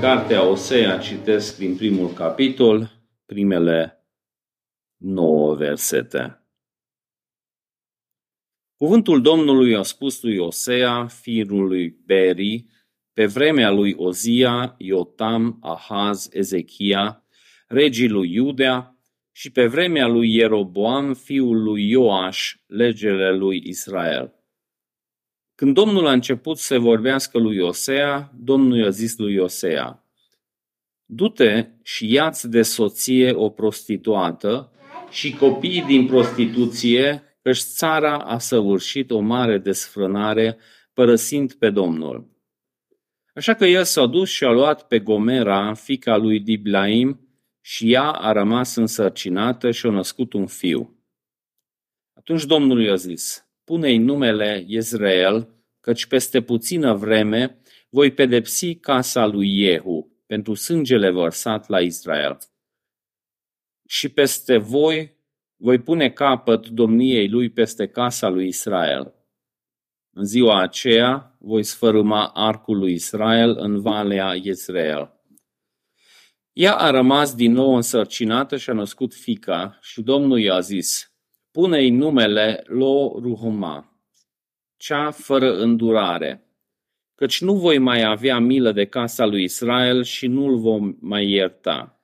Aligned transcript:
cartea 0.00 0.48
Osea 0.48 0.98
citesc 0.98 1.58
din 1.58 1.76
primul 1.76 2.12
capitol, 2.12 2.90
primele 3.26 4.06
nouă 4.96 5.54
versete. 5.54 6.44
Cuvântul 8.76 9.22
Domnului 9.22 9.76
a 9.76 9.82
spus 9.82 10.22
lui 10.22 10.38
Osea, 10.38 11.06
fiul 11.06 11.66
lui 11.66 11.88
Beri, 12.04 12.66
pe 13.12 13.26
vremea 13.26 13.70
lui 13.70 13.94
Ozia, 13.96 14.74
Iotam, 14.78 15.58
Ahaz, 15.62 16.28
Ezechia, 16.32 17.24
regii 17.68 18.08
lui 18.08 18.32
Iudea, 18.32 18.98
și 19.32 19.50
pe 19.50 19.66
vremea 19.66 20.06
lui 20.06 20.34
Ieroboam, 20.34 21.14
fiul 21.14 21.62
lui 21.62 21.88
Ioaș, 21.88 22.54
legele 22.66 23.36
lui 23.36 23.62
Israel. 23.64 24.39
Când 25.60 25.74
Domnul 25.74 26.06
a 26.06 26.12
început 26.12 26.58
să 26.58 26.78
vorbească 26.78 27.38
lui 27.38 27.58
Osea, 27.58 28.32
Domnul 28.38 28.78
i-a 28.78 28.88
zis 28.88 29.18
lui 29.18 29.36
Osea, 29.36 30.04
Du-te 31.04 31.66
și 31.82 32.12
ia-ți 32.12 32.48
de 32.48 32.62
soție 32.62 33.32
o 33.32 33.48
prostituată 33.48 34.72
și 35.10 35.36
copiii 35.36 35.82
din 35.82 36.06
prostituție, 36.06 37.22
căci 37.42 37.58
țara 37.58 38.18
a 38.18 38.38
săvârșit 38.38 39.10
o 39.10 39.18
mare 39.18 39.58
desfrânare, 39.58 40.58
părăsind 40.94 41.52
pe 41.52 41.70
Domnul. 41.70 42.30
Așa 43.34 43.54
că 43.54 43.64
el 43.64 43.84
s-a 43.84 44.06
dus 44.06 44.28
și 44.30 44.44
a 44.44 44.50
luat 44.50 44.86
pe 44.86 44.98
Gomera, 44.98 45.74
fica 45.74 46.16
lui 46.16 46.40
Diblaim, 46.40 47.28
și 47.60 47.92
ea 47.92 48.10
a 48.10 48.32
rămas 48.32 48.74
însărcinată 48.74 49.70
și 49.70 49.86
a 49.86 49.90
născut 49.90 50.32
un 50.32 50.46
fiu. 50.46 51.04
Atunci 52.12 52.44
Domnul 52.44 52.82
i-a 52.82 52.94
zis, 52.94 53.49
pune-i 53.70 53.98
numele 53.98 54.64
Israel, 54.68 55.48
căci 55.80 56.06
peste 56.06 56.42
puțină 56.42 56.94
vreme 56.94 57.60
voi 57.90 58.12
pedepsi 58.12 58.74
casa 58.74 59.26
lui 59.26 59.64
Jehu 59.64 60.22
pentru 60.26 60.54
sângele 60.54 61.10
vărsat 61.10 61.68
la 61.68 61.80
Israel. 61.80 62.38
Și 63.88 64.08
peste 64.08 64.56
voi 64.56 65.16
voi 65.56 65.78
pune 65.78 66.10
capăt 66.10 66.68
domniei 66.68 67.28
lui 67.28 67.50
peste 67.50 67.86
casa 67.86 68.28
lui 68.28 68.46
Israel. 68.46 69.14
În 70.10 70.24
ziua 70.24 70.60
aceea 70.60 71.36
voi 71.38 71.62
sfărâma 71.62 72.26
arcul 72.34 72.78
lui 72.78 72.92
Israel 72.92 73.56
în 73.58 73.80
valea 73.80 74.34
Israel. 74.34 75.20
Ea 76.52 76.74
a 76.74 76.90
rămas 76.90 77.34
din 77.34 77.52
nou 77.52 77.74
însărcinată 77.74 78.56
și 78.56 78.70
a 78.70 78.72
născut 78.72 79.14
fica 79.14 79.78
și 79.80 80.02
Domnul 80.02 80.40
i-a 80.40 80.60
zis, 80.60 81.09
pune-i 81.52 81.90
numele 81.90 82.62
Lo 82.66 83.18
Ruhuma, 83.20 84.00
cea 84.76 85.10
fără 85.10 85.56
îndurare, 85.56 86.44
căci 87.14 87.40
nu 87.40 87.54
voi 87.54 87.78
mai 87.78 88.02
avea 88.02 88.38
milă 88.38 88.72
de 88.72 88.84
casa 88.84 89.26
lui 89.26 89.42
Israel 89.42 90.02
și 90.02 90.26
nu-l 90.26 90.56
vom 90.58 90.96
mai 91.00 91.28
ierta. 91.28 92.00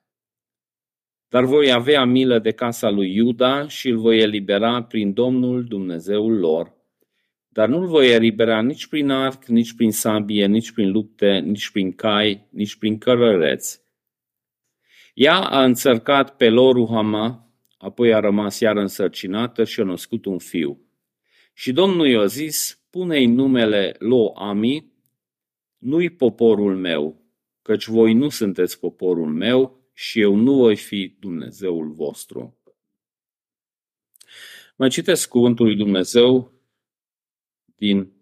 Dar 1.28 1.44
voi 1.44 1.72
avea 1.72 2.04
milă 2.04 2.38
de 2.38 2.50
casa 2.50 2.90
lui 2.90 3.14
Iuda 3.14 3.68
și 3.68 3.88
îl 3.88 3.96
voi 3.96 4.18
elibera 4.18 4.82
prin 4.82 5.12
Domnul 5.12 5.64
Dumnezeul 5.64 6.38
lor. 6.38 6.74
Dar 7.48 7.68
nu-l 7.68 7.86
voi 7.86 8.12
elibera 8.12 8.62
nici 8.62 8.86
prin 8.86 9.10
arc, 9.10 9.44
nici 9.44 9.74
prin 9.74 9.92
sabie, 9.92 10.46
nici 10.46 10.72
prin 10.72 10.90
lupte, 10.90 11.38
nici 11.38 11.70
prin 11.70 11.92
cai, 11.92 12.46
nici 12.50 12.76
prin 12.76 12.98
cărăreți 12.98 13.84
ea 15.16 15.38
a 15.38 15.64
înțărcat 15.64 16.36
pe 16.36 16.48
Loruhama, 16.48 17.45
apoi 17.86 18.14
a 18.14 18.20
rămas 18.20 18.60
iar 18.60 18.76
însărcinată 18.76 19.64
și 19.64 19.80
a 19.80 19.84
născut 19.84 20.24
un 20.24 20.38
fiu. 20.38 20.80
Și 21.54 21.72
Domnul 21.72 22.06
i-a 22.06 22.26
zis, 22.26 22.80
pune-i 22.90 23.26
numele 23.26 23.94
Lo-Ami, 23.98 24.92
nu-i 25.78 26.10
poporul 26.10 26.76
meu, 26.76 27.22
căci 27.62 27.86
voi 27.86 28.12
nu 28.12 28.28
sunteți 28.28 28.80
poporul 28.80 29.32
meu 29.32 29.80
și 29.92 30.20
eu 30.20 30.34
nu 30.34 30.54
voi 30.54 30.76
fi 30.76 31.16
Dumnezeul 31.18 31.90
vostru. 31.90 32.60
Mai 34.76 34.88
citesc 34.88 35.28
cuvântul 35.28 35.66
lui 35.66 35.76
Dumnezeu 35.76 36.52
din 37.76 38.12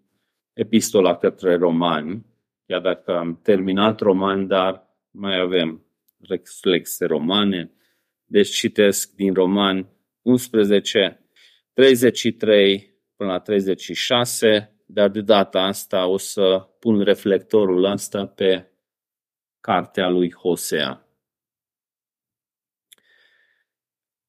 epistola 0.53 1.17
către 1.17 1.55
romani, 1.55 2.25
chiar 2.65 2.81
dacă 2.81 3.17
am 3.17 3.39
terminat 3.41 3.99
romani, 3.99 4.47
dar 4.47 4.97
mai 5.11 5.39
avem 5.39 5.85
reflexe 6.19 7.05
romane. 7.05 7.69
Deci 8.25 8.49
citesc 8.49 9.11
din 9.11 9.33
Roman 9.33 9.89
11, 10.21 11.29
33 11.73 12.93
până 13.15 13.31
la 13.31 13.39
36, 13.39 14.75
dar 14.85 15.09
de 15.09 15.21
data 15.21 15.61
asta 15.61 16.07
o 16.07 16.17
să 16.17 16.69
pun 16.79 17.01
reflectorul 17.01 17.83
ăsta 17.83 18.27
pe 18.27 18.71
cartea 19.59 20.09
lui 20.09 20.33
Hosea. 20.33 20.99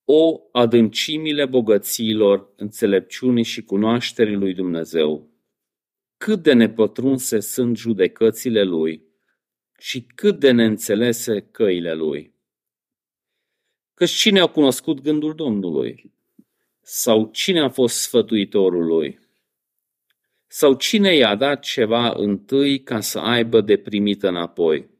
O 0.05 0.41
adâncimile 0.53 1.47
bogățiilor, 1.47 2.53
înțelepciunii 2.57 3.45
și 3.45 3.63
cunoașterii 3.63 4.35
lui 4.35 4.55
Dumnezeu, 4.55 5.31
cât 6.17 6.43
de 6.43 6.53
nepătrunse 6.53 7.41
sunt 7.41 7.77
judecățile 7.77 8.63
lui 8.63 9.03
și 9.79 10.07
cât 10.15 10.39
de 10.39 10.51
neînțelese 10.51 11.41
căile 11.41 11.95
lui. 11.95 12.36
Căci 13.97 14.11
cine 14.11 14.41
a 14.41 14.47
cunoscut 14.47 15.01
gândul 15.01 15.35
Domnului? 15.35 16.13
Sau 16.81 17.29
cine 17.33 17.61
a 17.61 17.69
fost 17.69 18.01
sfătuitorul 18.01 18.87
lui? 18.87 19.19
Sau 20.47 20.75
cine 20.75 21.15
i-a 21.15 21.35
dat 21.35 21.61
ceva 21.61 22.13
întâi 22.17 22.83
ca 22.83 23.01
să 23.01 23.19
aibă 23.19 23.61
de 23.61 23.77
primit 23.77 24.23
înapoi? 24.23 24.91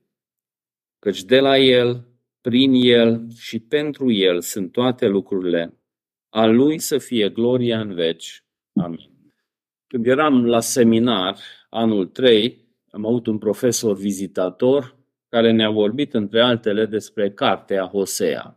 Căci 0.99 1.23
de 1.23 1.41
la 1.41 1.59
el, 1.59 2.07
prin 2.41 2.73
el 2.75 3.31
și 3.39 3.59
pentru 3.59 4.13
el 4.13 4.41
sunt 4.41 4.73
toate 4.73 5.07
lucrurile. 5.07 5.81
A 6.29 6.47
lui 6.47 6.79
să 6.79 6.99
fie 6.99 7.29
gloria 7.29 7.81
în 7.81 7.95
veci. 7.95 8.45
Amin. 8.75 9.11
Când 9.87 10.07
eram 10.07 10.47
la 10.47 10.61
seminar, 10.61 11.39
anul 11.71 12.07
3, 12.07 12.67
am 12.91 13.07
avut 13.07 13.27
un 13.27 13.39
profesor 13.39 13.97
vizitator 13.97 14.97
care 15.29 15.53
ne-a 15.53 15.71
vorbit, 15.71 16.15
între 16.15 16.41
altele, 16.41 16.87
despre 16.87 17.31
cartea 17.31 17.85
Hosea. 17.85 18.56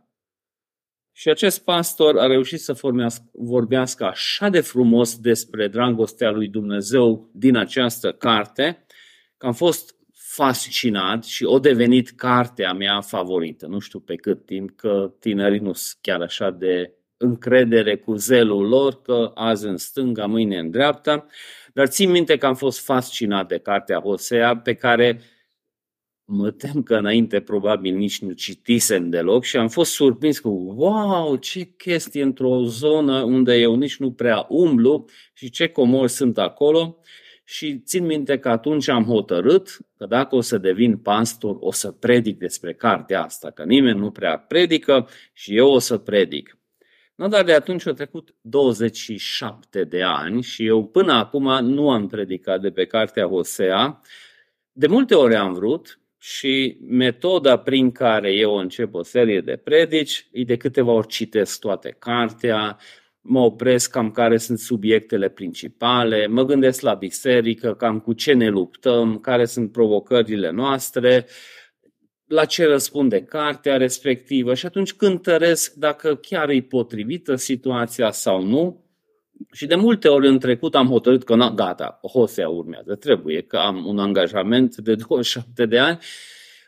Și 1.20 1.28
acest 1.28 1.64
pastor 1.64 2.18
a 2.18 2.26
reușit 2.26 2.60
să 2.60 2.80
vorbească 3.32 4.04
așa 4.04 4.48
de 4.48 4.60
frumos 4.60 5.18
despre 5.18 5.68
dragostea 5.68 6.30
lui 6.30 6.48
Dumnezeu 6.48 7.30
din 7.32 7.56
această 7.56 8.12
carte, 8.12 8.86
că 9.36 9.46
am 9.46 9.52
fost 9.52 9.94
fascinat 10.12 11.24
și 11.24 11.44
o 11.44 11.58
devenit 11.58 12.10
cartea 12.10 12.72
mea 12.72 13.00
favorită. 13.00 13.66
Nu 13.66 13.78
știu 13.78 13.98
pe 13.98 14.14
cât 14.14 14.46
timp, 14.46 14.76
că 14.76 15.12
tinerii 15.18 15.58
nu 15.58 15.72
sunt 15.72 15.98
chiar 16.00 16.20
așa 16.20 16.50
de 16.50 16.92
încredere 17.16 17.96
cu 17.96 18.14
zelul 18.14 18.68
lor, 18.68 19.02
că 19.02 19.30
azi 19.34 19.66
în 19.66 19.76
stânga, 19.76 20.26
mâine 20.26 20.58
în 20.58 20.70
dreapta, 20.70 21.26
dar 21.72 21.86
țin 21.86 22.10
minte 22.10 22.36
că 22.36 22.46
am 22.46 22.54
fost 22.54 22.84
fascinat 22.84 23.48
de 23.48 23.58
cartea 23.58 24.00
Hosea, 24.00 24.56
pe 24.56 24.74
care 24.74 25.20
mă 26.30 26.50
tem 26.50 26.82
că 26.82 26.96
înainte 26.96 27.40
probabil 27.40 27.94
nici 27.94 28.20
nu 28.20 28.32
citisem 28.32 29.10
deloc 29.10 29.44
și 29.44 29.56
am 29.56 29.68
fost 29.68 29.92
surprins 29.92 30.38
cu 30.38 30.48
wow, 30.76 31.36
ce 31.36 31.64
chestie 31.64 32.22
într-o 32.22 32.62
zonă 32.64 33.22
unde 33.22 33.54
eu 33.54 33.74
nici 33.74 33.96
nu 33.96 34.12
prea 34.12 34.46
umblu 34.48 35.04
și 35.32 35.50
ce 35.50 35.66
comori 35.68 36.10
sunt 36.10 36.38
acolo. 36.38 36.98
Și 37.44 37.78
țin 37.78 38.06
minte 38.06 38.38
că 38.38 38.48
atunci 38.48 38.88
am 38.88 39.04
hotărât 39.04 39.78
că 39.96 40.06
dacă 40.06 40.36
o 40.36 40.40
să 40.40 40.58
devin 40.58 40.96
pastor, 40.96 41.56
o 41.60 41.72
să 41.72 41.90
predic 41.90 42.38
despre 42.38 42.74
cartea 42.74 43.22
asta, 43.24 43.50
că 43.50 43.64
nimeni 43.64 43.98
nu 43.98 44.10
prea 44.10 44.38
predică 44.38 45.08
și 45.32 45.56
eu 45.56 45.68
o 45.68 45.78
să 45.78 45.98
predic. 45.98 46.58
No, 47.14 47.28
dar 47.28 47.44
de 47.44 47.52
atunci 47.52 47.86
au 47.86 47.92
trecut 47.92 48.34
27 48.40 49.84
de 49.84 50.02
ani 50.02 50.42
și 50.42 50.66
eu 50.66 50.86
până 50.86 51.12
acum 51.12 51.64
nu 51.64 51.90
am 51.90 52.06
predicat 52.06 52.60
de 52.60 52.70
pe 52.70 52.84
cartea 52.84 53.26
Hosea. 53.26 54.00
De 54.72 54.86
multe 54.86 55.14
ori 55.14 55.34
am 55.34 55.52
vrut 55.52 55.99
și 56.22 56.76
metoda 56.80 57.58
prin 57.58 57.92
care 57.92 58.32
eu 58.32 58.54
încep 58.54 58.94
o 58.94 59.02
serie 59.02 59.40
de 59.40 59.56
predici 59.56 60.28
e 60.32 60.44
de 60.44 60.56
câteva 60.56 60.92
ori 60.92 61.06
citesc 61.06 61.60
toate 61.60 61.96
cartea, 61.98 62.78
mă 63.20 63.40
opresc 63.40 63.90
cam 63.90 64.10
care 64.10 64.36
sunt 64.36 64.58
subiectele 64.58 65.28
principale, 65.28 66.26
mă 66.26 66.44
gândesc 66.44 66.80
la 66.80 66.94
biserică, 66.94 67.74
cam 67.74 68.00
cu 68.00 68.12
ce 68.12 68.32
ne 68.32 68.48
luptăm, 68.48 69.18
care 69.18 69.44
sunt 69.44 69.72
provocările 69.72 70.50
noastre, 70.50 71.26
la 72.26 72.44
ce 72.44 72.64
răspunde 72.64 73.22
cartea 73.22 73.76
respectivă 73.76 74.54
și 74.54 74.66
atunci 74.66 74.92
cântăresc 74.92 75.72
dacă 75.72 76.16
chiar 76.16 76.48
e 76.48 76.60
potrivită 76.60 77.34
situația 77.34 78.10
sau 78.10 78.42
nu. 78.42 78.89
Și 79.52 79.66
de 79.66 79.74
multe 79.74 80.08
ori 80.08 80.28
în 80.28 80.38
trecut 80.38 80.74
am 80.74 80.88
hotărât 80.88 81.24
că, 81.24 81.34
na, 81.34 81.50
gata, 81.50 82.00
Hosea 82.12 82.48
urmează, 82.48 82.94
trebuie, 82.94 83.40
că 83.42 83.56
am 83.56 83.86
un 83.86 83.98
angajament 83.98 84.76
de 84.76 84.94
27 85.08 85.66
de 85.66 85.78
ani. 85.78 85.98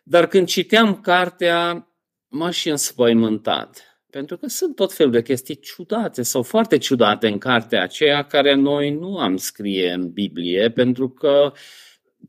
Dar 0.05 0.27
când 0.27 0.47
citeam 0.47 1.01
cartea, 1.01 1.89
m-a 2.29 2.51
și 2.51 2.69
înspăimântat. 2.69 3.87
Pentru 4.11 4.37
că 4.37 4.47
sunt 4.47 4.75
tot 4.75 4.93
felul 4.93 5.13
de 5.13 5.23
chestii 5.23 5.61
ciudate 5.61 6.23
sau 6.23 6.43
foarte 6.43 6.79
ciudate 6.79 7.29
în 7.29 7.39
cartea 7.39 7.83
aceea 7.83 8.25
care 8.25 8.55
noi 8.55 8.91
nu 8.91 9.19
am 9.19 9.37
scrie 9.37 9.93
în 9.93 10.11
Biblie, 10.11 10.71
pentru 10.71 11.09
că 11.09 11.53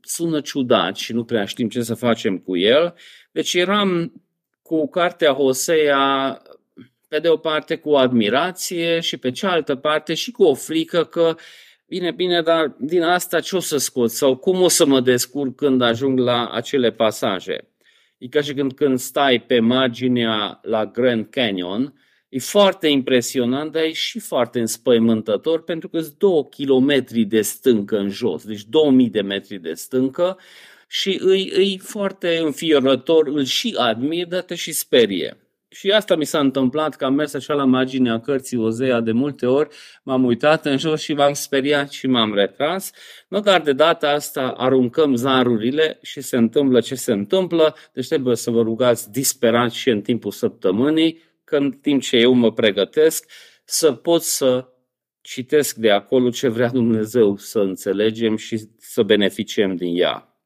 sună 0.00 0.40
ciudat 0.40 0.96
și 0.96 1.12
nu 1.12 1.24
prea 1.24 1.44
știm 1.44 1.68
ce 1.68 1.82
să 1.82 1.94
facem 1.94 2.38
cu 2.38 2.56
el. 2.56 2.94
Deci 3.32 3.54
eram 3.54 4.12
cu 4.62 4.88
cartea 4.88 5.32
Hosea 5.32 6.42
pe 7.14 7.20
de 7.20 7.28
o 7.28 7.36
parte 7.36 7.76
cu 7.76 7.90
admirație 7.90 9.00
și 9.00 9.16
pe 9.16 9.30
cealaltă 9.30 9.74
parte 9.74 10.14
și 10.14 10.30
cu 10.30 10.42
o 10.42 10.54
frică 10.54 11.04
că 11.04 11.36
bine, 11.86 12.10
bine, 12.10 12.42
dar 12.42 12.76
din 12.78 13.02
asta 13.02 13.40
ce 13.40 13.56
o 13.56 13.60
să 13.60 13.76
scot 13.76 14.10
sau 14.10 14.36
cum 14.36 14.62
o 14.62 14.68
să 14.68 14.86
mă 14.86 15.00
descurc 15.00 15.54
când 15.54 15.82
ajung 15.82 16.18
la 16.18 16.48
acele 16.48 16.90
pasaje. 16.90 17.68
E 18.18 18.28
ca 18.28 18.40
și 18.40 18.54
când, 18.54 18.72
când 18.72 18.98
stai 18.98 19.40
pe 19.40 19.58
marginea 19.58 20.58
la 20.62 20.86
Grand 20.86 21.26
Canyon, 21.30 21.94
e 22.28 22.38
foarte 22.38 22.88
impresionant, 22.88 23.72
dar 23.72 23.82
e 23.82 23.92
și 23.92 24.18
foarte 24.18 24.60
înspăimântător 24.60 25.64
pentru 25.64 25.88
că 25.88 26.00
sunt 26.00 26.18
două 26.18 26.44
kilometri 26.44 27.24
de 27.24 27.40
stâncă 27.40 27.98
în 27.98 28.08
jos, 28.08 28.44
deci 28.44 28.64
2000 28.64 29.10
de 29.10 29.20
metri 29.20 29.58
de 29.58 29.72
stâncă 29.72 30.38
și 30.88 31.18
îi, 31.22 31.50
îi 31.54 31.78
foarte 31.82 32.36
înfiorător, 32.36 33.26
îl 33.26 33.44
și 33.44 33.74
admir, 33.78 34.26
dar 34.26 34.42
te 34.42 34.54
și 34.54 34.72
sperie. 34.72 35.43
Și 35.74 35.90
asta 35.90 36.16
mi 36.16 36.24
s-a 36.24 36.38
întâmplat, 36.38 36.94
că 36.96 37.04
am 37.04 37.14
mers 37.14 37.34
așa 37.34 37.54
la 37.54 37.64
marginea 37.64 38.20
cărții 38.20 38.56
Ozea 38.56 39.00
de 39.00 39.12
multe 39.12 39.46
ori, 39.46 39.68
m-am 40.02 40.24
uitat 40.24 40.66
în 40.66 40.78
jos 40.78 41.00
și 41.00 41.14
m-am 41.14 41.32
speriat 41.32 41.90
și 41.90 42.06
m-am 42.06 42.34
retras. 42.34 42.90
Nu 43.28 43.40
dar 43.40 43.60
de 43.60 43.72
data 43.72 44.10
asta 44.10 44.48
aruncăm 44.48 45.14
zarurile 45.14 45.98
și 46.02 46.20
se 46.20 46.36
întâmplă 46.36 46.80
ce 46.80 46.94
se 46.94 47.12
întâmplă, 47.12 47.76
deci 47.92 48.06
trebuie 48.06 48.36
să 48.36 48.50
vă 48.50 48.62
rugați 48.62 49.10
disperat 49.10 49.70
și 49.70 49.90
în 49.90 50.00
timpul 50.00 50.30
săptămânii, 50.30 51.22
că 51.44 51.56
în 51.56 51.70
timp 51.70 52.02
ce 52.02 52.16
eu 52.16 52.32
mă 52.32 52.52
pregătesc, 52.52 53.30
să 53.64 53.92
pot 53.92 54.22
să 54.22 54.68
citesc 55.20 55.76
de 55.76 55.90
acolo 55.90 56.30
ce 56.30 56.48
vrea 56.48 56.68
Dumnezeu 56.68 57.36
să 57.36 57.58
înțelegem 57.58 58.36
și 58.36 58.68
să 58.78 59.02
beneficiem 59.02 59.76
din 59.76 60.00
ea. 60.00 60.38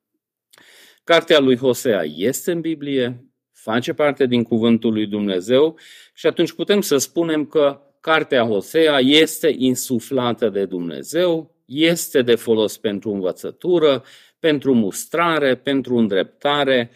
Cartea 1.04 1.38
lui 1.38 1.56
Hosea 1.56 2.02
este 2.16 2.52
în 2.52 2.60
Biblie, 2.60 3.27
face 3.72 3.92
parte 3.92 4.26
din 4.26 4.42
cuvântul 4.42 4.92
lui 4.92 5.06
Dumnezeu 5.06 5.78
și 6.14 6.26
atunci 6.26 6.52
putem 6.52 6.80
să 6.80 6.96
spunem 6.96 7.44
că 7.44 7.80
cartea 8.00 8.42
Hosea 8.42 8.98
este 8.98 9.54
insuflată 9.58 10.48
de 10.48 10.64
Dumnezeu, 10.64 11.54
este 11.64 12.22
de 12.22 12.34
folos 12.34 12.76
pentru 12.78 13.10
învățătură, 13.10 14.04
pentru 14.38 14.74
mustrare, 14.74 15.54
pentru 15.56 15.96
îndreptare, 15.96 16.90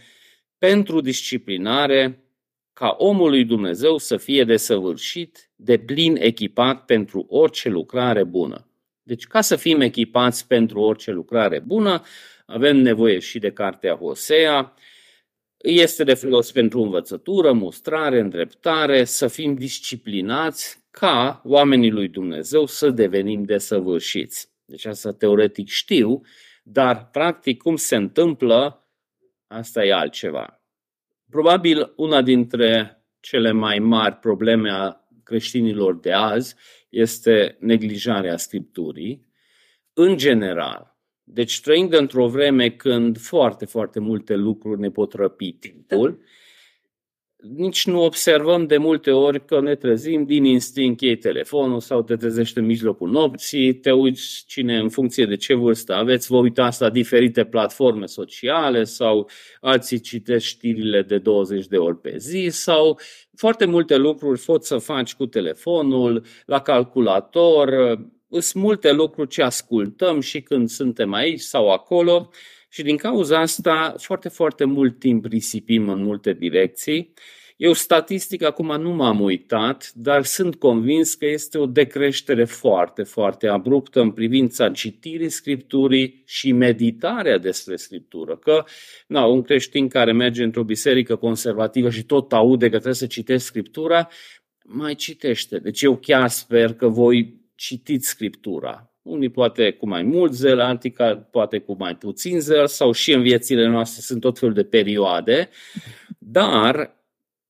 pentru 0.59 1.01
disciplinare, 1.01 2.25
ca 2.73 2.95
omul 2.99 3.29
lui 3.29 3.45
Dumnezeu 3.45 3.99
să 3.99 4.17
fie 4.17 4.45
desăvârșit, 4.45 5.51
de 5.57 5.79
plin 5.79 6.17
echipat 6.21 6.85
pentru 6.85 7.27
orice 7.29 7.69
lucrare 7.69 8.25
bună. 8.25 8.67
Deci, 9.03 9.27
ca 9.27 9.41
să 9.41 9.57
fim 9.57 9.81
echipați 9.81 10.47
pentru 10.47 10.81
orice 10.81 11.11
lucrare 11.11 11.59
bună, 11.59 12.03
avem 12.47 12.77
nevoie 12.77 13.19
și 13.19 13.39
de 13.39 13.51
cartea 13.51 13.95
Hosea, 13.95 14.75
este 15.63 16.05
de 16.05 16.15
folos 16.15 16.53
pentru 16.53 16.83
învățătură, 16.83 17.53
mustrare, 17.53 18.21
îndreptare, 18.21 19.05
să 19.05 19.27
fim 19.27 19.55
disciplinați 19.55 20.85
ca 20.91 21.43
oamenii 21.45 21.91
lui 21.91 22.09
Dumnezeu 22.09 22.67
să 22.67 22.91
devenim 22.91 23.45
desăvârșiți. 23.45 24.51
Deci 24.65 24.85
asta 24.85 25.13
teoretic 25.13 25.69
știu, 25.69 26.21
dar 26.63 27.09
practic 27.11 27.63
cum 27.63 27.77
se 27.77 27.97
întâmplă, 27.97 28.87
asta 29.47 29.85
e 29.85 29.93
altceva. 29.93 30.63
Probabil 31.31 31.93
una 31.97 32.23
dintre 32.23 33.03
cele 33.21 33.53
mai 33.53 33.79
mari 33.79 34.17
probleme 34.17 34.71
a 34.71 34.97
creștinilor 35.23 35.99
de 35.99 36.13
azi 36.13 36.55
este 36.89 37.57
neglijarea 37.61 38.37
Scripturii. 38.37 39.27
În 39.93 40.17
general, 40.17 40.92
deci 41.25 41.61
trăind 41.61 41.93
într-o 41.93 42.29
vreme 42.29 42.71
când 42.71 43.19
foarte, 43.19 43.65
foarte 43.65 44.01
multe 44.01 44.35
lucruri 44.35 44.81
ne 44.81 44.91
pot 44.91 45.13
răpi 45.13 45.53
timpul, 45.53 46.23
nici 47.43 47.87
nu 47.87 48.05
observăm 48.05 48.67
de 48.67 48.77
multe 48.77 49.11
ori 49.11 49.45
că 49.45 49.61
ne 49.61 49.75
trezim 49.75 50.25
din 50.25 50.45
instinct, 50.45 51.01
iei 51.01 51.17
telefonul 51.17 51.81
sau 51.81 52.03
te 52.03 52.17
trezești 52.17 52.59
în 52.59 52.65
mijlocul 52.65 53.11
nopții, 53.11 53.75
te 53.75 53.91
uiți 53.91 54.45
cine 54.47 54.79
în 54.79 54.89
funcție 54.89 55.27
de 55.27 55.37
ce 55.37 55.55
vârstă 55.55 55.95
aveți, 55.95 56.27
vă 56.27 56.37
uitați 56.37 56.83
la 56.83 56.91
diferite 56.91 57.45
platforme 57.45 58.07
sociale 58.07 58.85
sau 58.85 59.31
alții 59.61 60.01
citești 60.01 60.49
știrile 60.49 61.03
de 61.03 61.19
20 61.19 61.67
de 61.67 61.77
ori 61.77 62.01
pe 62.01 62.15
zi 62.17 62.49
sau 62.51 63.01
foarte 63.37 63.65
multe 63.65 63.97
lucruri 63.97 64.41
poți 64.41 64.69
să 64.69 64.79
faci 64.79 65.15
cu 65.15 65.27
telefonul, 65.27 66.25
la 66.47 66.61
calculator, 66.61 67.99
sunt 68.41 68.63
multe 68.63 68.93
lucruri 68.93 69.29
ce 69.29 69.43
ascultăm 69.43 70.21
și 70.21 70.41
când 70.41 70.69
suntem 70.69 71.13
aici 71.13 71.41
sau 71.41 71.71
acolo 71.71 72.31
și 72.69 72.83
din 72.83 72.97
cauza 72.97 73.41
asta 73.41 73.95
foarte, 73.99 74.29
foarte 74.29 74.65
mult 74.65 74.99
timp 74.99 75.25
risipim 75.25 75.89
în 75.89 76.03
multe 76.03 76.33
direcții. 76.33 77.13
Eu 77.57 77.73
statistic 77.73 78.43
acum 78.43 78.81
nu 78.81 78.91
m-am 78.91 79.21
uitat, 79.21 79.93
dar 79.95 80.25
sunt 80.25 80.55
convins 80.55 81.15
că 81.15 81.27
este 81.27 81.59
o 81.59 81.67
decreștere 81.67 82.45
foarte, 82.45 83.03
foarte 83.03 83.47
abruptă 83.47 84.01
în 84.01 84.11
privința 84.11 84.71
citirii 84.71 85.29
Scripturii 85.29 86.23
și 86.27 86.53
meditarea 86.53 87.39
despre 87.39 87.77
Scriptură. 87.77 88.37
Că 88.37 88.65
na, 89.07 89.25
un 89.25 89.43
creștin 89.43 89.89
care 89.89 90.13
merge 90.13 90.43
într-o 90.43 90.65
biserică 90.65 91.17
conservativă 91.17 91.91
și 91.91 92.05
tot 92.05 92.33
aude 92.33 92.65
că 92.65 92.75
trebuie 92.75 92.95
să 92.95 93.07
citești 93.07 93.47
Scriptura, 93.47 94.09
mai 94.65 94.95
citește. 94.95 95.59
Deci 95.59 95.83
eu 95.83 95.97
chiar 95.97 96.29
sper 96.29 96.75
că 96.75 96.89
voi 96.89 97.42
citiți 97.63 98.09
Scriptura. 98.09 98.93
Unii 99.03 99.29
poate 99.29 99.73
cu 99.73 99.89
mai 99.89 100.03
mult 100.03 100.33
zel, 100.33 100.61
alții 100.61 100.95
poate 101.31 101.59
cu 101.59 101.77
mai 101.79 101.97
puțin 101.97 102.41
zel 102.41 102.67
sau 102.67 102.93
și 102.93 103.13
în 103.13 103.23
viețile 103.23 103.67
noastre 103.67 104.01
sunt 104.01 104.21
tot 104.21 104.39
felul 104.39 104.55
de 104.55 104.65
perioade, 104.65 105.49
dar 106.19 106.97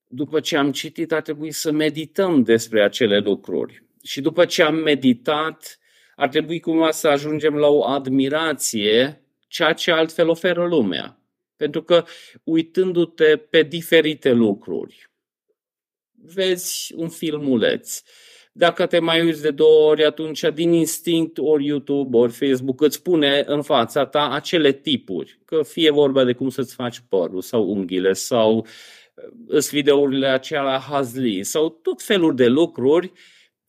după 0.06 0.40
ce 0.40 0.56
am 0.56 0.72
citit 0.72 1.12
ar 1.12 1.22
trebui 1.22 1.50
să 1.50 1.70
medităm 1.70 2.42
despre 2.42 2.82
acele 2.82 3.18
lucruri. 3.18 3.84
Și 4.02 4.20
după 4.20 4.44
ce 4.44 4.62
am 4.62 4.74
meditat, 4.74 5.78
ar 6.16 6.28
trebui 6.28 6.60
cumva 6.60 6.90
să 6.90 7.08
ajungem 7.08 7.54
la 7.54 7.66
o 7.66 7.84
admirație, 7.84 9.24
ceea 9.48 9.72
ce 9.72 9.90
altfel 9.90 10.28
oferă 10.28 10.66
lumea. 10.66 11.20
Pentru 11.56 11.82
că 11.82 12.04
uitându-te 12.44 13.36
pe 13.36 13.62
diferite 13.62 14.32
lucruri, 14.32 15.10
vezi 16.12 16.92
un 16.96 17.08
filmuleț, 17.08 18.02
dacă 18.52 18.86
te 18.86 18.98
mai 18.98 19.24
uiți 19.24 19.42
de 19.42 19.50
două 19.50 19.90
ori, 19.90 20.04
atunci 20.04 20.44
din 20.54 20.72
instinct 20.72 21.38
ori 21.38 21.66
YouTube, 21.66 22.16
ori 22.16 22.32
Facebook 22.32 22.80
îți 22.80 22.96
spune 22.96 23.42
în 23.46 23.62
fața 23.62 24.06
ta 24.06 24.30
acele 24.30 24.72
tipuri. 24.72 25.38
Că 25.44 25.62
fie 25.62 25.90
vorba 25.90 26.24
de 26.24 26.32
cum 26.32 26.48
să-ți 26.48 26.74
faci 26.74 27.02
părul 27.08 27.40
sau 27.40 27.70
unghiile 27.70 28.12
sau 28.12 28.66
îs 29.46 29.70
videourile 29.70 30.26
acelea 30.26 30.78
hazli 30.78 31.42
sau 31.42 31.68
tot 31.68 32.02
felul 32.02 32.34
de 32.34 32.46
lucruri. 32.46 33.12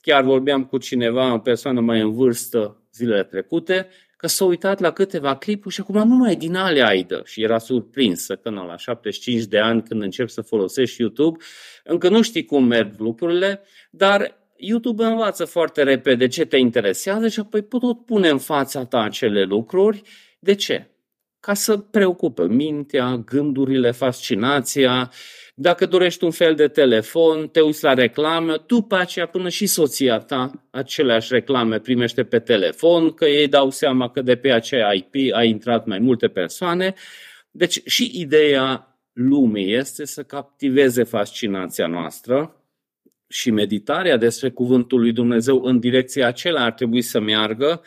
Chiar 0.02 0.24
vorbeam 0.24 0.66
cu 0.66 0.78
cineva, 0.78 1.34
o 1.34 1.40
persoană 1.40 1.80
mai 1.80 2.00
în 2.00 2.14
vârstă 2.14 2.84
zilele 2.94 3.24
trecute, 3.24 3.88
că 4.18 4.28
s-a 4.28 4.46
uitat 4.46 4.80
la 4.80 4.92
câteva 4.92 5.36
clipuri 5.36 5.74
și 5.74 5.82
acum 5.82 6.08
nu 6.08 6.16
mai 6.16 6.36
din 6.36 6.56
alea 6.56 6.88
aidă. 6.88 7.22
Și 7.26 7.44
era 7.44 7.58
surprinsă 7.58 8.36
că 8.36 8.50
la 8.50 8.78
75 8.78 9.44
de 9.44 9.60
ani 9.60 9.84
când 9.84 10.02
încep 10.02 10.30
să 10.30 10.42
folosești 10.42 11.02
YouTube, 11.02 11.44
încă 11.84 12.10
nu 12.10 12.22
știi 12.22 12.46
cum 12.46 12.64
merg 12.64 13.00
lucrurile, 13.00 13.62
dar 13.92 14.43
YouTube 14.58 15.04
învață 15.04 15.46
foarte 15.46 15.84
repede 15.84 16.28
ce 16.28 16.46
te 16.46 16.58
interesează 16.58 17.28
și 17.28 17.40
apoi 17.40 17.64
tot 17.64 18.06
pune 18.06 18.30
în 18.30 18.38
fața 18.38 18.86
ta 18.86 19.02
acele 19.02 19.44
lucruri. 19.44 20.02
De 20.40 20.56
ce? 20.56 20.88
Ca 21.40 21.54
să 21.54 21.78
preocupe 21.78 22.48
mintea, 22.48 23.16
gândurile, 23.16 23.92
fascinația. 23.92 25.12
Dacă 25.56 25.86
dorești 25.86 26.24
un 26.24 26.32
fel 26.32 26.56
de 26.56 26.68
telefon, 26.68 27.48
te 27.48 27.62
uiți 27.62 27.84
la 27.84 27.94
reclame, 27.94 28.56
după 28.68 28.96
aceea 28.96 29.26
până 29.26 29.50
și 29.50 29.66
soția 29.66 30.20
ta 30.20 30.52
aceleași 30.72 31.34
reclame 31.34 31.80
primește 31.80 32.24
pe 32.24 32.40
telefon, 32.40 33.12
că 33.12 33.26
ei 33.26 33.48
dau 33.48 33.70
seama 33.70 34.10
că 34.10 34.22
de 34.22 34.36
pe 34.36 34.52
acea 34.52 34.94
IP 34.94 35.34
a 35.34 35.44
intrat 35.44 35.86
mai 35.86 36.00
multe 36.00 36.28
persoane. 36.28 36.94
Deci 37.52 37.82
și 37.86 38.12
ideea 38.14 38.98
lumii 39.14 39.74
este 39.74 40.06
să 40.06 40.24
captiveze 40.24 41.04
fascinația 41.04 41.88
noastră, 41.88 42.63
și 43.28 43.52
meditarea 43.52 44.18
despre 44.18 44.50
Cuvântul 44.50 45.00
lui 45.00 45.12
Dumnezeu 45.12 45.64
în 45.64 45.80
direcția 45.80 46.28
aceea 46.28 46.64
ar 46.64 46.72
trebui 46.72 47.02
să 47.02 47.20
meargă, 47.20 47.82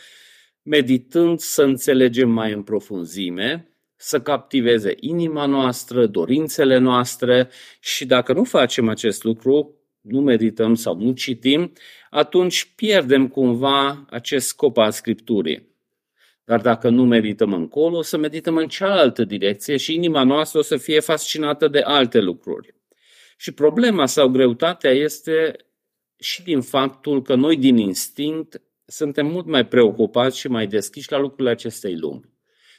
meditând 0.63 1.39
să 1.39 1.63
înțelegem 1.63 2.31
mai 2.31 2.53
în 2.53 2.63
profunzime, 2.63 3.71
să 3.97 4.21
captiveze 4.21 4.95
inima 5.01 5.47
noastră, 5.47 6.07
dorințele 6.07 6.79
noastre 6.79 7.49
și 7.81 8.07
dacă 8.07 8.33
nu 8.33 8.45
facem 8.45 8.89
acest 8.89 9.25
lucru, 9.25 9.75
nu 10.01 10.21
medităm 10.21 10.75
sau 10.75 10.97
nu 10.97 11.13
citim, 11.13 11.73
atunci 12.11 12.73
pierdem 12.75 13.29
cumva 13.29 14.07
acest 14.11 14.47
scop 14.47 14.77
al 14.77 14.91
Scripturii. 14.91 15.75
Dar 16.45 16.61
dacă 16.61 16.89
nu 16.89 17.05
medităm 17.05 17.53
încolo, 17.53 18.03
să 18.03 18.17
medităm 18.17 18.57
în 18.57 18.69
cealaltă 18.69 19.25
direcție 19.25 19.77
și 19.77 19.95
inima 19.95 20.23
noastră 20.23 20.59
o 20.59 20.63
să 20.63 20.77
fie 20.77 21.01
fascinată 21.01 21.69
de 21.69 21.81
alte 21.81 22.21
lucruri. 22.21 22.76
Și 23.37 23.53
problema 23.53 24.07
sau 24.07 24.29
greutatea 24.29 24.91
este 24.91 25.57
și 26.19 26.43
din 26.43 26.61
faptul 26.61 27.23
că 27.23 27.35
noi 27.35 27.57
din 27.57 27.77
instinct 27.77 28.63
suntem 28.87 29.27
mult 29.27 29.47
mai 29.47 29.67
preocupați 29.67 30.39
și 30.39 30.49
mai 30.49 30.67
deschiși 30.67 31.13
la 31.13 31.19
lucrurile 31.19 31.51
acestei 31.51 31.97
lumi. 31.97 32.35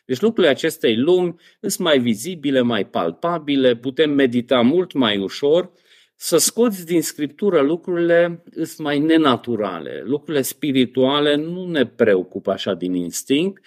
Deci 0.05 0.19
lucrurile 0.19 0.51
acestei 0.51 0.97
lumi 0.97 1.35
sunt 1.61 1.77
mai 1.77 1.99
vizibile, 1.99 2.61
mai 2.61 2.85
palpabile, 2.85 3.75
putem 3.75 4.09
medita 4.09 4.61
mult 4.61 4.93
mai 4.93 5.17
ușor, 5.17 5.71
să 6.15 6.37
scoți 6.37 6.85
din 6.85 7.01
scriptură 7.01 7.61
lucrurile 7.61 8.43
sunt 8.53 8.77
mai 8.77 8.99
nenaturale. 8.99 10.01
Lucrurile 10.05 10.41
spirituale 10.41 11.35
nu 11.35 11.67
ne 11.67 11.85
preocupă 11.85 12.51
așa 12.51 12.73
din 12.73 12.93
instinct 12.93 13.65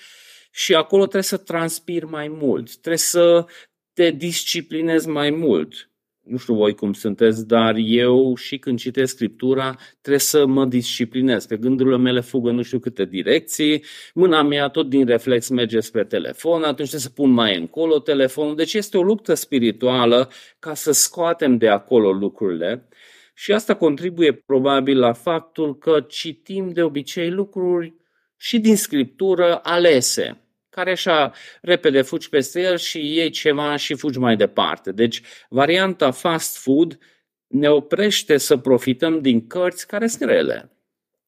și 0.52 0.74
acolo 0.74 1.02
trebuie 1.02 1.22
să 1.22 1.36
transpiri 1.36 2.06
mai 2.06 2.28
mult, 2.28 2.70
trebuie 2.70 2.96
să 2.96 3.46
te 3.92 4.10
disciplinezi 4.10 5.08
mai 5.08 5.30
mult 5.30 5.89
nu 6.30 6.36
știu 6.36 6.54
voi 6.54 6.74
cum 6.74 6.92
sunteți, 6.92 7.46
dar 7.46 7.74
eu 7.76 8.34
și 8.34 8.58
când 8.58 8.78
citesc 8.78 9.14
Scriptura 9.14 9.76
trebuie 10.00 10.20
să 10.20 10.46
mă 10.46 10.64
disciplinez, 10.64 11.44
că 11.44 11.54
gândurile 11.54 11.96
mele 11.96 12.20
fugă 12.20 12.50
nu 12.50 12.62
știu 12.62 12.78
câte 12.78 13.04
direcții, 13.04 13.84
mâna 14.14 14.42
mea 14.42 14.68
tot 14.68 14.88
din 14.88 15.06
reflex 15.06 15.48
merge 15.48 15.80
spre 15.80 16.04
telefon, 16.04 16.62
atunci 16.62 16.88
trebuie 16.88 17.00
să 17.00 17.10
pun 17.10 17.30
mai 17.30 17.56
încolo 17.56 17.98
telefonul. 17.98 18.56
Deci 18.56 18.74
este 18.74 18.98
o 18.98 19.02
luptă 19.02 19.34
spirituală 19.34 20.30
ca 20.58 20.74
să 20.74 20.92
scoatem 20.92 21.56
de 21.56 21.68
acolo 21.68 22.12
lucrurile 22.12 22.88
și 23.34 23.52
asta 23.52 23.74
contribuie 23.74 24.32
probabil 24.32 24.98
la 24.98 25.12
faptul 25.12 25.78
că 25.78 26.00
citim 26.08 26.72
de 26.72 26.82
obicei 26.82 27.30
lucruri 27.30 27.94
și 28.36 28.58
din 28.58 28.76
Scriptură 28.76 29.60
alese 29.62 30.39
care 30.70 30.90
așa 30.90 31.32
repede 31.60 32.02
fugi 32.02 32.28
peste 32.28 32.60
el 32.60 32.76
și 32.76 32.98
iei 32.98 33.30
ceva 33.30 33.76
și 33.76 33.94
fugi 33.94 34.18
mai 34.18 34.36
departe. 34.36 34.92
Deci 34.92 35.22
varianta 35.48 36.10
fast 36.10 36.58
food 36.58 36.98
ne 37.46 37.70
oprește 37.70 38.36
să 38.36 38.56
profităm 38.56 39.20
din 39.20 39.46
cărți 39.46 39.86
care 39.86 40.06
sunt 40.06 40.28
rele. 40.28 40.72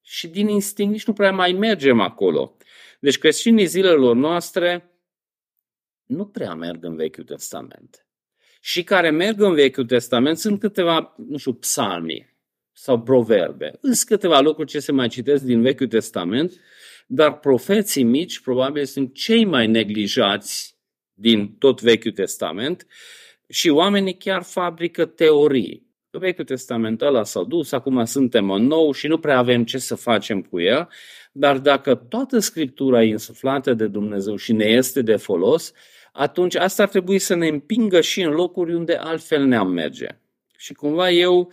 Și 0.00 0.28
din 0.28 0.48
instinct 0.48 0.92
nici 0.92 1.06
nu 1.06 1.12
prea 1.12 1.32
mai 1.32 1.52
mergem 1.52 2.00
acolo. 2.00 2.56
Deci 3.00 3.18
creștinii 3.18 3.66
zilelor 3.66 4.16
noastre 4.16 4.90
nu 6.04 6.26
prea 6.26 6.54
merg 6.54 6.84
în 6.84 6.96
Vechiul 6.96 7.24
Testament. 7.24 8.06
Și 8.60 8.84
care 8.84 9.10
merg 9.10 9.40
în 9.40 9.54
Vechiul 9.54 9.86
Testament 9.86 10.38
sunt 10.38 10.60
câteva, 10.60 11.14
nu 11.28 11.36
știu, 11.36 11.52
psalmii 11.52 12.36
sau 12.72 13.02
proverbe. 13.02 13.78
Sunt 13.80 13.98
câteva 14.06 14.40
lucruri 14.40 14.70
ce 14.70 14.78
se 14.78 14.92
mai 14.92 15.08
citesc 15.08 15.42
din 15.42 15.62
Vechiul 15.62 15.88
Testament 15.88 16.60
dar 17.14 17.38
profeții 17.38 18.02
mici 18.02 18.40
probabil 18.40 18.84
sunt 18.84 19.14
cei 19.14 19.44
mai 19.44 19.66
neglijați 19.66 20.76
din 21.14 21.56
tot 21.58 21.80
Vechiul 21.80 22.12
Testament 22.12 22.86
și 23.48 23.68
oamenii 23.68 24.16
chiar 24.16 24.42
fabrică 24.42 25.04
teorii. 25.04 25.86
Vechiul 26.10 26.44
Testament 26.44 27.02
ăla 27.02 27.24
s-a 27.24 27.42
dus, 27.42 27.72
acum 27.72 28.04
suntem 28.04 28.50
în 28.50 28.66
nou 28.66 28.92
și 28.92 29.06
nu 29.06 29.18
prea 29.18 29.38
avem 29.38 29.64
ce 29.64 29.78
să 29.78 29.94
facem 29.94 30.42
cu 30.42 30.60
el, 30.60 30.88
dar 31.32 31.58
dacă 31.58 31.94
toată 31.94 32.38
Scriptura 32.38 33.02
e 33.02 33.06
insuflată 33.06 33.74
de 33.74 33.86
Dumnezeu 33.86 34.36
și 34.36 34.52
ne 34.52 34.64
este 34.64 35.02
de 35.02 35.16
folos, 35.16 35.72
atunci 36.12 36.54
asta 36.54 36.82
ar 36.82 36.88
trebui 36.88 37.18
să 37.18 37.34
ne 37.34 37.48
împingă 37.48 38.00
și 38.00 38.22
în 38.22 38.30
locuri 38.30 38.74
unde 38.74 38.94
altfel 38.94 39.44
ne-am 39.44 39.70
merge. 39.70 40.06
Și 40.56 40.72
cumva 40.72 41.10
eu 41.10 41.52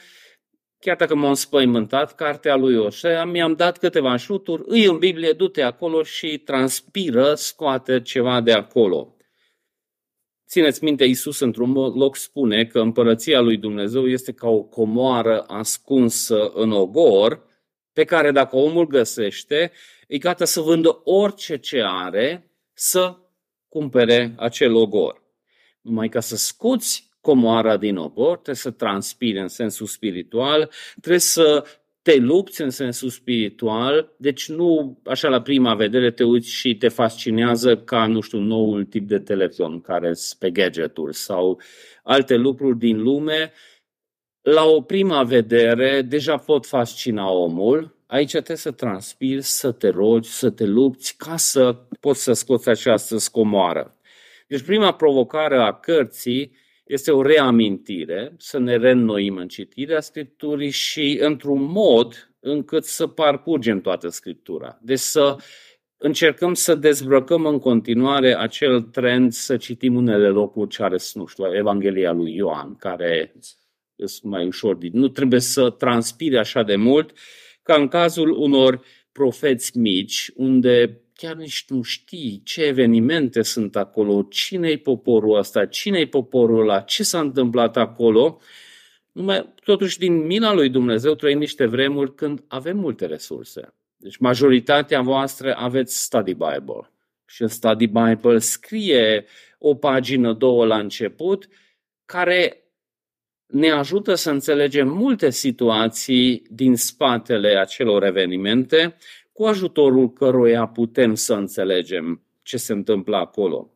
Chiar 0.79 0.95
dacă 0.95 1.15
m-am 1.15 1.33
spăimântat, 1.33 2.15
cartea 2.15 2.55
lui 2.55 2.75
Osea, 2.75 3.25
mi-am 3.25 3.53
dat 3.53 3.77
câteva 3.77 4.15
șuturi, 4.15 4.63
îi 4.65 4.85
în 4.85 4.97
Biblie, 4.97 5.31
du-te 5.31 5.61
acolo 5.61 6.03
și 6.03 6.37
transpiră, 6.37 7.33
scoate 7.33 8.01
ceva 8.01 8.41
de 8.41 8.51
acolo. 8.51 9.15
Țineți 10.47 10.83
minte, 10.83 11.05
Iisus 11.05 11.39
într-un 11.39 11.73
loc 11.73 12.15
spune 12.15 12.65
că 12.65 12.79
împărăția 12.79 13.39
lui 13.39 13.57
Dumnezeu 13.57 14.07
este 14.07 14.33
ca 14.33 14.47
o 14.47 14.63
comoară 14.63 15.43
ascunsă 15.47 16.51
în 16.53 16.71
ogor, 16.71 17.43
pe 17.93 18.03
care 18.03 18.31
dacă 18.31 18.55
omul 18.55 18.87
găsește, 18.87 19.71
e 20.07 20.17
gata 20.17 20.45
să 20.45 20.61
vândă 20.61 21.01
orice 21.03 21.57
ce 21.57 21.81
are 21.85 22.51
să 22.73 23.17
cumpere 23.67 24.33
acel 24.37 24.75
ogor. 24.75 25.23
Numai 25.81 26.09
ca 26.09 26.19
să 26.19 26.35
scoți 26.35 27.08
comoara 27.21 27.77
din 27.77 27.97
obor, 27.97 28.33
trebuie 28.33 28.55
să 28.55 28.71
transpiri 28.71 29.39
în 29.39 29.47
sensul 29.47 29.85
spiritual, 29.85 30.69
trebuie 30.99 31.19
să 31.19 31.65
te 32.01 32.15
lupți 32.15 32.61
în 32.61 32.69
sensul 32.69 33.09
spiritual, 33.09 34.13
deci 34.17 34.49
nu 34.49 34.99
așa 35.05 35.27
la 35.29 35.41
prima 35.41 35.75
vedere 35.75 36.11
te 36.11 36.23
uiți 36.23 36.49
și 36.49 36.75
te 36.75 36.87
fascinează 36.87 37.77
ca, 37.77 38.05
nu 38.05 38.21
știu, 38.21 38.39
noul 38.39 38.85
tip 38.85 39.07
de 39.07 39.19
telefon 39.19 39.81
care 39.81 40.13
pe 40.39 40.49
gadgeturi 40.49 41.15
sau 41.15 41.61
alte 42.03 42.35
lucruri 42.35 42.77
din 42.77 43.01
lume. 43.01 43.51
La 44.41 44.65
o 44.65 44.81
prima 44.81 45.23
vedere 45.23 46.01
deja 46.01 46.37
pot 46.37 46.65
fascina 46.65 47.31
omul, 47.31 47.97
aici 48.05 48.31
trebuie 48.31 48.57
să 48.57 48.71
transpiri, 48.71 49.41
să 49.41 49.71
te 49.71 49.89
rogi, 49.89 50.29
să 50.29 50.49
te 50.49 50.65
lupți 50.65 51.17
ca 51.17 51.37
să 51.37 51.73
poți 51.99 52.23
să 52.23 52.33
scoți 52.33 52.69
această 52.69 53.17
scomoară. 53.17 53.97
Deci 54.47 54.61
prima 54.61 54.93
provocare 54.93 55.57
a 55.57 55.73
cărții 55.73 56.51
este 56.89 57.11
o 57.11 57.21
reamintire, 57.21 58.33
să 58.37 58.59
ne 58.59 58.75
reînnoim 58.75 59.37
în 59.37 59.47
citirea 59.47 59.99
Scripturii 59.99 60.69
și 60.69 61.17
într-un 61.21 61.61
mod 61.61 62.31
încât 62.39 62.85
să 62.85 63.07
parcurgem 63.07 63.81
toată 63.81 64.07
Scriptura. 64.07 64.79
Deci 64.81 64.99
să 64.99 65.35
încercăm 65.97 66.53
să 66.53 66.75
dezbrăcăm 66.75 67.45
în 67.45 67.59
continuare 67.59 68.37
acel 68.37 68.81
trend 68.81 69.31
să 69.31 69.57
citim 69.57 69.95
unele 69.95 70.27
locuri 70.27 70.69
ce 70.69 70.83
are, 70.83 70.97
nu 71.13 71.25
știu, 71.25 71.55
Evanghelia 71.55 72.11
lui 72.11 72.35
Ioan, 72.35 72.75
care 72.75 73.35
sunt 73.95 74.31
mai 74.31 74.45
ușor. 74.45 74.77
Nu 74.91 75.07
trebuie 75.07 75.39
să 75.39 75.69
transpire 75.69 76.39
așa 76.39 76.63
de 76.63 76.75
mult 76.75 77.17
ca 77.63 77.75
în 77.75 77.87
cazul 77.87 78.29
unor 78.29 78.81
profeți 79.11 79.77
mici, 79.77 80.31
unde 80.35 81.01
chiar 81.19 81.35
nici 81.35 81.65
nu 81.67 81.81
știi 81.81 82.41
ce 82.43 82.63
evenimente 82.63 83.41
sunt 83.41 83.75
acolo, 83.75 84.25
cine-i 84.29 84.77
poporul 84.77 85.37
ăsta, 85.37 85.65
cine-i 85.65 86.05
poporul 86.05 86.61
ăla, 86.61 86.79
ce 86.79 87.03
s-a 87.03 87.19
întâmplat 87.19 87.77
acolo. 87.77 88.39
Numai, 89.11 89.53
totuși, 89.63 89.97
din 89.97 90.25
mila 90.25 90.53
lui 90.53 90.69
Dumnezeu 90.69 91.15
trăim 91.15 91.37
niște 91.37 91.65
vremuri 91.65 92.15
când 92.15 92.43
avem 92.47 92.77
multe 92.77 93.05
resurse. 93.05 93.73
Deci 93.97 94.17
majoritatea 94.17 95.01
voastră 95.01 95.55
aveți 95.57 96.03
Study 96.03 96.33
Bible. 96.33 96.91
Și 97.25 97.41
în 97.41 97.47
Study 97.47 97.87
Bible 97.87 98.37
scrie 98.37 99.25
o 99.57 99.75
pagină, 99.75 100.33
două 100.33 100.65
la 100.65 100.79
început, 100.79 101.47
care 102.05 102.63
ne 103.45 103.69
ajută 103.69 104.15
să 104.15 104.31
înțelegem 104.31 104.87
multe 104.87 105.29
situații 105.29 106.43
din 106.49 106.75
spatele 106.75 107.57
acelor 107.57 108.03
evenimente 108.03 108.95
cu 109.39 109.45
ajutorul 109.45 110.13
căruia 110.13 110.67
putem 110.67 111.15
să 111.15 111.33
înțelegem 111.33 112.23
ce 112.41 112.57
se 112.57 112.73
întâmplă 112.73 113.17
acolo. 113.17 113.73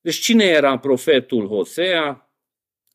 Deci 0.00 0.14
cine 0.14 0.44
era 0.44 0.78
profetul 0.78 1.46
Hosea, 1.46 2.30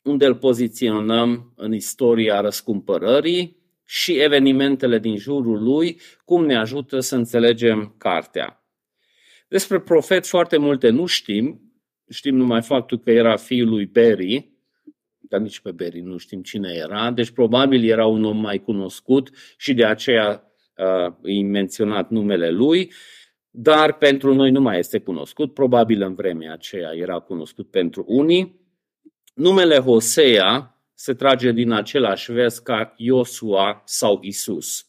unde 0.03 0.25
îl 0.25 0.35
poziționăm 0.35 1.53
în 1.55 1.73
istoria 1.73 2.41
răscumpărării 2.41 3.57
și 3.85 4.19
evenimentele 4.19 5.00
din 5.00 5.17
jurul 5.17 5.63
lui, 5.63 6.00
cum 6.25 6.45
ne 6.45 6.55
ajută 6.55 7.00
să 7.00 7.15
înțelegem 7.15 7.95
cartea. 7.97 8.65
Despre 9.47 9.79
profet 9.79 10.27
foarte 10.27 10.57
multe 10.57 10.89
nu 10.89 11.05
știm, 11.05 11.73
știm 12.09 12.35
numai 12.35 12.62
faptul 12.62 13.00
că 13.00 13.12
era 13.12 13.35
fiul 13.35 13.69
lui 13.69 13.85
Beri, 13.85 14.51
dar 15.19 15.39
nici 15.39 15.59
pe 15.59 15.71
Beri 15.71 16.00
nu 16.00 16.17
știm 16.17 16.41
cine 16.41 16.71
era, 16.73 17.12
deci 17.12 17.29
probabil 17.29 17.89
era 17.89 18.05
un 18.05 18.23
om 18.23 18.38
mai 18.38 18.59
cunoscut 18.59 19.29
și 19.57 19.73
de 19.73 19.85
aceea 19.85 20.29
uh, 20.31 20.51
îi 21.22 21.44
menționat 21.44 22.10
numele 22.10 22.50
lui, 22.50 22.92
dar 23.50 23.98
pentru 23.98 24.34
noi 24.34 24.51
nu 24.51 24.62
mai 24.62 24.80
este 24.80 25.00
cunoscut, 25.00 25.53
probabil 25.53 26.01
în 26.01 26.15
vremea 26.15 26.53
aceea 26.53 26.92
era 26.94 27.20
cunoscut 27.20 27.70
pentru 27.70 28.03
unii. 28.08 28.62
Numele 29.34 29.77
Hosea 29.77 30.77
se 30.94 31.13
trage 31.13 31.51
din 31.51 31.72
același 31.72 32.32
vers 32.32 32.60
ca 32.60 32.94
Iosua 32.98 33.82
sau 33.86 34.20
Isus. 34.22 34.88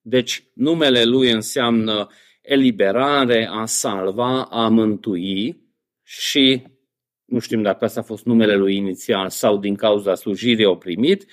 Deci 0.00 0.44
numele 0.54 1.04
lui 1.04 1.30
înseamnă 1.30 2.08
eliberare, 2.42 3.48
a 3.52 3.64
salva, 3.64 4.44
a 4.44 4.68
mântui 4.68 5.62
și 6.02 6.62
nu 7.24 7.38
știm 7.38 7.62
dacă 7.62 7.84
asta 7.84 8.00
a 8.00 8.02
fost 8.02 8.24
numele 8.24 8.56
lui 8.56 8.76
inițial 8.76 9.30
sau 9.30 9.58
din 9.58 9.74
cauza 9.74 10.14
slujirii 10.14 10.64
o 10.64 10.76
primit, 10.76 11.26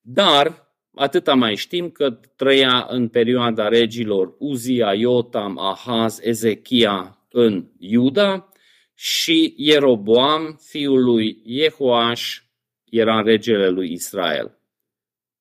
dar 0.00 0.69
Atâta 1.00 1.34
mai 1.34 1.54
știm 1.54 1.90
că 1.90 2.10
trăia 2.36 2.86
în 2.88 3.08
perioada 3.08 3.68
regilor 3.68 4.34
Uzia, 4.38 4.94
Iotam, 4.94 5.58
Ahaz, 5.58 6.18
Ezechia 6.22 7.18
în 7.30 7.66
Iuda 7.78 8.48
și 8.94 9.54
Ieroboam, 9.56 10.58
fiul 10.62 11.04
lui 11.04 11.42
Jehoaș, 11.46 12.42
era 12.84 13.20
regele 13.22 13.68
lui 13.68 13.92
Israel. 13.92 14.58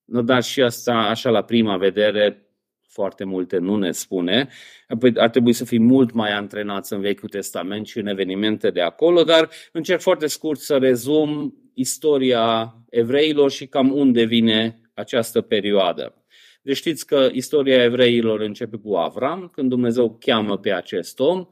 No, 0.05 0.21
dar 0.21 0.43
și 0.43 0.61
asta, 0.61 0.93
așa 0.93 1.29
la 1.29 1.43
prima 1.43 1.77
vedere, 1.77 2.49
foarte 2.87 3.23
multe 3.23 3.57
nu 3.57 3.75
ne 3.75 3.91
spune. 3.91 4.49
Apoi 4.87 5.13
ar 5.15 5.29
trebui 5.29 5.53
să 5.53 5.65
fim 5.65 5.83
mult 5.83 6.11
mai 6.11 6.31
antrenați 6.31 6.93
în 6.93 7.01
Vechiul 7.01 7.29
Testament 7.29 7.87
și 7.87 7.99
în 7.99 8.07
evenimente 8.07 8.69
de 8.69 8.81
acolo, 8.81 9.23
dar 9.23 9.49
încerc 9.71 10.01
foarte 10.01 10.27
scurt 10.27 10.59
să 10.59 10.77
rezum 10.77 11.53
istoria 11.73 12.75
evreilor 12.89 13.51
și 13.51 13.67
cam 13.67 13.91
unde 13.91 14.23
vine 14.23 14.88
această 14.99 15.41
perioadă. 15.41 16.25
Deci 16.61 16.75
știți 16.75 17.05
că 17.05 17.29
istoria 17.31 17.83
evreilor 17.83 18.39
începe 18.39 18.77
cu 18.77 18.95
Avram, 18.95 19.49
când 19.53 19.69
Dumnezeu 19.69 20.17
cheamă 20.19 20.57
pe 20.57 20.71
acest 20.71 21.19
om 21.19 21.47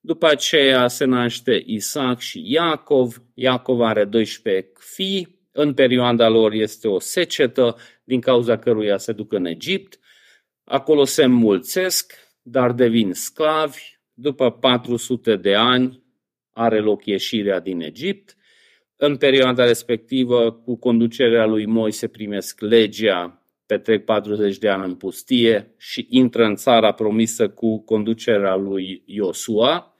După 0.00 0.26
aceea 0.26 0.88
se 0.88 1.04
naște 1.04 1.62
Isaac 1.66 2.18
și 2.18 2.42
Iacov. 2.44 3.22
Iacov 3.34 3.80
are 3.80 4.04
12 4.04 4.72
fii. 4.78 5.36
În 5.52 5.74
perioada 5.74 6.28
lor 6.28 6.52
este 6.52 6.88
o 6.88 6.98
secetă, 6.98 7.76
din 8.04 8.20
cauza 8.20 8.58
căruia 8.58 8.96
se 8.96 9.12
duc 9.12 9.32
în 9.32 9.44
Egipt. 9.44 9.98
Acolo 10.64 11.04
se 11.04 11.24
înmulțesc, 11.24 12.12
dar 12.42 12.72
devin 12.72 13.12
sclavi. 13.12 13.82
După 14.12 14.50
400 14.50 15.36
de 15.36 15.54
ani 15.54 16.02
are 16.50 16.80
loc 16.80 17.04
ieșirea 17.06 17.60
din 17.60 17.80
Egipt. 17.80 18.36
În 19.00 19.16
perioada 19.16 19.64
respectivă, 19.64 20.52
cu 20.52 20.76
conducerea 20.76 21.46
lui 21.46 21.66
Moise 21.66 22.08
primesc 22.08 22.60
legea, 22.60 23.42
petrec 23.66 24.04
40 24.04 24.58
de 24.58 24.68
ani 24.68 24.84
în 24.84 24.94
pustie 24.94 25.74
și 25.76 26.06
intră 26.10 26.44
în 26.44 26.54
țara 26.54 26.92
promisă 26.92 27.48
cu 27.48 27.84
conducerea 27.84 28.54
lui 28.54 29.02
Iosua. 29.06 29.96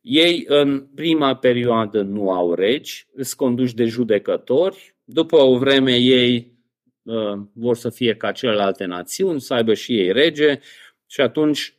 Ei 0.00 0.44
în 0.46 0.88
prima 0.94 1.36
perioadă 1.36 2.02
nu 2.02 2.30
au 2.30 2.54
regi, 2.54 3.06
sunt 3.14 3.32
conduși 3.32 3.74
de 3.74 3.84
judecători. 3.84 4.94
După 5.04 5.36
o 5.36 5.58
vreme 5.58 5.96
ei 5.96 6.58
uh, 7.02 7.38
vor 7.52 7.76
să 7.76 7.90
fie 7.90 8.14
ca 8.16 8.32
celelalte 8.32 8.84
națiuni, 8.84 9.40
să 9.40 9.54
aibă 9.54 9.74
și 9.74 9.98
ei 9.98 10.12
rege 10.12 10.60
și 11.06 11.20
atunci 11.20 11.74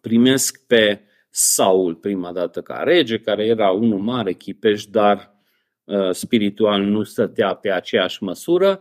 primesc 0.00 0.66
pe 0.66 1.00
Saul 1.30 1.94
prima 1.94 2.32
dată 2.32 2.62
ca 2.62 2.82
rege, 2.84 3.18
care 3.18 3.44
era 3.44 3.70
unul 3.70 3.98
mare, 3.98 4.32
chipeș, 4.32 4.84
dar 4.84 5.16
uh, 5.16 5.31
spiritual 6.10 6.82
nu 6.82 7.02
stătea 7.02 7.54
pe 7.54 7.70
aceeași 7.70 8.22
măsură. 8.22 8.80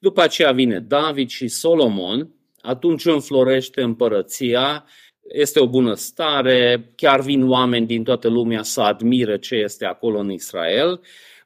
După 0.00 0.20
aceea 0.20 0.52
vine 0.52 0.78
David 0.78 1.28
și 1.28 1.48
Solomon, 1.48 2.30
atunci 2.60 3.04
înflorește 3.04 3.82
împărăția, 3.82 4.84
este 5.28 5.60
o 5.60 5.66
bună 5.66 5.94
stare, 5.94 6.92
chiar 6.96 7.20
vin 7.20 7.48
oameni 7.48 7.86
din 7.86 8.04
toată 8.04 8.28
lumea 8.28 8.62
să 8.62 8.80
admire 8.80 9.38
ce 9.38 9.54
este 9.54 9.84
acolo 9.84 10.18
în 10.18 10.30
Israel, 10.30 11.00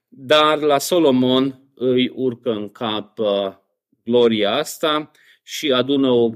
dar 0.09 0.59
la 0.59 0.79
Solomon 0.79 1.61
îi 1.75 2.09
urcă 2.15 2.51
în 2.51 2.69
cap 2.69 3.19
uh, 3.19 3.53
gloria 4.05 4.53
asta 4.53 5.11
și 5.43 5.73
adună 5.73 6.09
o 6.11 6.31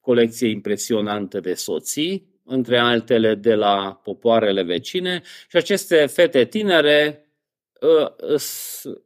colecție 0.00 0.48
impresionantă 0.48 1.40
de 1.40 1.54
soții, 1.54 2.28
între 2.44 2.78
altele 2.78 3.34
de 3.34 3.54
la 3.54 4.00
popoarele 4.02 4.62
vecine. 4.62 5.22
Și 5.48 5.56
aceste 5.56 6.06
fete 6.06 6.44
tinere 6.44 7.24
uh, 7.24 7.29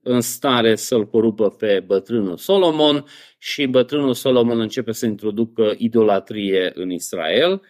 în 0.02 0.20
stare 0.20 0.74
să-l 0.74 1.06
corupă 1.06 1.50
pe 1.50 1.82
bătrânul 1.86 2.36
Solomon 2.36 3.04
și 3.38 3.66
bătrânul 3.66 4.14
Solomon 4.14 4.60
începe 4.60 4.92
să 4.92 5.06
introducă 5.06 5.74
idolatrie 5.78 6.72
în 6.74 6.90
Israel 6.90 7.62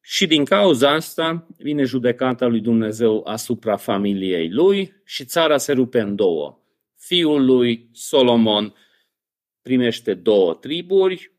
și 0.00 0.26
din 0.26 0.44
cauza 0.44 0.90
asta 0.90 1.46
vine 1.56 1.82
judecata 1.82 2.46
lui 2.46 2.60
Dumnezeu 2.60 3.22
asupra 3.24 3.76
familiei 3.76 4.50
lui 4.50 4.92
și 5.04 5.24
țara 5.24 5.56
se 5.56 5.72
rupe 5.72 6.00
în 6.00 6.16
două. 6.16 6.58
Fiul 6.96 7.44
lui 7.44 7.88
Solomon 7.92 8.74
primește 9.62 10.14
două 10.14 10.54
triburi 10.54 11.35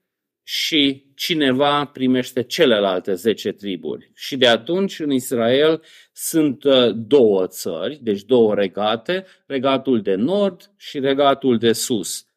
și 0.50 1.06
cineva 1.16 1.86
primește 1.86 2.44
celelalte 2.44 3.14
zece 3.14 3.52
triburi. 3.52 4.12
Și 4.16 4.38
de 4.38 4.48
atunci 4.48 5.00
în 5.00 5.12
Israel 5.12 5.84
sunt 6.14 6.64
uh, 6.64 6.92
două 6.96 7.48
țări, 7.48 8.00
deci 8.02 8.24
două 8.24 8.56
regate, 8.56 9.26
regatul 9.46 10.02
de 10.02 10.16
nord 10.16 10.72
și 10.78 11.00
regatul 11.00 11.58
de 11.58 11.74
sus. 11.74 12.28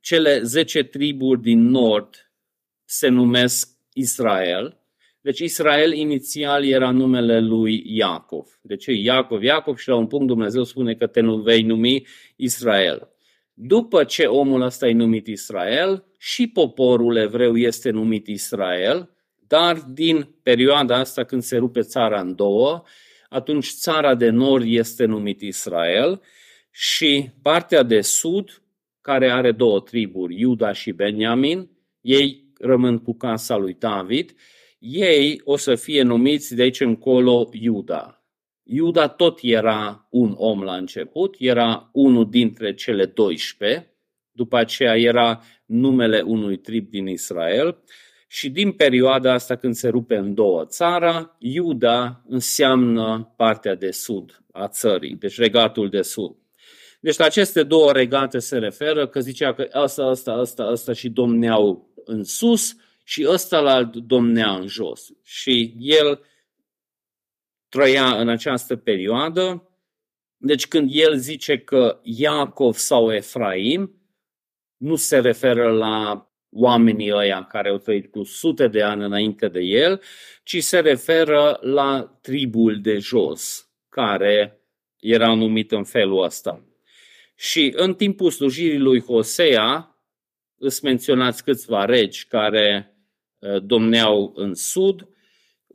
Cele 0.00 0.42
zece 0.42 0.82
triburi 0.82 1.40
din 1.40 1.68
nord 1.68 2.30
se 2.84 3.08
numesc 3.08 3.68
Israel, 3.92 4.80
deci 5.20 5.38
Israel 5.38 5.92
inițial 5.92 6.64
era 6.64 6.90
numele 6.90 7.40
lui 7.40 7.82
Iacov. 7.86 8.58
Deci 8.62 8.86
Iacov, 8.86 9.42
Iacov 9.42 9.76
și 9.76 9.88
la 9.88 9.96
un 9.96 10.06
punct 10.06 10.26
Dumnezeu 10.26 10.62
spune 10.62 10.94
că 10.94 11.06
te 11.06 11.20
nu 11.20 11.36
vei 11.36 11.62
numi 11.62 12.06
Israel. 12.36 13.15
După 13.58 14.04
ce 14.04 14.24
omul 14.24 14.60
ăsta 14.60 14.88
e 14.88 14.92
numit 14.92 15.26
Israel, 15.26 16.04
și 16.18 16.46
poporul 16.46 17.16
evreu 17.16 17.56
este 17.56 17.90
numit 17.90 18.26
Israel, 18.26 19.10
dar 19.46 19.76
din 19.76 20.28
perioada 20.42 20.96
asta 20.96 21.24
când 21.24 21.42
se 21.42 21.56
rupe 21.56 21.80
țara 21.80 22.20
în 22.20 22.34
două, 22.34 22.82
atunci 23.28 23.68
țara 23.68 24.14
de 24.14 24.28
nord 24.28 24.64
este 24.66 25.04
numit 25.04 25.40
Israel 25.40 26.20
și 26.70 27.30
partea 27.42 27.82
de 27.82 28.00
sud, 28.00 28.62
care 29.00 29.30
are 29.30 29.52
două 29.52 29.80
triburi, 29.80 30.40
Iuda 30.40 30.72
și 30.72 30.92
Benjamin, 30.92 31.70
ei 32.00 32.52
rămân 32.58 32.98
cu 32.98 33.14
casa 33.14 33.56
lui 33.56 33.76
David, 33.78 34.34
ei 34.78 35.40
o 35.44 35.56
să 35.56 35.74
fie 35.74 36.02
numiți 36.02 36.54
de 36.54 36.62
aici 36.62 36.80
încolo 36.80 37.48
Iuda. 37.52 38.15
Iuda 38.68 39.08
tot 39.08 39.38
era 39.42 40.06
un 40.10 40.34
om 40.36 40.62
la 40.62 40.76
început, 40.76 41.34
era 41.38 41.90
unul 41.92 42.30
dintre 42.30 42.74
cele 42.74 43.04
12, 43.06 43.96
după 44.32 44.56
aceea 44.56 44.96
era 44.96 45.40
numele 45.66 46.20
unui 46.20 46.56
trib 46.56 46.90
din 46.90 47.06
Israel 47.06 47.78
și 48.28 48.50
din 48.50 48.72
perioada 48.72 49.32
asta 49.32 49.56
când 49.56 49.74
se 49.74 49.88
rupe 49.88 50.16
în 50.16 50.34
două 50.34 50.64
țara, 50.64 51.36
Iuda 51.38 52.22
înseamnă 52.28 53.34
partea 53.36 53.74
de 53.74 53.90
sud 53.90 54.42
a 54.52 54.68
țării, 54.68 55.14
deci 55.14 55.38
regatul 55.38 55.88
de 55.88 56.02
sud. 56.02 56.36
Deci 57.00 57.16
la 57.16 57.24
aceste 57.24 57.62
două 57.62 57.92
regate 57.92 58.38
se 58.38 58.58
referă 58.58 59.06
că 59.06 59.20
zicea 59.20 59.54
că 59.54 59.68
ăsta, 59.74 60.06
ăsta, 60.06 60.38
ăsta, 60.40 60.68
ăsta 60.70 60.92
și 60.92 61.08
domneau 61.08 61.92
în 62.04 62.24
sus 62.24 62.76
și 63.04 63.26
ăsta 63.28 63.60
la 63.60 63.84
domnea 63.84 64.50
în 64.50 64.66
jos. 64.66 65.08
Și 65.22 65.74
el 65.78 66.20
trăia 67.76 68.20
în 68.20 68.28
această 68.28 68.76
perioadă. 68.76 69.70
Deci 70.36 70.66
când 70.66 70.90
el 70.92 71.16
zice 71.16 71.58
că 71.58 72.00
Iacov 72.02 72.74
sau 72.74 73.12
Efraim, 73.12 74.00
nu 74.76 74.94
se 74.94 75.18
referă 75.18 75.70
la 75.70 76.26
oamenii 76.50 77.12
ăia 77.12 77.44
care 77.44 77.68
au 77.68 77.78
trăit 77.78 78.10
cu 78.10 78.22
sute 78.22 78.68
de 78.68 78.82
ani 78.82 79.04
înainte 79.04 79.48
de 79.48 79.60
el, 79.60 80.02
ci 80.42 80.62
se 80.62 80.78
referă 80.78 81.58
la 81.60 82.18
tribul 82.22 82.80
de 82.80 82.98
jos, 82.98 83.70
care 83.88 84.60
era 85.00 85.34
numit 85.34 85.72
în 85.72 85.84
felul 85.84 86.22
ăsta. 86.22 86.64
Și 87.34 87.72
în 87.76 87.94
timpul 87.94 88.30
slujirii 88.30 88.78
lui 88.78 89.00
Hosea, 89.00 89.96
îți 90.58 90.84
menționați 90.84 91.44
câțiva 91.44 91.84
regi 91.84 92.26
care 92.26 92.96
uh, 93.38 93.62
domneau 93.62 94.32
în 94.36 94.54
sud, 94.54 95.08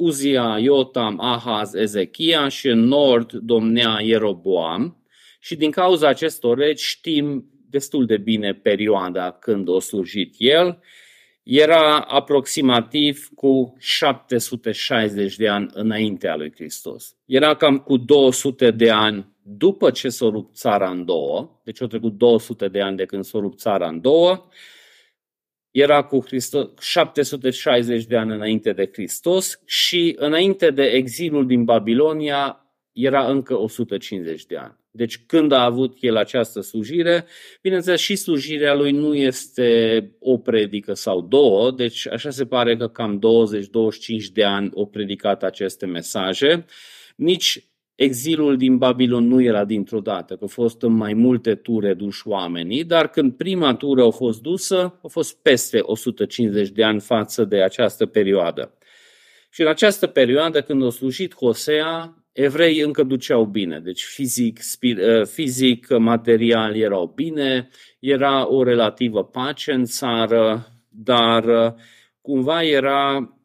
Uzia, 0.02 0.58
Iotam, 0.60 1.20
Ahaz, 1.20 1.74
Ezechia 1.74 2.48
și 2.48 2.68
în 2.68 2.80
nord 2.80 3.32
domnea 3.32 3.98
Ieroboam. 4.02 5.06
Și 5.40 5.56
din 5.56 5.72
cauza 5.72 6.08
acestor 6.08 6.58
regi 6.58 6.84
știm 6.84 7.46
destul 7.70 8.06
de 8.06 8.18
bine 8.18 8.54
perioada 8.54 9.32
când 9.32 9.76
a 9.76 9.80
slujit 9.80 10.36
el. 10.38 10.80
Era 11.44 12.00
aproximativ 12.00 13.30
cu 13.36 13.76
760 13.80 15.36
de 15.36 15.48
ani 15.48 15.70
înaintea 15.74 16.36
lui 16.36 16.52
Hristos. 16.56 17.16
Era 17.26 17.56
cam 17.56 17.78
cu 17.78 17.98
200 17.98 18.72
de 18.72 18.90
ani 18.90 19.32
după 19.44 19.92
ce 19.92 20.10
s-a 20.10 20.26
rupt 20.30 20.56
țara 20.56 20.90
în 20.90 21.06
două, 21.06 21.62
deci 21.64 21.82
au 21.82 21.88
trecut 21.88 22.18
200 22.18 22.68
de 22.68 22.82
ani 22.82 22.98
de 22.98 23.06
când 23.06 23.24
s-a 23.24 23.40
rupt 23.40 23.60
țara 23.60 23.88
în 23.88 24.02
două, 24.02 24.48
era 25.72 26.04
cu 26.04 26.24
Hristos 26.26 26.68
760 26.80 28.06
de 28.06 28.18
ani 28.18 28.34
înainte 28.34 28.72
de 28.74 28.90
Hristos 28.94 29.62
și 29.66 30.16
înainte 30.18 30.72
de 30.72 30.84
exilul 30.84 31.48
din 31.48 31.64
Babilonia 31.64 32.66
era 32.92 33.28
încă 33.28 33.58
150 33.60 34.46
de 34.46 34.58
ani. 34.58 34.80
Deci 34.94 35.18
când 35.26 35.52
a 35.52 35.64
avut 35.64 35.98
el 36.00 36.16
această 36.16 36.62
slujire, 36.62 37.26
bineînțeles 37.62 38.00
și 38.00 38.16
slujirea 38.16 38.74
lui 38.74 38.92
nu 38.92 39.16
este 39.16 40.12
o 40.20 40.38
predică 40.38 40.94
sau 40.94 41.22
două, 41.22 41.72
deci 41.72 42.08
așa 42.08 42.30
se 42.30 42.46
pare 42.46 42.78
că 42.78 42.88
cam 42.88 43.20
20-25 44.28 44.32
de 44.34 44.44
ani 44.44 44.72
au 44.76 44.88
predicat 44.88 45.44
aceste 45.44 45.86
mesaje. 45.86 46.66
Nici 47.16 47.71
exilul 48.04 48.58
din 48.58 48.78
Babilon 48.78 49.28
nu 49.28 49.42
era 49.42 49.66
dintr-o 49.66 50.00
dată, 50.00 50.34
că 50.34 50.40
au 50.42 50.48
fost 50.48 50.82
în 50.82 50.94
mai 50.94 51.14
multe 51.14 51.56
ture 51.56 51.94
duși 51.94 52.28
oamenii, 52.28 52.84
dar 52.84 53.10
când 53.10 53.34
prima 53.34 53.76
tură 53.76 54.04
a 54.04 54.10
fost 54.10 54.42
dusă, 54.42 55.00
a 55.04 55.08
fost 55.08 55.42
peste 55.42 55.80
150 55.82 56.70
de 56.70 56.84
ani 56.84 57.00
față 57.00 57.44
de 57.44 57.62
această 57.62 58.06
perioadă. 58.06 58.78
Și 59.50 59.62
în 59.62 59.68
această 59.68 60.08
perioadă, 60.08 60.62
când 60.62 60.84
a 60.86 60.90
slujit 60.90 61.36
Hosea, 61.36 62.16
evrei 62.32 62.80
încă 62.80 63.04
duceau 63.04 63.46
bine, 63.46 63.80
deci 63.80 64.04
fizic, 64.04 64.62
spir, 64.62 64.98
uh, 64.98 65.26
fizic, 65.26 65.98
material 65.98 66.76
erau 66.76 67.12
bine, 67.16 67.70
era 68.00 68.50
o 68.50 68.64
relativă 68.64 69.24
pace 69.24 69.72
în 69.72 69.86
țară, 69.86 70.68
dar 70.90 71.46
uh, 71.46 71.74
cumva 72.22 72.64
era 72.64 73.36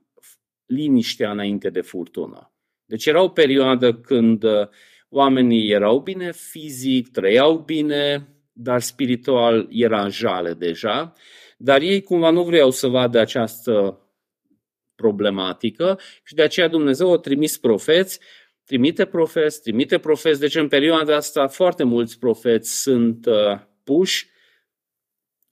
liniștea 0.66 1.30
înainte 1.30 1.70
de 1.70 1.80
furtună. 1.80 2.50
Deci 2.86 3.06
era 3.06 3.22
o 3.22 3.28
perioadă 3.28 3.94
când 3.94 4.42
uh, 4.42 4.68
oamenii 5.08 5.70
erau 5.70 6.00
bine 6.00 6.32
fizic, 6.32 7.10
trăiau 7.10 7.58
bine, 7.58 8.28
dar 8.52 8.80
spiritual 8.80 9.68
era 9.70 10.08
jale 10.08 10.54
deja, 10.54 11.12
dar 11.58 11.80
ei 11.80 12.02
cumva 12.02 12.30
nu 12.30 12.42
vreau 12.42 12.70
să 12.70 12.86
vadă 12.86 13.18
această 13.18 14.00
problematică 14.94 15.98
și 16.24 16.34
de 16.34 16.42
aceea 16.42 16.68
Dumnezeu 16.68 17.12
a 17.12 17.18
trimis 17.18 17.58
profeți, 17.58 18.20
trimite 18.64 19.04
profeți, 19.04 19.62
trimite 19.62 19.98
profeți. 19.98 20.40
Deci 20.40 20.54
în 20.54 20.68
perioada 20.68 21.16
asta 21.16 21.48
foarte 21.48 21.84
mulți 21.84 22.18
profeți 22.18 22.82
sunt 22.82 23.26
uh, 23.26 23.60
puși 23.84 24.28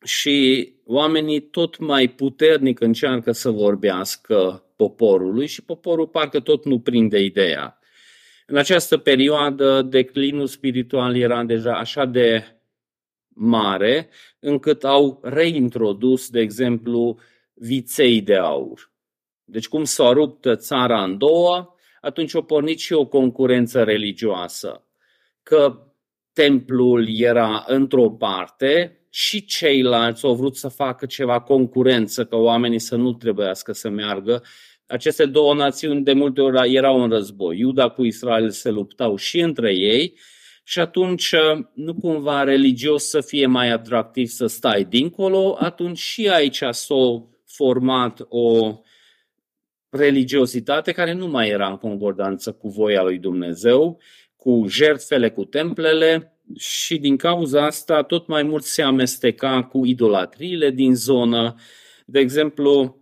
și 0.05 0.69
oamenii 0.85 1.41
tot 1.41 1.79
mai 1.79 2.09
puternic 2.09 2.81
încearcă 2.81 3.33
să 3.33 3.51
vorbească 3.51 4.64
poporului 4.77 5.47
și 5.47 5.65
poporul 5.65 6.07
parcă 6.07 6.41
tot 6.41 6.65
nu 6.65 6.81
prinde 6.81 7.19
ideea. 7.19 7.79
În 8.47 8.57
această 8.57 8.97
perioadă, 8.97 9.83
declinul 9.83 10.47
spiritual 10.47 11.17
era 11.17 11.45
deja 11.45 11.75
așa 11.75 12.05
de 12.05 12.45
mare, 13.29 14.09
încât 14.39 14.85
au 14.85 15.21
reintrodus, 15.23 16.29
de 16.29 16.41
exemplu, 16.41 17.19
viței 17.55 18.21
de 18.21 18.37
aur. 18.37 18.93
Deci 19.45 19.69
cum 19.69 19.85
s-a 19.85 20.13
rupt 20.13 20.47
țara 20.57 21.03
în 21.03 21.19
două, 21.19 21.75
atunci 22.01 22.35
a 22.35 22.43
pornit 22.43 22.79
și 22.79 22.93
o 22.93 23.07
concurență 23.07 23.83
religioasă. 23.83 24.87
Că 25.43 25.79
templul 26.33 27.19
era 27.19 27.65
într-o 27.67 28.11
parte 28.11 28.99
și 29.17 29.45
ceilalți 29.45 30.25
au 30.25 30.35
vrut 30.35 30.57
să 30.57 30.69
facă 30.69 31.07
ceva 31.07 31.41
concurență, 31.41 32.25
că 32.25 32.37
oamenii 32.37 32.79
să 32.79 32.97
nu 32.97 33.13
trebuiască 33.13 33.73
să 33.73 33.89
meargă. 33.89 34.43
Aceste 34.87 35.27
două 35.27 35.55
națiuni 35.55 36.03
de 36.03 36.13
multe 36.13 36.41
ori 36.41 36.75
erau 36.75 37.03
în 37.03 37.11
război. 37.11 37.59
Iuda 37.59 37.89
cu 37.89 38.05
Israel 38.05 38.51
se 38.51 38.71
luptau 38.71 39.17
și 39.17 39.41
între 39.41 39.75
ei 39.75 40.19
și 40.65 40.79
atunci 40.79 41.35
nu 41.75 41.95
cumva 41.95 42.43
religios 42.43 43.09
să 43.09 43.21
fie 43.21 43.47
mai 43.47 43.71
atractiv 43.71 44.27
să 44.27 44.47
stai 44.47 44.85
dincolo, 44.85 45.57
atunci 45.61 45.99
și 45.99 46.29
aici 46.29 46.63
s-a 46.71 47.27
format 47.45 48.21
o 48.29 48.79
religiozitate 49.89 50.93
care 50.93 51.13
nu 51.13 51.27
mai 51.27 51.49
era 51.49 51.69
în 51.69 51.77
concordanță 51.77 52.53
cu 52.53 52.69
voia 52.69 53.03
lui 53.03 53.19
Dumnezeu, 53.19 54.01
cu 54.37 54.65
jertfele, 54.69 55.31
cu 55.31 55.45
templele, 55.45 56.34
și 56.57 56.99
din 56.99 57.17
cauza 57.17 57.67
asta 57.67 58.03
tot 58.03 58.27
mai 58.27 58.43
mult 58.43 58.65
se 58.65 58.83
amesteca 58.83 59.65
cu 59.65 59.85
idolatriile 59.85 60.71
din 60.71 60.95
zonă. 60.95 61.55
De 62.07 62.19
exemplu, 62.19 63.01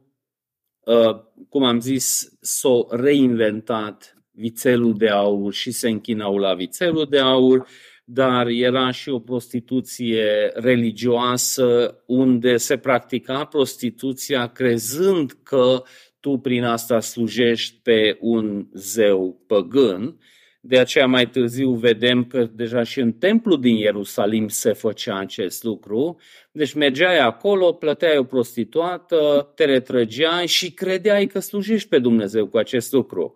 uh, 0.80 1.16
cum 1.48 1.62
am 1.62 1.80
zis, 1.80 2.36
s-a 2.40 2.86
reinventat 2.90 4.16
vițelul 4.30 4.96
de 4.96 5.08
aur 5.08 5.52
și 5.52 5.70
se 5.70 5.88
închinau 5.88 6.36
la 6.36 6.54
vițelul 6.54 7.06
de 7.10 7.18
aur, 7.18 7.66
dar 8.04 8.46
era 8.46 8.90
și 8.90 9.08
o 9.08 9.18
prostituție 9.18 10.50
religioasă 10.54 11.98
unde 12.06 12.56
se 12.56 12.76
practica 12.76 13.44
prostituția 13.44 14.46
crezând 14.46 15.32
că 15.42 15.82
tu 16.20 16.38
prin 16.38 16.64
asta 16.64 17.00
slujești 17.00 17.80
pe 17.82 18.16
un 18.20 18.68
zeu 18.72 19.44
păgân 19.46 20.18
de 20.64 20.78
aceea 20.78 21.06
mai 21.06 21.30
târziu 21.30 21.70
vedem 21.70 22.24
că 22.24 22.44
deja 22.44 22.82
și 22.82 23.00
în 23.00 23.12
templu 23.12 23.56
din 23.56 23.76
Ierusalim 23.76 24.48
se 24.48 24.72
făcea 24.72 25.18
acest 25.18 25.62
lucru. 25.62 26.20
Deci 26.52 26.72
mergeai 26.72 27.18
acolo, 27.18 27.72
plăteai 27.72 28.18
o 28.18 28.24
prostituată, 28.24 29.52
te 29.54 29.64
retrăgeai 29.64 30.46
și 30.46 30.72
credeai 30.72 31.26
că 31.26 31.38
slujești 31.38 31.88
pe 31.88 31.98
Dumnezeu 31.98 32.46
cu 32.46 32.58
acest 32.58 32.92
lucru. 32.92 33.34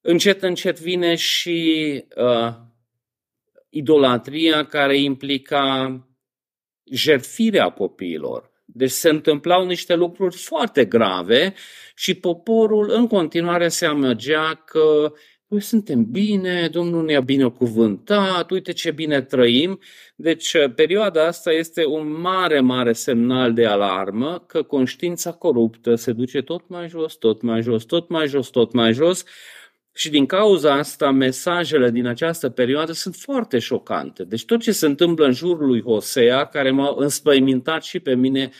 Încet, 0.00 0.42
încet 0.42 0.80
vine 0.80 1.14
și 1.14 2.04
uh, 2.16 2.52
idolatria 3.68 4.64
care 4.64 4.98
implica 4.98 5.98
jertfirea 6.90 7.70
copiilor. 7.70 8.52
Deci 8.64 8.90
se 8.90 9.08
întâmplau 9.08 9.66
niște 9.66 9.94
lucruri 9.94 10.36
foarte 10.36 10.84
grave 10.84 11.54
și 11.94 12.14
poporul 12.14 12.90
în 12.90 13.06
continuare 13.06 13.68
se 13.68 13.86
amăgea 13.86 14.54
că 14.54 15.12
noi 15.48 15.60
suntem 15.60 16.04
bine, 16.10 16.68
Domnul 16.68 17.04
ne-a 17.04 17.20
binecuvântat, 17.20 18.50
uite 18.50 18.72
ce 18.72 18.90
bine 18.90 19.22
trăim. 19.22 19.80
Deci 20.16 20.52
uh, 20.52 20.74
perioada 20.74 21.26
asta 21.26 21.52
este 21.52 21.86
un 21.86 22.20
mare, 22.20 22.60
mare 22.60 22.92
semnal 22.92 23.52
de 23.52 23.66
alarmă 23.66 24.44
că 24.46 24.62
conștiința 24.62 25.32
coruptă 25.32 25.94
se 25.94 26.12
duce 26.12 26.42
tot 26.42 26.68
mai 26.68 26.88
jos, 26.88 27.14
tot 27.14 27.42
mai 27.42 27.62
jos, 27.62 27.84
tot 27.84 28.08
mai 28.08 28.26
jos, 28.26 28.48
tot 28.48 28.72
mai 28.72 28.92
jos 28.92 29.24
și 29.94 30.10
din 30.10 30.26
cauza 30.26 30.74
asta 30.74 31.10
mesajele 31.10 31.90
din 31.90 32.06
această 32.06 32.48
perioadă 32.48 32.92
sunt 32.92 33.14
foarte 33.14 33.58
șocante. 33.58 34.24
Deci 34.24 34.44
tot 34.44 34.60
ce 34.60 34.72
se 34.72 34.86
întâmplă 34.86 35.26
în 35.26 35.32
jurul 35.32 35.66
lui 35.66 35.82
Hosea, 35.82 36.44
care 36.44 36.70
m-a 36.70 36.94
înspăimintat 36.96 37.82
și 37.82 38.00
pe 38.00 38.14
mine, 38.14 38.50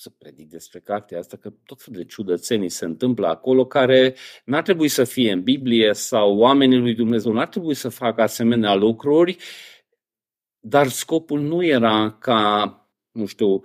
să 0.00 0.10
predic 0.10 0.48
despre 0.48 0.78
cartea 0.78 1.18
asta, 1.18 1.36
că 1.36 1.52
tot 1.64 1.82
felul 1.82 2.00
de 2.00 2.06
ciudățenii 2.06 2.68
se 2.68 2.84
întâmplă 2.84 3.26
acolo 3.26 3.66
care 3.66 4.14
n-ar 4.44 4.62
trebui 4.62 4.88
să 4.88 5.04
fie 5.04 5.32
în 5.32 5.42
Biblie 5.42 5.92
sau 5.92 6.36
oamenii 6.36 6.78
lui 6.78 6.94
Dumnezeu 6.94 7.32
n-ar 7.32 7.48
trebui 7.48 7.74
să 7.74 7.88
facă 7.88 8.22
asemenea 8.22 8.74
lucruri, 8.74 9.36
dar 10.60 10.88
scopul 10.88 11.40
nu 11.40 11.64
era 11.64 12.16
ca, 12.20 12.74
nu 13.12 13.26
știu, 13.26 13.62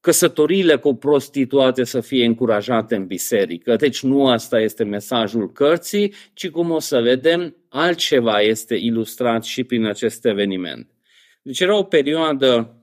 căsătoriile 0.00 0.76
cu 0.76 0.94
prostituate 0.94 1.84
să 1.84 2.00
fie 2.00 2.24
încurajate 2.24 2.94
în 2.94 3.06
biserică. 3.06 3.76
Deci 3.76 4.02
nu 4.02 4.28
asta 4.28 4.60
este 4.60 4.84
mesajul 4.84 5.52
cărții, 5.52 6.14
ci 6.34 6.50
cum 6.50 6.70
o 6.70 6.78
să 6.78 7.00
vedem, 7.00 7.56
altceva 7.68 8.40
este 8.40 8.74
ilustrat 8.74 9.44
și 9.44 9.64
prin 9.64 9.84
acest 9.84 10.24
eveniment. 10.24 10.90
Deci 11.42 11.60
era 11.60 11.76
o 11.76 11.82
perioadă 11.82 12.76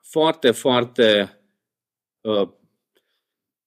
foarte, 0.00 0.50
foarte 0.50 1.36
Uh, 1.36 1.41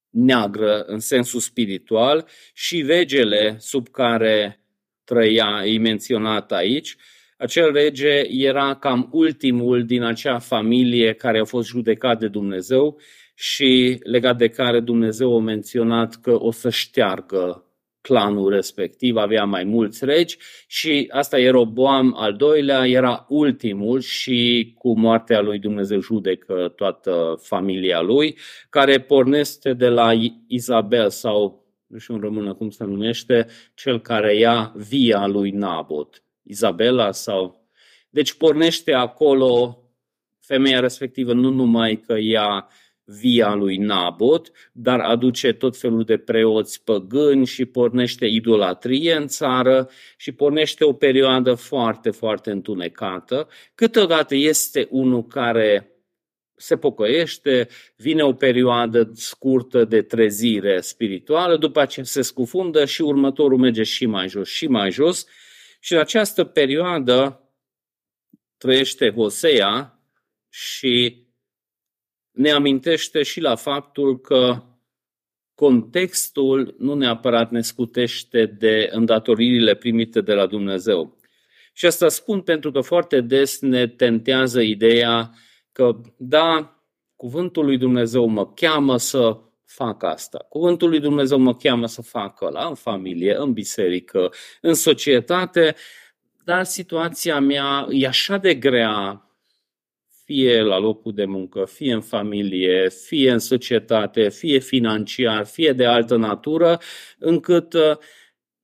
neagră 0.10 0.82
în 0.82 1.00
sensul 1.00 1.40
spiritual 1.40 2.28
și 2.54 2.78
vegele 2.78 3.56
sub 3.60 3.88
care 3.88 4.60
trăia, 5.04 5.62
e 5.66 5.78
menționat 5.78 6.52
aici, 6.52 6.96
acel 7.38 7.72
rege 7.72 8.22
era 8.28 8.76
cam 8.76 9.10
ultimul 9.12 9.86
din 9.86 10.04
acea 10.04 10.40
familie 10.40 11.14
care 11.14 11.40
a 11.40 11.44
fost 11.44 11.68
judecat 11.68 12.20
de 12.20 12.28
Dumnezeu 12.28 13.00
și 13.36 14.00
legat 14.04 14.38
de 14.38 14.48
care 14.48 14.80
Dumnezeu 14.80 15.36
a 15.36 15.40
menționat 15.40 16.16
că 16.16 16.42
o 16.42 16.52
să 16.52 16.70
șteargă 16.70 17.65
clanul 18.06 18.50
respectiv, 18.50 19.16
avea 19.16 19.44
mai 19.44 19.64
mulți 19.64 20.06
regi 20.06 20.38
și 20.68 21.08
asta 21.12 21.40
era 21.40 21.52
Roboam 21.52 22.14
al 22.18 22.34
doilea, 22.34 22.88
era 22.88 23.26
ultimul 23.30 24.00
și 24.00 24.72
cu 24.78 25.00
moartea 25.00 25.42
lui 25.42 25.60
Dumnezeu 25.60 26.00
judecă 26.00 26.74
toată 26.76 27.40
familia 27.42 28.02
lui, 28.02 28.38
care 28.70 29.00
pornește 29.00 29.74
de 29.74 29.88
la 29.88 30.12
Izabel 30.48 31.10
sau, 31.10 31.66
nu 31.88 31.98
știu 31.98 32.14
în 32.14 32.20
română 32.20 32.54
cum 32.54 32.70
se 32.70 32.84
numește, 32.84 33.48
cel 33.76 34.02
care 34.02 34.36
ia 34.36 34.74
via 34.76 35.28
lui 35.28 35.50
Nabot. 35.52 36.24
Izabela 36.44 37.12
sau... 37.12 37.64
Deci 38.10 38.34
pornește 38.34 38.94
acolo 38.94 39.80
femeia 40.40 40.80
respectivă 40.80 41.34
nu 41.34 41.50
numai 41.50 41.96
că 41.96 42.14
ea 42.14 42.68
via 43.06 43.54
lui 43.54 43.78
Nabot, 43.78 44.52
dar 44.72 45.00
aduce 45.00 45.54
tot 45.54 45.78
felul 45.78 46.04
de 46.04 46.18
preoți 46.18 46.84
păgâni 46.84 47.46
și 47.46 47.66
pornește 47.66 48.26
idolatrie 48.26 49.14
în 49.14 49.28
țară 49.28 49.90
și 50.18 50.32
pornește 50.32 50.84
o 50.84 50.94
perioadă 50.94 51.54
foarte, 51.54 52.10
foarte 52.12 52.52
întunecată. 52.52 53.48
Câteodată 53.76 54.36
este 54.36 54.88
unul 54.90 55.26
care 55.26 55.90
se 56.56 56.78
pocăiește, 56.78 57.68
vine 57.96 58.24
o 58.24 58.34
perioadă 58.34 59.12
scurtă 59.14 59.86
de 59.86 60.02
trezire 60.02 60.82
spirituală, 60.82 61.58
după 61.58 61.80
aceea 61.80 62.06
se 62.06 62.22
scufundă 62.22 62.86
și 62.86 63.02
următorul 63.02 63.58
merge 63.58 63.84
și 63.84 64.06
mai 64.06 64.28
jos 64.28 64.48
și 64.48 64.68
mai 64.68 64.92
jos. 64.92 65.26
Și 65.80 65.94
în 65.94 66.00
această 66.00 66.44
perioadă 66.44 67.50
trăiește 68.58 69.12
Hosea 69.12 70.00
și 70.50 71.25
ne 72.36 72.52
amintește 72.52 73.24
și 73.24 73.42
la 73.42 73.56
faptul 73.56 74.20
că 74.20 74.64
contextul 75.56 76.76
nu 76.78 76.94
neapărat 76.94 77.52
ne 77.52 77.62
scutește 77.62 78.46
de 78.46 78.90
îndatoririle 78.92 79.76
primite 79.76 80.22
de 80.22 80.34
la 80.34 80.46
Dumnezeu. 80.46 81.18
Și 81.74 81.86
asta 81.86 82.10
spun 82.10 82.42
pentru 82.42 82.72
că 82.72 82.82
foarte 82.82 83.22
des 83.22 83.60
ne 83.60 83.88
tentează 83.88 84.62
ideea 84.62 85.32
că, 85.72 86.02
da, 86.18 86.80
cuvântul 87.16 87.66
lui 87.66 87.78
Dumnezeu 87.78 88.26
mă 88.26 88.48
cheamă 88.48 88.98
să 88.98 89.40
fac 89.66 90.04
asta. 90.04 90.46
Cuvântul 90.50 90.90
lui 90.90 91.00
Dumnezeu 91.00 91.38
mă 91.38 91.56
cheamă 91.56 91.88
să 91.88 92.02
fac 92.02 92.42
ăla 92.42 92.66
în 92.68 92.76
familie, 92.76 93.36
în 93.38 93.54
biserică, 93.54 94.32
în 94.62 94.74
societate, 94.74 95.76
dar 96.44 96.64
situația 96.64 97.40
mea 97.40 97.88
e 97.90 98.08
așa 98.08 98.38
de 98.38 98.56
grea, 98.56 99.25
fie 100.26 100.62
la 100.62 100.78
locul 100.78 101.14
de 101.14 101.26
muncă, 101.26 101.66
fie 101.66 101.94
în 101.94 102.02
familie, 102.02 102.90
fie 102.90 103.32
în 103.32 103.40
societate, 103.40 104.30
fie 104.30 104.60
financiar, 104.60 105.46
fie 105.46 105.74
de 105.74 105.86
altă 105.86 106.16
natură, 106.16 106.80
încât 107.20 107.74
uh, 107.74 107.98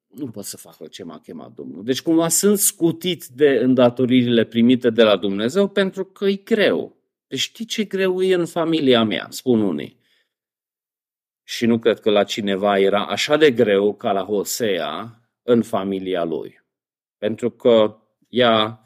nu 0.08 0.28
pot 0.28 0.44
să 0.44 0.58
fac 0.58 0.90
ce 0.90 1.04
m-a 1.04 1.20
chemat 1.20 1.54
Domnul. 1.54 1.84
Deci 1.84 2.02
cumva 2.02 2.28
sunt 2.28 2.58
scutit 2.58 3.26
de 3.26 3.50
îndatoririle 3.50 4.44
primite 4.44 4.90
de 4.90 5.04
la 5.04 5.18
Dumnezeu 5.18 5.68
pentru 5.68 6.06
că 6.06 6.26
e 6.26 6.36
greu. 6.36 6.96
Deci 7.28 7.40
știi 7.40 7.66
ce 7.66 7.84
greu 7.84 8.22
e 8.22 8.34
în 8.34 8.46
familia 8.46 9.04
mea, 9.04 9.28
spun 9.30 9.62
unii. 9.62 10.00
și 11.44 11.66
nu 11.66 11.80
cred 11.80 12.00
că 12.00 12.10
la 12.10 12.24
cineva 12.24 12.80
era 12.80 13.06
așa 13.06 13.38
de 13.38 13.52
greu 13.52 13.96
ca 13.96 14.12
la 14.12 14.24
Hosea 14.24 15.22
în 15.44 15.62
familia 15.62 16.24
lui. 16.24 16.62
Pentru 17.18 17.50
că 17.52 17.98
ea 18.30 18.82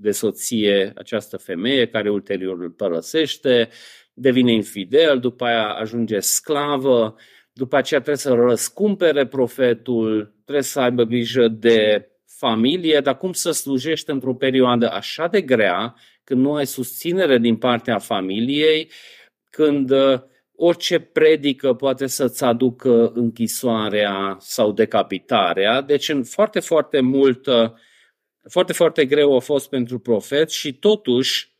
de 0.00 0.10
soție 0.10 0.92
această 0.96 1.36
femeie 1.36 1.86
care 1.86 2.10
ulterior 2.10 2.60
îl 2.60 2.70
părăsește, 2.70 3.68
devine 4.14 4.52
infidel, 4.52 5.18
după 5.18 5.44
aia 5.44 5.68
ajunge 5.68 6.18
sclavă, 6.18 7.16
după 7.52 7.76
aceea 7.76 8.00
trebuie 8.00 8.22
să 8.22 8.32
răscumpere 8.34 9.26
profetul, 9.26 10.34
trebuie 10.44 10.64
să 10.64 10.80
aibă 10.80 11.02
grijă 11.02 11.48
de 11.48 12.08
familie, 12.26 13.00
dar 13.00 13.16
cum 13.16 13.32
să 13.32 13.50
slujești 13.50 14.10
într-o 14.10 14.34
perioadă 14.34 14.90
așa 14.90 15.26
de 15.26 15.40
grea, 15.40 15.94
când 16.24 16.40
nu 16.40 16.54
ai 16.54 16.66
susținere 16.66 17.38
din 17.38 17.56
partea 17.56 17.98
familiei, 17.98 18.90
când 19.50 19.90
uh, 19.90 20.20
orice 20.54 20.98
predică 20.98 21.74
poate 21.74 22.06
să-ți 22.06 22.44
aducă 22.44 23.12
închisoarea 23.14 24.36
sau 24.40 24.72
decapitarea. 24.72 25.80
Deci 25.80 26.08
în 26.08 26.24
foarte, 26.24 26.60
foarte 26.60 27.00
mult, 27.00 27.46
foarte, 28.48 28.72
foarte 28.72 29.06
greu 29.06 29.36
a 29.36 29.40
fost 29.40 29.68
pentru 29.68 29.98
profet 29.98 30.50
și 30.50 30.72
totuși 30.72 31.56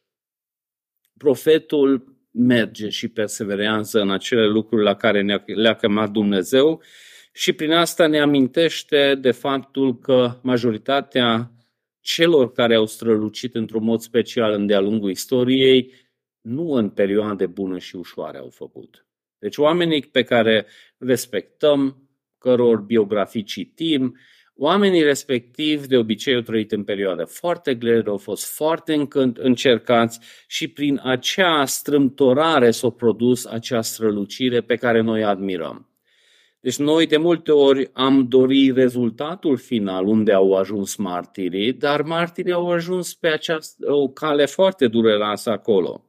profetul 1.17 2.17
merge 2.31 2.89
și 2.89 3.09
perseverează 3.09 4.01
în 4.01 4.11
acele 4.11 4.47
lucruri 4.47 4.83
la 4.83 4.95
care 4.95 5.43
le-a 5.47 5.75
chemat 5.75 6.11
Dumnezeu 6.11 6.83
și 7.33 7.53
prin 7.53 7.73
asta 7.73 8.07
ne 8.07 8.21
amintește 8.21 9.15
de 9.15 9.31
faptul 9.31 9.99
că 9.99 10.39
majoritatea 10.43 11.53
celor 12.01 12.53
care 12.53 12.75
au 12.75 12.87
strălucit 12.87 13.55
într-un 13.55 13.85
mod 13.85 14.01
special 14.01 14.53
în 14.53 14.67
de-a 14.67 14.81
lungul 14.81 15.11
istoriei, 15.11 15.93
nu 16.41 16.71
în 16.71 16.91
perioade 16.91 17.47
bune 17.47 17.79
și 17.79 17.97
ușoare 17.97 18.39
au 18.39 18.49
făcut. 18.49 19.07
Deci 19.39 19.57
oamenii 19.57 20.03
pe 20.03 20.23
care 20.23 20.67
respectăm, 20.99 22.09
căror 22.39 22.81
biografii 22.81 23.43
citim, 23.43 24.19
oamenii 24.59 25.03
respectivi 25.03 25.87
de 25.87 25.97
obicei 25.97 26.35
au 26.35 26.41
trăit 26.41 26.73
în 26.73 26.85
perioade 26.85 27.23
foarte 27.23 27.75
grele, 27.75 28.03
au 28.07 28.17
fost 28.17 28.55
foarte 28.55 29.09
încercați 29.35 30.21
și 30.47 30.69
prin 30.69 31.01
acea 31.03 31.65
strâmtorare 31.65 32.71
s-a 32.71 32.91
produs 32.91 33.45
acea 33.45 33.81
strălucire 33.81 34.61
pe 34.61 34.75
care 34.75 35.01
noi 35.01 35.25
admirăm. 35.25 35.89
Deci 36.61 36.77
noi 36.77 37.07
de 37.07 37.17
multe 37.17 37.53
ori 37.53 37.91
am 37.93 38.29
dorit 38.29 38.75
rezultatul 38.75 39.57
final 39.57 40.07
unde 40.07 40.33
au 40.33 40.53
ajuns 40.55 40.97
martirii, 40.97 41.73
dar 41.73 42.03
martirii 42.03 42.53
au 42.53 42.71
ajuns 42.71 43.15
pe 43.15 43.29
această, 43.29 43.93
o 43.93 44.09
cale 44.09 44.47
foarte 44.47 44.89
dureroasă 44.89 45.51
acolo. 45.51 46.05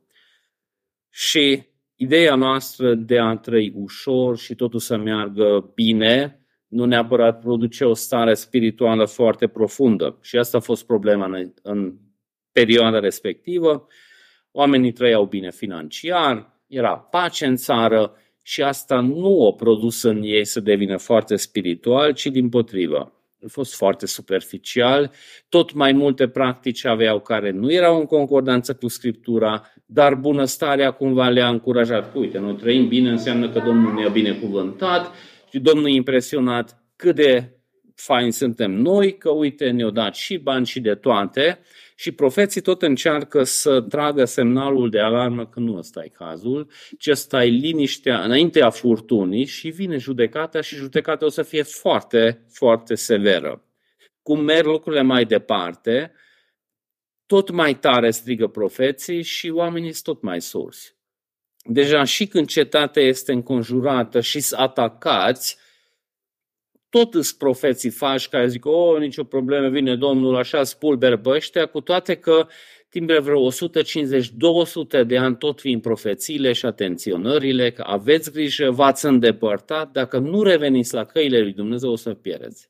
Și 1.10 1.64
ideea 1.96 2.36
noastră 2.36 2.94
de 2.94 3.20
a 3.20 3.36
trăi 3.36 3.72
ușor 3.76 4.38
și 4.38 4.56
totul 4.56 4.80
să 4.80 4.98
meargă 4.98 5.72
bine, 5.76 6.39
nu 6.70 6.86
neapărat 6.86 7.40
produce 7.40 7.86
o 7.86 7.94
stare 7.94 8.34
spirituală 8.34 9.06
foarte 9.06 9.48
profundă. 9.48 10.18
Și 10.22 10.38
asta 10.38 10.58
a 10.58 10.62
fost 10.62 10.86
problema 10.86 11.26
în, 11.26 11.54
în 11.62 11.94
perioada 12.52 13.00
respectivă. 13.00 13.88
Oamenii 14.52 14.92
trăiau 14.92 15.26
bine 15.26 15.52
financiar, 15.52 16.62
era 16.68 16.98
pace 16.98 17.46
în 17.46 17.56
țară, 17.56 18.14
și 18.50 18.62
asta 18.64 19.00
nu 19.00 19.40
o 19.40 19.52
produs 19.52 20.04
în 20.04 20.22
ei 20.24 20.46
să 20.46 20.60
devină 20.60 20.98
foarte 20.98 21.36
spiritual, 21.36 22.14
ci 22.14 22.26
din 22.26 22.50
potrivă. 22.50 23.14
A 23.44 23.48
fost 23.48 23.76
foarte 23.76 24.06
superficial, 24.06 25.12
tot 25.50 25.74
mai 25.74 25.92
multe 25.92 26.28
practici 26.28 26.86
aveau 26.86 27.20
care 27.20 27.52
nu 27.52 27.72
erau 27.72 28.00
în 28.00 28.06
concordanță 28.06 28.74
cu 28.74 28.88
Scriptura, 28.88 29.74
dar 29.86 30.16
bunăstarea 30.16 30.92
cumva 30.92 31.30
le-a 31.30 31.48
încurajat. 31.48 32.16
Uite, 32.16 32.38
noi 32.38 32.56
trăim 32.56 32.88
bine, 32.88 33.10
înseamnă 33.10 33.50
că 33.50 33.62
Domnul 33.66 33.94
ne-a 33.94 34.10
binecuvântat 34.10 35.12
și 35.52 35.60
Domnul 35.60 35.88
e 35.88 35.94
impresionat 35.94 36.84
cât 36.96 37.16
de 37.16 37.60
fain 37.96 38.32
suntem 38.32 38.72
noi, 38.72 39.18
că 39.18 39.30
uite, 39.30 39.70
ne-au 39.70 39.90
dat 39.90 40.16
și 40.16 40.38
bani 40.38 40.66
și 40.66 40.80
de 40.80 40.96
toate 40.96 41.60
și 41.96 42.12
profeții 42.12 42.62
tot 42.62 42.82
încearcă 42.82 43.44
să 43.44 43.82
tragă 43.82 44.26
semnalul 44.26 44.90
de 44.90 45.00
alarmă 45.00 45.48
că 45.48 45.60
nu 45.60 45.78
ăsta 45.78 46.04
e 46.04 46.08
cazul, 46.08 46.72
ci 46.98 47.08
ăsta 47.08 47.44
e 47.44 47.48
liniștea 47.48 48.24
înaintea 48.24 48.70
furtunii 48.70 49.46
și 49.46 49.70
vine 49.70 49.98
judecata 49.98 50.62
și 50.62 50.76
judecata 50.76 51.26
o 51.26 51.30
să 51.30 51.44
fie 51.44 51.64
foarte, 51.64 52.46
foarte 52.52 52.96
severă. 52.96 53.64
Cum 54.22 54.40
merg 54.44 54.66
lucrurile 54.66 55.02
mai 55.02 55.26
departe, 55.26 56.14
tot 57.26 57.50
mai 57.50 57.80
tare 57.80 58.12
strigă 58.12 58.48
profeții 58.48 59.22
și 59.22 59.50
oamenii 59.50 59.92
sunt 59.92 60.04
tot 60.04 60.22
mai 60.22 60.42
sursi. 60.42 60.99
Deja 61.72 62.04
și 62.04 62.28
când 62.28 62.48
cetatea 62.48 63.04
este 63.04 63.32
înconjurată 63.32 64.22
și 64.22 64.40
sunt 64.40 64.60
atacați, 64.60 65.58
tot 66.90 67.14
îs 67.14 67.32
profeții 67.34 67.90
faci 67.90 68.28
care 68.28 68.48
zic, 68.48 68.66
o, 68.66 68.70
oh, 68.70 69.00
nicio 69.00 69.24
problemă, 69.24 69.70
vine 69.70 69.96
Domnul, 69.96 70.36
așa 70.36 70.64
spulber 70.64 71.18
pe 71.18 71.30
ăștia, 71.30 71.66
cu 71.66 71.82
toate 71.82 72.16
că 72.16 72.48
timp 72.90 73.08
de 73.08 73.18
vreo 73.18 73.52
150-200 73.52 73.54
de 75.08 75.18
ani 75.18 75.38
tot 75.38 75.62
vin 75.62 75.80
profețiile 75.80 76.54
și 76.54 76.66
atenționările, 76.66 77.72
că 77.72 77.84
aveți 77.86 78.32
grijă, 78.32 78.72
v-ați 78.72 79.06
îndepărtat, 79.06 79.92
dacă 79.92 80.18
nu 80.18 80.44
reveniți 80.44 80.94
la 80.94 81.06
căile 81.06 81.40
lui 81.40 81.54
Dumnezeu 81.54 81.92
o 81.92 81.96
să 81.96 82.14
pierdeți. 82.14 82.70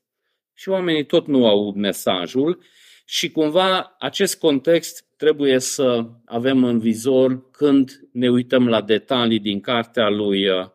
Și 0.54 0.68
oamenii 0.68 1.04
tot 1.04 1.26
nu 1.26 1.46
au 1.46 1.72
mesajul 1.72 2.62
și 3.12 3.30
cumva 3.30 3.96
acest 3.98 4.38
context 4.38 5.04
trebuie 5.16 5.58
să 5.58 6.06
avem 6.24 6.64
în 6.64 6.78
vizor 6.78 7.50
când 7.50 8.08
ne 8.12 8.30
uităm 8.30 8.68
la 8.68 8.80
detalii 8.82 9.38
din 9.38 9.60
cartea 9.60 10.08
lui 10.08 10.48
uh, 10.48 10.66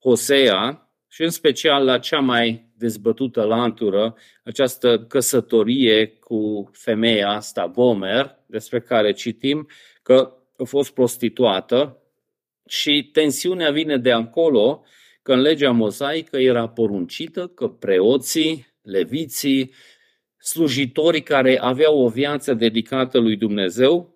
Hosea 0.00 0.90
și 1.08 1.22
în 1.22 1.30
special 1.30 1.84
la 1.84 1.98
cea 1.98 2.18
mai 2.18 2.72
dezbătută 2.76 3.42
lantură, 3.42 4.16
această 4.44 5.04
căsătorie 5.08 6.06
cu 6.06 6.70
femeia 6.72 7.28
asta, 7.28 7.68
Gomer, 7.68 8.36
despre 8.46 8.80
care 8.80 9.12
citim 9.12 9.68
că 10.02 10.32
a 10.58 10.64
fost 10.64 10.94
prostituată 10.94 12.02
și 12.68 13.08
tensiunea 13.12 13.70
vine 13.70 13.96
de 13.96 14.12
acolo 14.12 14.84
că 15.22 15.32
în 15.32 15.40
legea 15.40 15.70
mozaică 15.70 16.36
era 16.36 16.68
poruncită 16.68 17.46
că 17.46 17.68
preoții, 17.68 18.66
leviții, 18.82 19.72
slujitorii 20.46 21.22
care 21.22 21.58
aveau 21.60 21.98
o 21.98 22.08
viață 22.08 22.54
dedicată 22.54 23.18
lui 23.18 23.36
Dumnezeu 23.36 24.14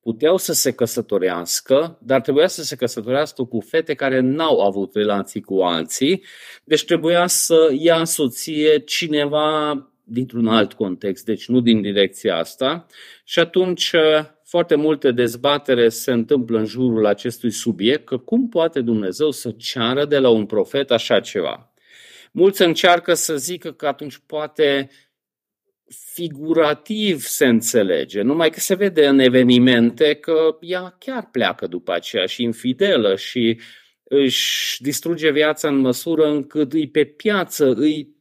puteau 0.00 0.36
să 0.36 0.52
se 0.52 0.72
căsătorească, 0.72 1.98
dar 2.02 2.20
trebuia 2.20 2.46
să 2.46 2.62
se 2.62 2.76
căsătorească 2.76 3.44
cu 3.44 3.60
fete 3.60 3.94
care 3.94 4.20
n-au 4.20 4.60
avut 4.60 4.94
relații 4.94 5.40
cu 5.40 5.60
alții, 5.60 6.24
deci 6.64 6.84
trebuia 6.84 7.26
să 7.26 7.74
ia 7.78 8.04
soție 8.04 8.78
cineva 8.78 9.82
dintr-un 10.04 10.48
alt 10.48 10.72
context, 10.72 11.24
deci 11.24 11.48
nu 11.48 11.60
din 11.60 11.80
direcția 11.80 12.36
asta. 12.36 12.86
Și 13.24 13.38
atunci 13.38 13.92
foarte 14.44 14.74
multe 14.74 15.10
dezbatere 15.10 15.88
se 15.88 16.12
întâmplă 16.12 16.58
în 16.58 16.64
jurul 16.64 17.06
acestui 17.06 17.50
subiect, 17.50 18.04
că 18.04 18.16
cum 18.16 18.48
poate 18.48 18.80
Dumnezeu 18.80 19.30
să 19.30 19.54
ceară 19.56 20.04
de 20.04 20.18
la 20.18 20.28
un 20.28 20.46
profet 20.46 20.90
așa 20.90 21.20
ceva. 21.20 21.72
Mulți 22.32 22.62
încearcă 22.62 23.14
să 23.14 23.36
zică 23.36 23.72
că 23.72 23.86
atunci 23.86 24.18
poate 24.26 24.90
figurativ 25.88 27.20
se 27.20 27.46
înțelege, 27.46 28.22
numai 28.22 28.50
că 28.50 28.60
se 28.60 28.74
vede 28.74 29.06
în 29.06 29.18
evenimente 29.18 30.14
că 30.14 30.56
ea 30.60 30.96
chiar 30.98 31.28
pleacă 31.30 31.66
după 31.66 31.92
aceea 31.92 32.26
și 32.26 32.42
infidelă 32.42 33.16
și 33.16 33.60
își 34.04 34.82
distruge 34.82 35.30
viața 35.30 35.68
în 35.68 35.76
măsură 35.76 36.26
încât 36.26 36.72
îi 36.72 36.88
pe 36.88 37.04
piață, 37.04 37.72
îi 37.72 38.16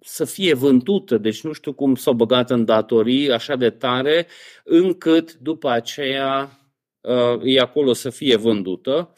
să 0.00 0.24
fie 0.24 0.54
vândută, 0.54 1.18
deci 1.18 1.42
nu 1.42 1.52
știu 1.52 1.72
cum 1.72 1.94
s-a 1.94 2.12
băgat 2.12 2.50
în 2.50 2.64
datorii 2.64 3.30
așa 3.30 3.56
de 3.56 3.70
tare, 3.70 4.26
încât 4.64 5.34
după 5.34 5.70
aceea 5.70 6.60
uh, 7.00 7.40
e 7.42 7.60
acolo 7.60 7.92
să 7.92 8.10
fie 8.10 8.36
vândută 8.36 9.12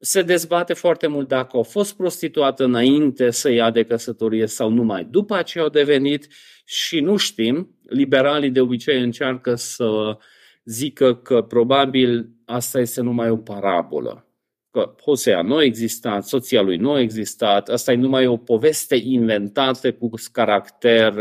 se 0.00 0.22
dezbate 0.22 0.72
foarte 0.72 1.06
mult 1.06 1.28
dacă 1.28 1.56
au 1.56 1.62
fost 1.62 1.96
prostituată 1.96 2.64
înainte 2.64 3.30
să 3.30 3.50
ia 3.50 3.70
de 3.70 3.82
căsătorie 3.82 4.46
sau 4.46 4.70
numai 4.70 5.04
după 5.04 5.34
aceea 5.34 5.64
au 5.64 5.70
devenit 5.70 6.28
și 6.64 7.00
nu 7.00 7.16
știm. 7.16 7.78
Liberalii 7.88 8.50
de 8.50 8.60
obicei 8.60 9.02
încearcă 9.02 9.54
să 9.54 10.18
zică 10.64 11.14
că 11.14 11.42
probabil 11.42 12.30
asta 12.44 12.80
este 12.80 13.00
numai 13.00 13.30
o 13.30 13.36
parabolă. 13.36 14.24
Că 14.70 14.94
Hosea 15.02 15.42
nu 15.42 15.56
a 15.56 15.62
existat, 15.62 16.26
soția 16.26 16.60
lui 16.60 16.76
nu 16.76 16.92
a 16.92 17.00
existat, 17.00 17.68
asta 17.68 17.92
e 17.92 17.96
numai 17.96 18.26
o 18.26 18.36
poveste 18.36 18.96
inventată 18.96 19.92
cu 19.92 20.10
caracter, 20.32 21.14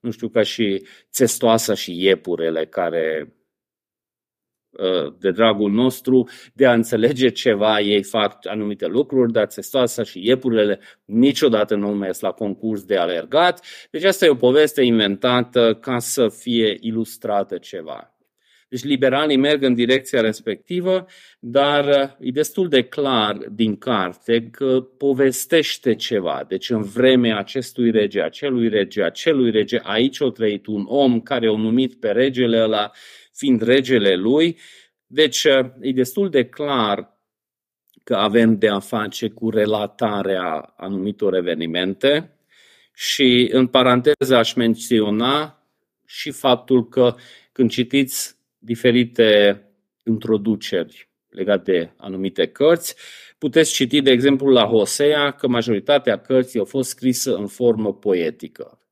nu 0.00 0.10
știu, 0.10 0.28
ca 0.28 0.42
și 0.42 0.86
țestoasa 1.10 1.74
și 1.74 2.04
iepurele 2.04 2.66
care 2.66 3.32
Uh, 3.32 3.37
de 5.18 5.30
dragul 5.30 5.70
nostru, 5.70 6.28
de 6.52 6.66
a 6.66 6.72
înțelege 6.72 7.28
ceva, 7.28 7.80
ei 7.80 8.02
fac 8.02 8.38
anumite 8.46 8.86
lucruri, 8.86 9.32
dar 9.32 9.46
țestoasa 9.46 10.02
și 10.02 10.26
iepurile 10.26 10.80
niciodată 11.04 11.74
nu 11.74 11.88
mers 11.88 12.20
la 12.20 12.30
concurs 12.30 12.84
de 12.84 12.96
alergat. 12.96 13.64
Deci 13.90 14.04
asta 14.04 14.24
e 14.24 14.28
o 14.28 14.34
poveste 14.34 14.82
inventată 14.82 15.78
ca 15.80 15.98
să 15.98 16.28
fie 16.28 16.76
ilustrată 16.80 17.58
ceva. 17.58 18.12
Deci 18.68 18.84
liberalii 18.84 19.36
merg 19.36 19.62
în 19.62 19.74
direcția 19.74 20.20
respectivă, 20.20 21.06
dar 21.38 22.16
e 22.20 22.30
destul 22.30 22.68
de 22.68 22.82
clar 22.82 23.36
din 23.36 23.76
carte 23.76 24.48
că 24.50 24.80
povestește 24.98 25.94
ceva. 25.94 26.44
Deci 26.48 26.70
în 26.70 26.82
vremea 26.82 27.38
acestui 27.38 27.90
rege, 27.90 28.22
acelui 28.22 28.68
rege, 28.68 29.02
acelui 29.02 29.50
rege, 29.50 29.80
aici 29.82 30.22
a 30.22 30.28
trăit 30.28 30.66
un 30.66 30.84
om 30.86 31.20
care 31.20 31.50
o 31.50 31.56
numit 31.56 32.00
pe 32.00 32.08
regele 32.08 32.62
ăla 32.62 32.90
fiind 33.38 33.62
regele 33.62 34.14
lui. 34.14 34.58
Deci 35.06 35.44
e 35.80 35.92
destul 35.92 36.30
de 36.30 36.44
clar 36.44 37.18
că 38.04 38.14
avem 38.14 38.58
de 38.58 38.68
a 38.68 38.78
face 38.78 39.28
cu 39.28 39.50
relatarea 39.50 40.74
anumitor 40.76 41.34
evenimente 41.34 42.38
și 42.94 43.48
în 43.52 43.66
paranteză 43.66 44.36
aș 44.36 44.54
menționa 44.54 45.62
și 46.06 46.30
faptul 46.30 46.88
că 46.88 47.14
când 47.52 47.70
citiți 47.70 48.36
diferite 48.58 49.62
introduceri 50.04 51.08
legate 51.28 51.72
de 51.72 51.90
anumite 51.96 52.46
cărți, 52.46 52.96
puteți 53.38 53.72
citi, 53.72 54.00
de 54.00 54.10
exemplu, 54.10 54.48
la 54.48 54.64
Hosea 54.64 55.30
că 55.30 55.48
majoritatea 55.48 56.20
cărții 56.20 56.58
au 56.58 56.64
fost 56.64 56.88
scrise 56.88 57.30
în 57.30 57.46
formă 57.46 57.94
poetică. 57.94 58.82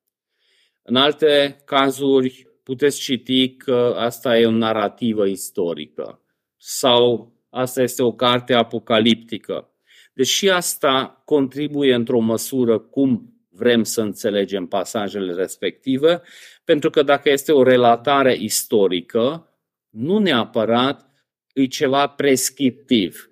În 0.82 0.96
alte 0.96 1.56
cazuri, 1.64 2.45
puteți 2.66 3.00
citi 3.00 3.56
că 3.56 3.94
asta 3.96 4.38
e 4.38 4.46
o 4.46 4.50
narrativă 4.50 5.26
istorică 5.26 6.22
sau 6.56 7.34
asta 7.50 7.82
este 7.82 8.02
o 8.02 8.12
carte 8.12 8.54
apocaliptică. 8.54 9.70
Deși 10.12 10.48
asta 10.48 11.22
contribuie 11.24 11.94
într-o 11.94 12.18
măsură 12.18 12.78
cum 12.78 13.34
vrem 13.48 13.82
să 13.82 14.00
înțelegem 14.00 14.66
pasajele 14.66 15.32
respective, 15.32 16.22
pentru 16.64 16.90
că 16.90 17.02
dacă 17.02 17.30
este 17.30 17.52
o 17.52 17.62
relatare 17.62 18.36
istorică, 18.38 19.52
nu 19.90 20.18
neapărat 20.18 21.10
e 21.52 21.66
ceva 21.66 22.06
prescriptiv. 22.06 23.30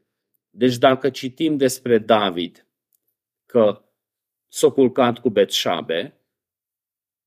Deci 0.50 0.76
dacă 0.76 1.10
citim 1.10 1.56
despre 1.56 1.98
David 1.98 2.66
că 3.46 3.84
s-a 4.48 4.68
culcat 4.68 5.18
cu 5.18 5.30
Betșabe, 5.30 6.18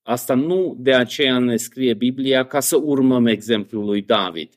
asta 0.08 0.34
nu 0.34 0.76
de 0.80 0.93
aceea 0.93 1.39
ne 1.39 1.56
scrie 1.56 1.93
Biblia 1.93 2.46
ca 2.46 2.60
să 2.60 2.76
urmăm 2.76 3.26
exemplul 3.26 3.86
lui 3.86 4.02
David. 4.02 4.54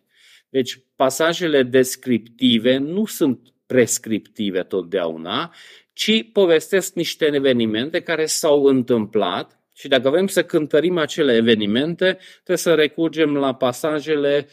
Deci 0.49 0.81
pasajele 0.97 1.63
descriptive 1.63 2.77
nu 2.77 3.05
sunt 3.05 3.53
prescriptive 3.67 4.63
totdeauna, 4.63 5.55
ci 5.93 6.31
povestesc 6.33 6.95
niște 6.95 7.31
evenimente 7.33 8.01
care 8.01 8.27
s-au 8.27 8.65
întâmplat 8.65 9.61
și 9.75 9.89
dacă 9.89 10.11
vrem 10.11 10.27
să 10.27 10.45
cântărim 10.45 10.99
acele 10.99 11.35
evenimente, 11.35 12.19
trebuie 12.35 12.57
să 12.57 12.75
recurgem 12.75 13.37
la 13.37 13.55
pasajele 13.55 14.49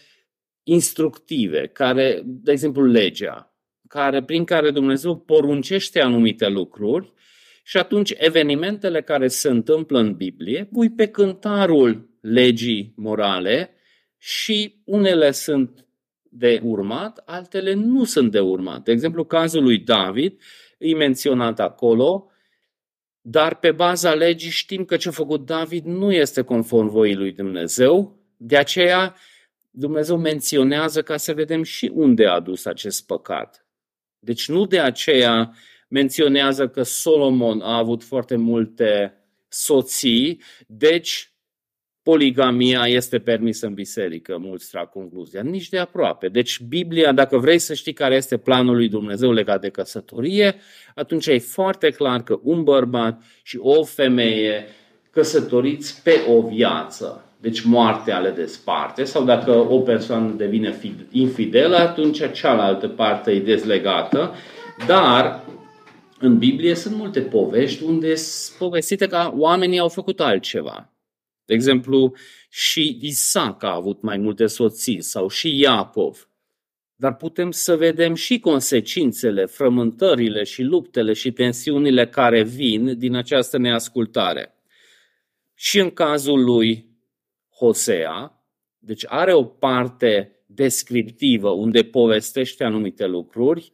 instructive, 0.64 1.68
care, 1.68 2.22
de 2.26 2.52
exemplu, 2.52 2.86
legea, 2.86 3.56
care, 3.88 4.24
prin 4.24 4.44
care 4.44 4.72
Dumnezeu 4.72 5.18
poruncește 5.18 6.02
anumite 6.02 6.48
lucruri 6.48 7.14
și 7.68 7.78
atunci 7.78 8.14
evenimentele 8.18 9.02
care 9.02 9.28
se 9.28 9.50
întâmplă 9.50 10.00
în 10.00 10.14
Biblie 10.14 10.70
pui 10.72 10.90
pe 10.90 11.08
cântarul 11.08 12.10
legii 12.22 12.94
morale 12.96 13.76
și 14.18 14.82
unele 14.86 15.32
sunt 15.32 15.86
de 16.24 16.62
urmat, 16.64 17.24
altele 17.26 17.74
nu 17.74 18.04
sunt 18.04 18.32
de 18.32 18.40
urmat. 18.40 18.84
De 18.84 18.92
exemplu, 18.92 19.26
cazul 19.26 19.64
lui 19.64 19.78
David 19.78 20.42
e 20.78 20.96
menționat 20.96 21.60
acolo, 21.60 22.32
dar 23.22 23.56
pe 23.56 23.72
baza 23.72 24.14
legii 24.14 24.52
știm 24.52 24.86
că 24.86 24.98
ce 24.98 25.08
a 25.08 25.12
făcut 25.12 25.46
David 25.46 25.86
nu 25.86 26.12
este 26.12 26.42
conform 26.42 26.88
voii 26.88 27.16
lui 27.16 27.32
Dumnezeu, 27.32 28.20
de 28.38 28.58
aceea 28.58 29.16
Dumnezeu 29.70 30.18
menționează 30.18 31.02
ca 31.02 31.18
să 31.18 31.34
vedem 31.34 31.64
și 31.64 31.92
unde 31.94 32.26
a 32.26 32.34
adus 32.34 32.66
acest 32.66 33.06
păcat. 33.06 33.66
Deci 34.20 34.48
nu 34.48 34.66
de 34.66 34.80
aceea 34.80 35.56
menționează 35.88 36.68
că 36.68 36.84
Solomon 36.84 37.62
a 37.62 37.78
avut 37.78 38.04
foarte 38.04 38.36
multe 38.36 39.14
soții, 39.48 40.42
deci 40.68 41.32
poligamia 42.02 42.86
este 42.86 43.20
permisă 43.20 43.66
în 43.66 43.74
biserică, 43.74 44.38
mulți 44.38 44.70
trag 44.70 44.90
concluzia. 44.90 45.42
Nici 45.42 45.70
de 45.70 45.78
aproape. 45.78 46.28
Deci 46.28 46.60
Biblia, 46.60 47.12
dacă 47.12 47.38
vrei 47.38 47.60
să 47.60 47.74
știi 47.74 47.94
care 47.94 48.16
este 48.16 48.38
planul 48.38 48.76
lui 48.76 48.90
Dumnezeu 48.90 49.32
legat 49.32 49.62
de 49.62 49.70
căsătorie, 49.70 50.56
atunci 50.96 51.28
e 51.28 51.38
foarte 51.38 51.90
clar 51.90 52.24
că 52.24 52.40
un 52.44 52.64
bărbat 52.64 53.22
și 53.44 53.58
o 53.62 53.84
femeie 53.84 54.66
căsătoriți 55.12 56.04
pe 56.04 56.20
o 56.28 56.42
viață, 56.42 57.26
deci 57.42 57.62
moartea 57.62 58.20
le 58.20 58.30
desparte, 58.30 59.04
sau 59.04 59.24
dacă 59.24 59.52
o 59.52 59.80
persoană 59.80 60.34
devine 60.38 60.80
infidelă, 61.12 61.76
atunci 61.76 62.32
cealaltă 62.32 62.88
parte 62.88 63.32
e 63.32 63.40
dezlegată, 63.40 64.34
dar 64.88 65.44
în 66.20 66.38
Biblie 66.38 66.76
sunt 66.76 66.96
multe 66.96 67.22
povești 67.22 67.84
unde 67.84 68.16
sunt 68.16 68.58
povestite 68.58 69.08
că 69.08 69.32
oamenii 69.36 69.80
au 69.80 69.90
făcut 69.90 70.20
altceva. 70.20 70.94
De 71.46 71.54
exemplu, 71.54 72.14
și 72.50 72.98
Isaac 73.02 73.64
a 73.64 73.74
avut 73.74 74.02
mai 74.02 74.18
multe 74.18 74.46
soții 74.46 75.02
sau 75.02 75.30
și 75.30 75.60
Iacov. 75.60 76.30
Dar 76.96 77.16
putem 77.16 77.52
să 77.52 77.76
vedem 77.76 78.14
și 78.14 78.40
consecințele, 78.40 79.46
frământările 79.46 80.44
și 80.44 80.62
luptele 80.62 81.14
și 81.14 81.32
tensiunile 81.32 82.08
care 82.08 82.44
vin 82.44 82.98
din 82.98 83.16
această 83.16 83.58
neascultare. 83.58 84.56
Și 85.54 85.80
în 85.80 85.90
cazul 85.90 86.44
lui 86.44 86.86
Hosea, 87.50 88.44
deci 88.80 89.04
are 89.08 89.34
o 89.34 89.44
parte 89.44 90.32
descriptivă 90.46 91.50
unde 91.50 91.84
povestește 91.84 92.64
anumite 92.64 93.06
lucruri, 93.06 93.72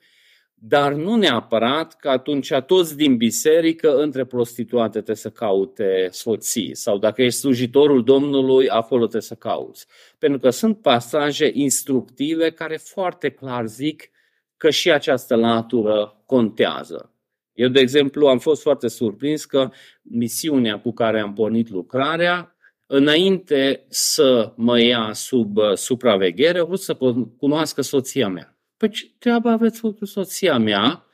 dar 0.65 0.93
nu 0.93 1.15
neapărat 1.15 1.95
că 1.95 2.09
atunci 2.09 2.53
toți 2.65 2.95
din 2.95 3.17
biserică 3.17 3.95
între 3.97 4.25
prostituate 4.25 4.91
trebuie 4.91 5.15
să 5.15 5.29
caute 5.29 6.07
soții 6.11 6.75
sau 6.75 6.97
dacă 6.97 7.21
ești 7.21 7.39
slujitorul 7.39 8.03
Domnului, 8.03 8.69
acolo 8.69 8.99
trebuie 8.99 9.21
să 9.21 9.35
cauți. 9.35 9.87
Pentru 10.17 10.39
că 10.39 10.49
sunt 10.49 10.81
pasaje 10.81 11.51
instructive 11.53 12.49
care 12.49 12.77
foarte 12.77 13.29
clar 13.29 13.67
zic 13.67 14.09
că 14.57 14.69
și 14.69 14.91
această 14.91 15.35
latură 15.35 16.23
contează. 16.25 17.13
Eu, 17.53 17.67
de 17.67 17.79
exemplu, 17.79 18.27
am 18.27 18.39
fost 18.39 18.61
foarte 18.61 18.87
surprins 18.87 19.45
că 19.45 19.69
misiunea 20.01 20.79
cu 20.79 20.91
care 20.91 21.19
am 21.19 21.33
pornit 21.33 21.69
lucrarea, 21.69 22.55
înainte 22.85 23.85
să 23.87 24.53
mă 24.55 24.81
ia 24.81 25.09
sub 25.13 25.57
uh, 25.57 25.73
supraveghere, 25.73 26.59
a 26.59 26.63
vrut 26.63 26.79
să 26.79 26.97
cunoască 27.37 27.81
soția 27.81 28.27
mea. 28.27 28.52
Păi 28.83 28.91
ce 28.91 29.11
treabă 29.19 29.49
aveți 29.49 29.81
cu 29.81 30.05
soția 30.05 30.57
mea? 30.57 31.05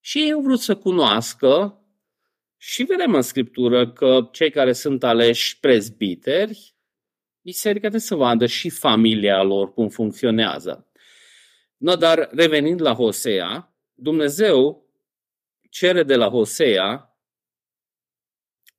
Și 0.00 0.28
eu 0.28 0.40
vrut 0.40 0.60
să 0.60 0.76
cunoască 0.76 1.80
și 2.56 2.82
vedem 2.82 3.14
în 3.14 3.22
Scriptură 3.22 3.92
că 3.92 4.28
cei 4.32 4.50
care 4.50 4.72
sunt 4.72 5.04
aleși 5.04 5.60
prezbiteri, 5.60 6.74
biserica 7.40 7.80
trebuie 7.80 8.00
să 8.00 8.14
vadă 8.14 8.46
și 8.46 8.70
familia 8.70 9.42
lor 9.42 9.72
cum 9.72 9.88
funcționează. 9.88 10.90
No, 11.76 11.94
dar 11.94 12.28
revenind 12.32 12.80
la 12.80 12.94
Hosea, 12.94 13.74
Dumnezeu 13.94 14.88
cere 15.70 16.02
de 16.02 16.16
la 16.16 16.28
Hosea 16.28 17.18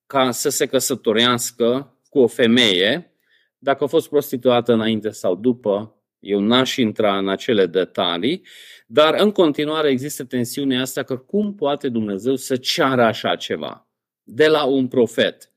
ca 0.06 0.32
să 0.32 0.50
se 0.50 0.66
căsătorească 0.66 1.98
cu 2.10 2.20
o 2.20 2.28
femeie, 2.28 3.16
dacă 3.58 3.84
a 3.84 3.88
fost 3.88 4.10
prostituată 4.10 4.74
înainte 4.74 5.10
sau 5.10 5.36
după, 5.36 5.95
eu 6.26 6.40
n-aș 6.40 6.76
intra 6.76 7.18
în 7.18 7.30
acele 7.30 7.66
detalii, 7.66 8.42
dar 8.88 9.14
în 9.20 9.32
continuare 9.32 9.90
există 9.90 10.24
tensiunea 10.24 10.82
asta 10.82 11.04
că 11.04 11.18
cum 11.18 11.56
poate 11.56 11.90
Dumnezeu 11.90 12.36
să 12.36 12.56
ceară 12.56 13.04
așa 13.04 13.36
ceva 13.36 13.88
de 14.24 14.48
la 14.48 14.64
un 14.64 14.88
profet. 14.88 15.52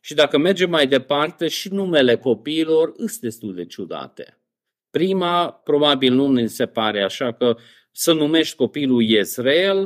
Și 0.00 0.14
dacă 0.14 0.38
mergem 0.38 0.70
mai 0.70 0.86
departe, 0.86 1.48
și 1.48 1.68
numele 1.72 2.16
copiilor 2.16 2.92
sunt 2.96 3.18
destul 3.20 3.54
de 3.54 3.64
ciudate. 3.64 4.40
Prima, 4.90 5.50
probabil 5.50 6.14
nu 6.14 6.32
ne 6.32 6.46
se 6.46 6.66
pare 6.66 7.02
așa 7.02 7.32
că 7.32 7.56
să 7.90 8.12
numești 8.12 8.56
copilul 8.56 9.02
Israel, 9.02 9.80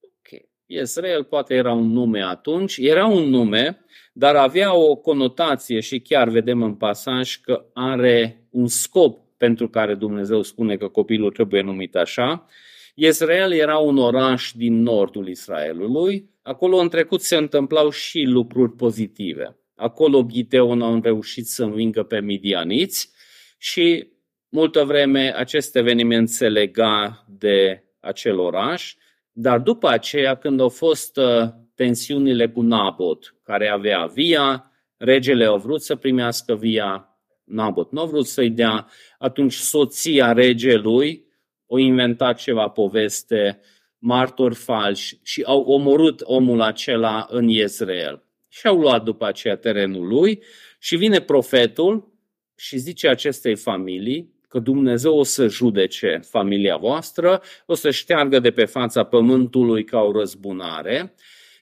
ok, 0.00 0.40
Israel 0.66 1.24
poate 1.24 1.54
era 1.54 1.72
un 1.72 1.92
nume 1.92 2.22
atunci, 2.22 2.76
era 2.76 3.06
un 3.06 3.28
nume, 3.28 3.84
dar 4.12 4.36
avea 4.36 4.74
o 4.74 4.96
conotație 4.96 5.80
și 5.80 6.00
chiar 6.00 6.28
vedem 6.28 6.62
în 6.62 6.74
pasaj 6.74 7.36
că 7.36 7.66
are 7.74 8.45
un 8.56 8.66
scop 8.66 9.18
pentru 9.36 9.68
care 9.68 9.94
Dumnezeu 9.94 10.42
spune 10.42 10.76
că 10.76 10.88
copilul 10.88 11.30
trebuie 11.30 11.62
numit 11.62 11.96
așa. 11.96 12.46
Israel 12.94 13.52
era 13.52 13.78
un 13.78 13.98
oraș 13.98 14.52
din 14.54 14.82
nordul 14.82 15.28
Israelului. 15.28 16.30
Acolo 16.42 16.76
în 16.76 16.88
trecut 16.88 17.20
se 17.20 17.36
întâmplau 17.36 17.90
și 17.90 18.22
lucruri 18.22 18.72
pozitive. 18.72 19.56
Acolo 19.74 20.22
Giteon 20.22 20.82
au 20.82 21.00
reușit 21.02 21.46
să 21.46 21.64
învingă 21.64 22.02
pe 22.02 22.20
midianiți 22.20 23.10
și 23.58 24.08
multă 24.48 24.84
vreme 24.84 25.32
acest 25.36 25.76
eveniment 25.76 26.28
se 26.28 26.48
lega 26.48 27.24
de 27.38 27.84
acel 28.00 28.38
oraș, 28.38 28.94
dar 29.32 29.58
după 29.58 29.88
aceea 29.88 30.34
când 30.34 30.60
au 30.60 30.68
fost 30.68 31.16
uh, 31.16 31.48
tensiunile 31.74 32.48
cu 32.48 32.60
Nabot, 32.60 33.34
care 33.42 33.68
avea 33.68 34.06
via, 34.06 34.70
regele 34.96 35.44
a 35.44 35.54
vrut 35.54 35.82
să 35.82 35.96
primească 35.96 36.54
via, 36.54 37.05
Nabot 37.46 37.92
nu 37.92 38.00
a 38.00 38.04
vrut 38.04 38.26
să-i 38.26 38.50
dea, 38.50 38.88
atunci 39.18 39.52
soția 39.52 40.32
regelui 40.32 41.26
o 41.66 41.78
inventat 41.78 42.38
ceva 42.38 42.68
poveste, 42.68 43.60
martori 43.98 44.54
falși 44.54 45.18
și 45.22 45.42
au 45.42 45.60
omorât 45.60 46.20
omul 46.24 46.60
acela 46.60 47.26
în 47.30 47.48
Israel. 47.48 48.22
Și 48.48 48.66
au 48.66 48.78
luat 48.78 49.02
după 49.02 49.26
aceea 49.26 49.56
terenul 49.56 50.06
lui 50.08 50.42
și 50.78 50.96
vine 50.96 51.20
profetul 51.20 52.12
și 52.56 52.76
zice 52.76 53.08
acestei 53.08 53.56
familii 53.56 54.34
că 54.48 54.58
Dumnezeu 54.58 55.18
o 55.18 55.22
să 55.22 55.46
judece 55.46 56.20
familia 56.28 56.76
voastră, 56.76 57.42
o 57.66 57.74
să 57.74 57.90
șteargă 57.90 58.38
de 58.38 58.50
pe 58.50 58.64
fața 58.64 59.04
pământului 59.04 59.84
ca 59.84 60.00
o 60.00 60.12
răzbunare 60.12 61.14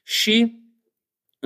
și 0.03 0.64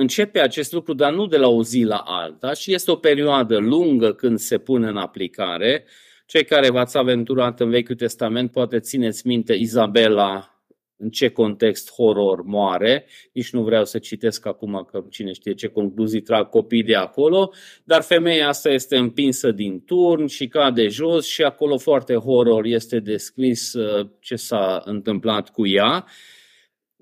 începe 0.00 0.40
acest 0.40 0.72
lucru, 0.72 0.92
dar 0.92 1.12
nu 1.12 1.26
de 1.26 1.36
la 1.36 1.48
o 1.48 1.62
zi 1.62 1.82
la 1.82 2.02
alta, 2.06 2.52
și 2.52 2.72
este 2.72 2.90
o 2.90 2.94
perioadă 2.94 3.58
lungă 3.58 4.12
când 4.12 4.38
se 4.38 4.58
pune 4.58 4.88
în 4.88 4.96
aplicare. 4.96 5.84
Cei 6.26 6.44
care 6.44 6.70
v-ați 6.70 6.96
aventurat 6.96 7.60
în 7.60 7.70
Vechiul 7.70 7.94
Testament 7.94 8.50
poate 8.50 8.78
țineți 8.78 9.26
minte 9.26 9.54
Izabela 9.54 10.54
în 10.96 11.10
ce 11.10 11.28
context 11.28 11.92
horror 11.92 12.42
moare. 12.42 13.06
Nici 13.32 13.50
nu 13.50 13.62
vreau 13.62 13.84
să 13.84 13.98
citesc 13.98 14.46
acum 14.46 14.88
că 14.90 15.04
cine 15.10 15.32
știe 15.32 15.54
ce 15.54 15.66
concluzii 15.66 16.20
trag 16.20 16.48
copii 16.48 16.82
de 16.82 16.94
acolo, 16.94 17.52
dar 17.84 18.02
femeia 18.02 18.48
asta 18.48 18.70
este 18.70 18.96
împinsă 18.96 19.50
din 19.50 19.84
turn 19.84 20.26
și 20.26 20.48
cade 20.48 20.88
jos 20.88 21.26
și 21.26 21.42
acolo 21.42 21.78
foarte 21.78 22.14
horror 22.14 22.64
este 22.64 23.00
descris 23.00 23.72
uh, 23.72 24.08
ce 24.20 24.36
s-a 24.36 24.82
întâmplat 24.84 25.50
cu 25.50 25.66
ea. 25.66 26.06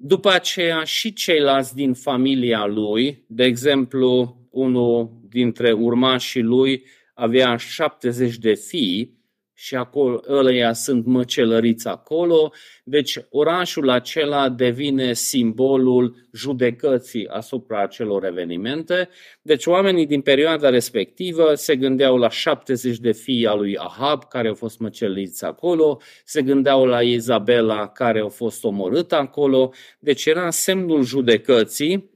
După 0.00 0.30
aceea 0.30 0.84
și 0.84 1.12
ceilalți 1.12 1.74
din 1.74 1.94
familia 1.94 2.66
lui, 2.66 3.24
de 3.26 3.44
exemplu, 3.44 4.36
unul 4.50 5.10
dintre 5.28 5.72
urmașii 5.72 6.42
lui 6.42 6.84
avea 7.14 7.56
70 7.56 8.36
de 8.36 8.54
fii 8.54 9.17
și 9.60 9.74
acolo 9.74 10.20
ăleia 10.28 10.72
sunt 10.72 11.06
măcelăriți 11.06 11.88
acolo, 11.88 12.52
deci 12.84 13.18
orașul 13.30 13.90
acela 13.90 14.48
devine 14.48 15.12
simbolul 15.12 16.28
judecății 16.32 17.26
asupra 17.26 17.82
acelor 17.82 18.24
evenimente. 18.24 19.08
Deci 19.42 19.66
oamenii 19.66 20.06
din 20.06 20.20
perioada 20.20 20.68
respectivă 20.68 21.54
se 21.54 21.76
gândeau 21.76 22.16
la 22.16 22.28
70 22.28 22.98
de 22.98 23.12
fii 23.12 23.46
a 23.46 23.54
lui 23.54 23.76
Ahab 23.76 24.24
care 24.28 24.48
au 24.48 24.54
fost 24.54 24.78
măcelăriți 24.78 25.44
acolo, 25.44 26.00
se 26.24 26.42
gândeau 26.42 26.84
la 26.84 27.02
Izabela 27.02 27.88
care 27.88 28.20
au 28.20 28.28
fost 28.28 28.64
omorâtă 28.64 29.16
acolo, 29.16 29.72
deci 29.98 30.26
era 30.26 30.50
semnul 30.50 31.02
judecății 31.02 32.10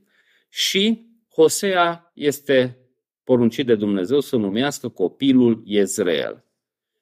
și 0.48 1.06
Hosea 1.34 2.12
este 2.14 2.78
poruncit 3.24 3.66
de 3.66 3.74
Dumnezeu 3.74 4.20
să 4.20 4.36
numească 4.36 4.88
copilul 4.88 5.62
Izrael. 5.64 6.44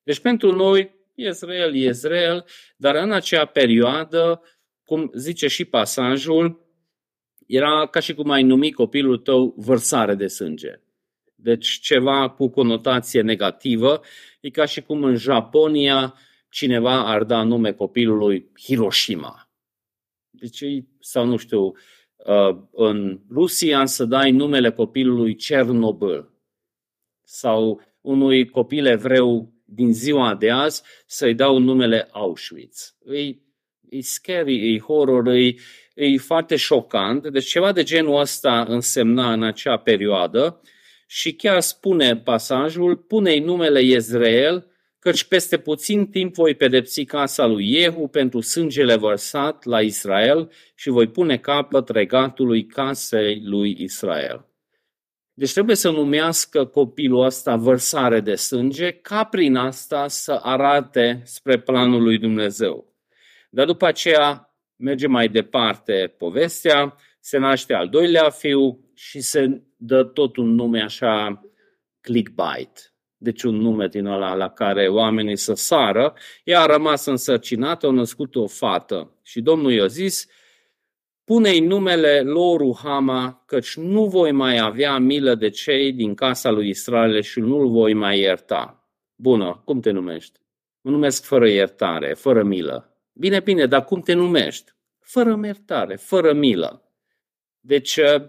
Deci 0.03 0.21
pentru 0.21 0.53
noi, 0.53 0.95
Israel, 1.15 1.75
Israel, 1.75 2.45
dar 2.77 2.95
în 2.95 3.13
acea 3.13 3.45
perioadă, 3.45 4.43
cum 4.85 5.11
zice 5.15 5.47
și 5.49 5.65
pasajul, 5.65 6.69
era 7.47 7.87
ca 7.87 8.01
și 8.01 8.15
cum 8.15 8.31
ai 8.31 8.43
numi 8.43 8.73
copilul 8.73 9.19
tău 9.19 9.55
vărsare 9.57 10.15
de 10.15 10.27
sânge. 10.27 10.81
Deci 11.35 11.69
ceva 11.69 12.31
cu 12.31 12.49
conotație 12.49 13.21
negativă. 13.21 14.01
E 14.41 14.51
ca 14.51 14.65
și 14.65 14.83
cum 14.83 15.05
în 15.05 15.17
Japonia 15.17 16.15
cineva 16.51 17.07
ar 17.07 17.25
da 17.25 17.43
nume 17.43 17.73
copilului 17.73 18.51
Hiroshima. 18.63 19.51
Deci, 20.31 20.65
sau 21.01 21.27
nu 21.27 21.37
știu, 21.37 21.65
uh, 21.67 22.57
în 22.73 23.21
Rusia 23.31 23.87
să 23.87 24.05
dai 24.05 24.31
numele 24.31 24.71
copilului 24.71 25.35
Cernobâl 25.35 26.31
sau 27.23 27.81
unui 28.01 28.49
copil 28.49 28.87
evreu 28.87 29.53
din 29.75 29.93
ziua 29.93 30.35
de 30.35 30.51
azi 30.51 30.83
să-i 31.07 31.35
dau 31.35 31.59
numele 31.59 32.09
Auschwitz. 32.11 32.95
E, 33.13 33.19
e 33.89 34.01
scary, 34.01 34.75
e 34.75 34.79
horror, 34.79 35.27
e, 35.27 35.55
e 35.95 36.17
foarte 36.17 36.57
șocant. 36.57 37.27
Deci 37.29 37.47
ceva 37.47 37.73
de 37.73 37.83
genul 37.83 38.21
ăsta 38.21 38.65
însemna 38.69 39.33
în 39.33 39.43
acea 39.43 39.77
perioadă 39.77 40.61
și 41.07 41.33
chiar 41.35 41.61
spune 41.61 42.17
pasajul, 42.17 42.97
pune-i 42.97 43.41
numele 43.41 43.83
Israel, 43.83 44.67
căci 44.99 45.25
peste 45.25 45.59
puțin 45.59 46.07
timp 46.07 46.35
voi 46.35 46.55
pedepsi 46.55 47.05
casa 47.05 47.47
lui 47.47 47.67
Jehu 47.67 48.09
pentru 48.09 48.41
sângele 48.41 48.97
vărsat 48.97 49.65
la 49.65 49.81
Israel 49.81 50.51
și 50.75 50.89
voi 50.89 51.09
pune 51.09 51.37
capăt 51.39 51.89
regatului 51.89 52.67
casei 52.67 53.43
lui 53.45 53.77
Israel. 53.79 54.50
Deci 55.41 55.53
trebuie 55.53 55.77
să 55.77 55.91
numească 55.91 56.65
copilul 56.65 57.25
ăsta 57.25 57.57
vărsare 57.57 58.21
de 58.21 58.35
sânge 58.35 58.91
ca 58.91 59.25
prin 59.25 59.57
asta 59.57 60.09
să 60.09 60.41
arate 60.43 61.23
spre 61.25 61.59
planul 61.59 62.03
lui 62.03 62.19
Dumnezeu. 62.19 62.95
Dar 63.51 63.67
după 63.67 63.87
aceea 63.87 64.55
merge 64.77 65.07
mai 65.07 65.29
departe 65.29 66.15
povestea, 66.19 66.97
se 67.21 67.39
naște 67.39 67.75
al 67.75 67.89
doilea 67.89 68.31
fiu 68.31 68.91
și 68.95 69.21
se 69.21 69.63
dă 69.77 70.05
tot 70.05 70.37
un 70.37 70.55
nume 70.55 70.83
așa 70.83 71.45
clickbait. 72.01 72.95
Deci 73.17 73.43
un 73.43 73.57
nume 73.57 73.87
din 73.87 74.07
ăla 74.07 74.35
la 74.35 74.51
care 74.51 74.89
oamenii 74.89 75.37
să 75.37 75.55
sară. 75.55 76.15
Ea 76.45 76.61
a 76.61 76.67
rămas 76.67 77.07
însărcinată, 77.07 77.87
a 77.87 77.91
născut 77.91 78.35
o 78.35 78.47
fată. 78.47 79.19
Și 79.23 79.41
Domnul 79.41 79.73
i-a 79.73 79.87
zis, 79.87 80.27
Pune-i 81.31 81.61
numele 81.61 82.21
lor 82.21 82.61
Ruhama, 82.61 83.43
căci 83.47 83.77
nu 83.77 84.07
voi 84.07 84.33
mai 84.33 84.59
avea 84.59 84.99
milă 84.99 85.35
de 85.35 85.49
cei 85.49 85.93
din 85.93 86.15
casa 86.15 86.51
lui 86.51 86.69
Israel 86.69 87.23
și 87.23 87.41
nu-l 87.41 87.69
voi 87.69 87.95
mai 87.95 88.19
ierta. 88.19 88.89
Bună, 89.17 89.63
cum 89.65 89.81
te 89.81 89.91
numești? 89.91 90.41
Mă 90.81 90.91
numesc 90.91 91.25
fără 91.25 91.49
iertare, 91.49 92.15
fără 92.15 92.43
milă. 92.43 92.97
Bine, 93.13 93.41
bine, 93.41 93.67
dar 93.67 93.85
cum 93.85 94.01
te 94.01 94.13
numești? 94.13 94.73
Fără 95.01 95.41
iertare, 95.45 95.97
fără 95.97 96.33
milă. 96.33 96.93
Deci 97.61 97.97
uh, 97.97 98.23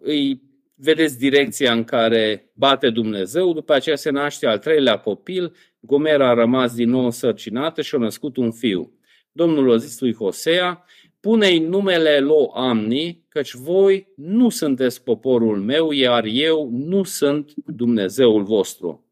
îi 0.00 0.42
vedeți 0.74 1.18
direcția 1.18 1.72
în 1.72 1.84
care 1.84 2.52
bate 2.54 2.90
Dumnezeu, 2.90 3.52
după 3.52 3.72
aceea 3.72 3.96
se 3.96 4.10
naște 4.10 4.46
al 4.46 4.58
treilea 4.58 4.98
copil, 4.98 5.54
Gomera 5.80 6.28
a 6.28 6.34
rămas 6.34 6.74
din 6.74 6.90
nou 6.90 7.04
însărcinată 7.04 7.82
și 7.82 7.94
a 7.94 7.98
născut 7.98 8.36
un 8.36 8.52
fiu. 8.52 8.92
Domnul 9.32 9.72
a 9.72 9.76
zis 9.76 10.00
lui 10.00 10.14
Hosea, 10.14 10.84
pune-i 11.20 11.58
numele 11.58 12.20
Lo 12.20 12.50
Amni, 12.54 13.24
căci 13.28 13.54
voi 13.54 14.12
nu 14.16 14.48
sunteți 14.48 15.02
poporul 15.02 15.60
meu, 15.60 15.90
iar 15.90 16.24
eu 16.24 16.70
nu 16.72 17.02
sunt 17.02 17.52
Dumnezeul 17.54 18.42
vostru. 18.42 19.04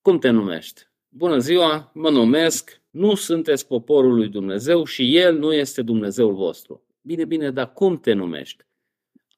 Cum 0.00 0.18
te 0.18 0.30
numești? 0.30 0.82
Bună 1.08 1.38
ziua, 1.38 1.90
mă 1.94 2.10
numesc, 2.10 2.80
nu 2.90 3.14
sunteți 3.14 3.66
poporul 3.66 4.14
lui 4.14 4.28
Dumnezeu 4.28 4.84
și 4.84 5.16
El 5.16 5.38
nu 5.38 5.52
este 5.52 5.82
Dumnezeul 5.82 6.34
vostru. 6.34 6.84
Bine, 7.00 7.24
bine, 7.24 7.50
dar 7.50 7.72
cum 7.72 8.00
te 8.00 8.12
numești? 8.12 8.64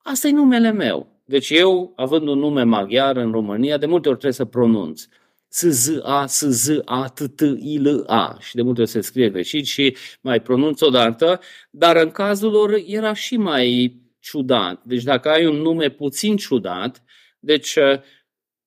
Asta 0.02 0.28
e 0.28 0.32
numele 0.32 0.70
meu. 0.70 1.14
Deci 1.24 1.50
eu, 1.50 1.92
având 1.96 2.28
un 2.28 2.38
nume 2.38 2.62
maghiar 2.62 3.16
în 3.16 3.30
România, 3.30 3.76
de 3.76 3.86
multe 3.86 4.08
ori 4.08 4.18
trebuie 4.18 4.38
să 4.38 4.44
pronunț. 4.44 5.06
S-Z-A, 5.54 6.26
S-Z-A, 6.26 7.08
T-T-I-L-A 7.14 8.36
și 8.40 8.54
de 8.54 8.62
multe 8.62 8.80
ori 8.80 8.90
se 8.90 9.00
scrie 9.00 9.30
greșit 9.30 9.64
și 9.66 9.96
mai 10.20 10.40
pronunț 10.40 10.80
odată, 10.80 11.40
dar 11.70 11.96
în 11.96 12.10
cazul 12.10 12.50
lor 12.50 12.74
era 12.86 13.12
și 13.12 13.36
mai 13.36 13.96
ciudat. 14.18 14.84
Deci 14.84 15.02
dacă 15.02 15.28
ai 15.28 15.46
un 15.46 15.56
nume 15.56 15.88
puțin 15.88 16.36
ciudat, 16.36 17.02
deci 17.38 17.74
uh, 17.76 18.00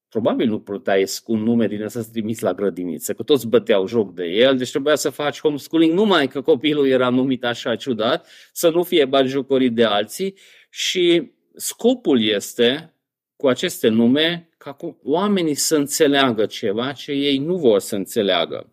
probabil 0.09 0.47
nu 0.47 0.59
puteai 0.59 1.05
cu 1.23 1.31
un 1.31 1.43
nume 1.43 1.67
din 1.67 1.83
ăsta 1.83 2.01
să 2.01 2.09
trimiți 2.11 2.43
la 2.43 2.53
grădiniță, 2.53 3.13
că 3.13 3.23
toți 3.23 3.47
băteau 3.47 3.87
joc 3.87 4.13
de 4.13 4.25
el, 4.25 4.57
deci 4.57 4.69
trebuia 4.69 4.95
să 4.95 5.09
faci 5.09 5.39
homeschooling 5.39 5.93
numai 5.93 6.27
că 6.27 6.41
copilul 6.41 6.87
era 6.87 7.09
numit 7.09 7.43
așa 7.43 7.75
ciudat, 7.75 8.27
să 8.53 8.69
nu 8.69 8.83
fie 8.83 9.05
bagiocorit 9.05 9.73
de 9.73 9.83
alții 9.83 10.37
și 10.69 11.31
scopul 11.55 12.23
este 12.23 12.95
cu 13.35 13.47
aceste 13.47 13.87
nume 13.87 14.46
ca 14.57 14.77
oamenii 15.03 15.55
să 15.55 15.75
înțeleagă 15.75 16.45
ceva 16.45 16.91
ce 16.91 17.11
ei 17.11 17.37
nu 17.37 17.57
vor 17.57 17.79
să 17.79 17.95
înțeleagă. 17.95 18.71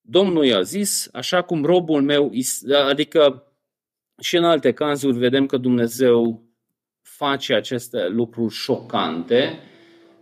Domnul 0.00 0.44
i-a 0.44 0.62
zis, 0.62 1.08
așa 1.12 1.42
cum 1.42 1.64
robul 1.64 2.02
meu, 2.02 2.32
adică 2.88 3.52
și 4.20 4.36
în 4.36 4.44
alte 4.44 4.72
cazuri 4.72 5.18
vedem 5.18 5.46
că 5.46 5.56
Dumnezeu 5.56 6.42
face 7.02 7.54
aceste 7.54 8.08
lucruri 8.08 8.54
șocante 8.54 9.58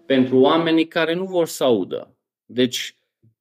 pentru 0.06 0.38
oamenii 0.38 0.88
care 0.88 1.14
nu 1.14 1.24
vor 1.24 1.46
să 1.46 1.64
audă. 1.64 2.16
Deci, 2.44 2.96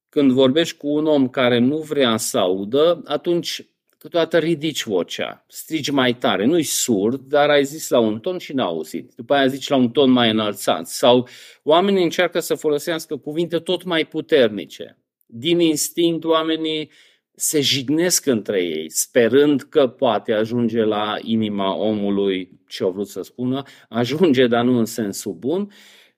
când 0.08 0.30
vorbești 0.30 0.76
cu 0.76 0.88
un 0.88 1.06
om 1.06 1.28
care 1.28 1.58
nu 1.58 1.78
vrea 1.78 2.16
să 2.16 2.38
audă, 2.38 3.02
atunci 3.04 3.68
câteodată 4.06 4.38
ridici 4.38 4.84
vocea, 4.84 5.44
strigi 5.48 5.90
mai 5.90 6.14
tare, 6.14 6.44
nu-i 6.44 6.62
surd, 6.62 7.20
dar 7.20 7.50
ai 7.50 7.64
zis 7.64 7.88
la 7.88 7.98
un 7.98 8.18
ton 8.18 8.38
și 8.38 8.52
n-a 8.52 8.64
auzit. 8.64 9.12
După 9.16 9.34
aia 9.34 9.46
zici 9.46 9.68
la 9.68 9.76
un 9.76 9.90
ton 9.90 10.10
mai 10.10 10.30
înălțat. 10.30 10.86
Sau 10.86 11.28
oamenii 11.62 12.02
încearcă 12.02 12.40
să 12.40 12.54
folosească 12.54 13.16
cuvinte 13.16 13.58
tot 13.58 13.84
mai 13.84 14.04
puternice. 14.04 14.98
Din 15.26 15.60
instinct, 15.60 16.24
oamenii 16.24 16.90
se 17.34 17.60
jignesc 17.60 18.26
între 18.26 18.62
ei, 18.62 18.90
sperând 18.90 19.62
că 19.62 19.86
poate 19.86 20.32
ajunge 20.32 20.82
la 20.82 21.16
inima 21.22 21.76
omului 21.76 22.60
ce 22.68 22.82
au 22.82 22.90
vrut 22.90 23.08
să 23.08 23.22
spună, 23.22 23.62
ajunge, 23.88 24.46
dar 24.46 24.64
nu 24.64 24.78
în 24.78 24.84
sensul 24.84 25.32
bun. 25.32 25.70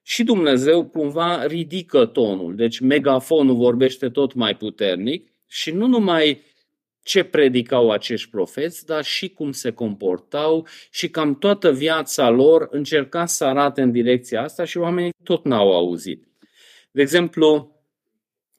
și 0.03 0.23
Dumnezeu 0.23 0.85
cumva 0.85 1.45
ridică 1.45 2.05
tonul. 2.05 2.55
Deci 2.55 2.79
megafonul 2.79 3.55
vorbește 3.55 4.09
tot 4.09 4.33
mai 4.33 4.55
puternic 4.55 5.31
și 5.47 5.71
nu 5.71 5.87
numai 5.87 6.41
ce 7.09 7.23
predicau 7.23 7.91
acești 7.91 8.29
profeți, 8.29 8.85
dar 8.85 9.03
și 9.03 9.29
cum 9.29 9.51
se 9.51 9.71
comportau 9.71 10.67
și 10.91 11.09
cam 11.09 11.37
toată 11.37 11.71
viața 11.71 12.29
lor 12.29 12.67
încerca 12.71 13.25
să 13.25 13.45
arate 13.45 13.81
în 13.81 13.91
direcția 13.91 14.41
asta 14.41 14.63
și 14.63 14.77
oamenii 14.77 15.13
tot 15.23 15.45
n-au 15.45 15.73
auzit. 15.73 16.27
De 16.91 17.01
exemplu, 17.01 17.75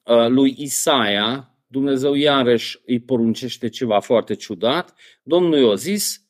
uh, 0.03 0.27
lui 0.27 0.55
Isaia, 0.57 1.55
Dumnezeu 1.67 2.13
iarăși 2.13 2.79
îi 2.85 2.99
poruncește 2.99 3.69
ceva 3.69 3.99
foarte 3.99 4.35
ciudat. 4.35 4.93
Domnul 5.23 5.59
i-a 5.59 5.75
zis 5.75 6.21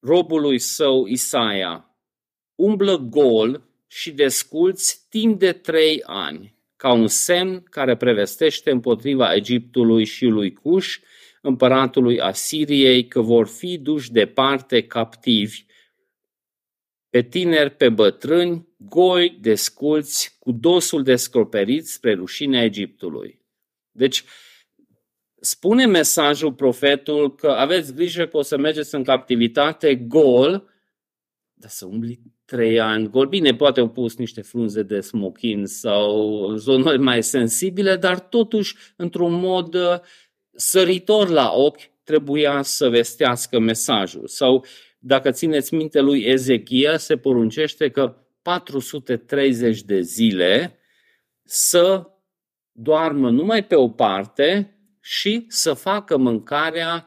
robului 0.00 0.58
său 0.58 1.06
Isaia, 1.06 1.96
umblă 2.54 2.96
gol 2.96 3.68
și 3.86 4.12
desculți 4.12 5.06
timp 5.08 5.38
de 5.38 5.52
trei 5.52 6.02
ani 6.02 6.61
ca 6.82 6.92
un 6.92 7.06
semn 7.06 7.62
care 7.70 7.96
prevestește 7.96 8.70
împotriva 8.70 9.34
Egiptului 9.34 10.04
și 10.04 10.24
lui 10.24 10.52
Cuș, 10.52 11.00
împăratului 11.40 12.20
Asiriei, 12.20 13.06
că 13.06 13.20
vor 13.20 13.46
fi 13.46 13.78
duși 13.78 14.12
departe 14.12 14.86
captivi, 14.86 15.64
pe 17.10 17.22
tineri, 17.22 17.70
pe 17.70 17.88
bătrâni, 17.88 18.68
goi, 18.76 19.38
desculți, 19.40 20.36
cu 20.38 20.52
dosul 20.52 21.02
descoperit 21.02 21.86
spre 21.86 22.14
rușinea 22.14 22.64
Egiptului. 22.64 23.40
Deci, 23.90 24.24
spune 25.40 25.86
mesajul 25.86 26.52
profetul 26.52 27.34
că 27.34 27.50
aveți 27.50 27.94
grijă 27.94 28.26
că 28.26 28.36
o 28.36 28.42
să 28.42 28.56
mergeți 28.56 28.94
în 28.94 29.04
captivitate 29.04 29.94
gol, 29.94 30.70
dar 31.52 31.70
să 31.70 31.86
umbli 31.86 32.20
trei 32.44 32.80
ani 32.80 33.10
gol. 33.10 33.26
Bine, 33.26 33.54
poate 33.54 33.80
au 33.80 33.88
pus 33.88 34.16
niște 34.16 34.42
frunze 34.42 34.82
de 34.82 35.00
smochin 35.00 35.66
sau 35.66 36.54
zone 36.56 36.96
mai 36.96 37.22
sensibile, 37.22 37.96
dar 37.96 38.20
totuși, 38.20 38.76
într-un 38.96 39.32
mod 39.32 39.74
uh, 39.74 39.98
săritor 40.52 41.28
la 41.28 41.52
ochi, 41.52 41.90
trebuia 42.04 42.62
să 42.62 42.88
vestească 42.88 43.58
mesajul. 43.58 44.26
Sau, 44.26 44.64
dacă 44.98 45.30
țineți 45.30 45.74
minte 45.74 46.00
lui 46.00 46.22
Ezechia, 46.22 46.96
se 46.96 47.16
poruncește 47.16 47.90
că 47.90 48.16
430 48.42 49.82
de 49.82 50.00
zile 50.00 50.78
să 51.44 52.06
doarmă 52.72 53.30
numai 53.30 53.64
pe 53.64 53.74
o 53.74 53.88
parte 53.88 54.76
și 55.00 55.44
să 55.48 55.72
facă 55.72 56.16
mâncarea 56.16 57.06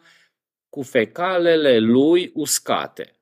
cu 0.70 0.82
fecalele 0.82 1.80
lui 1.80 2.32
uscate. 2.34 3.15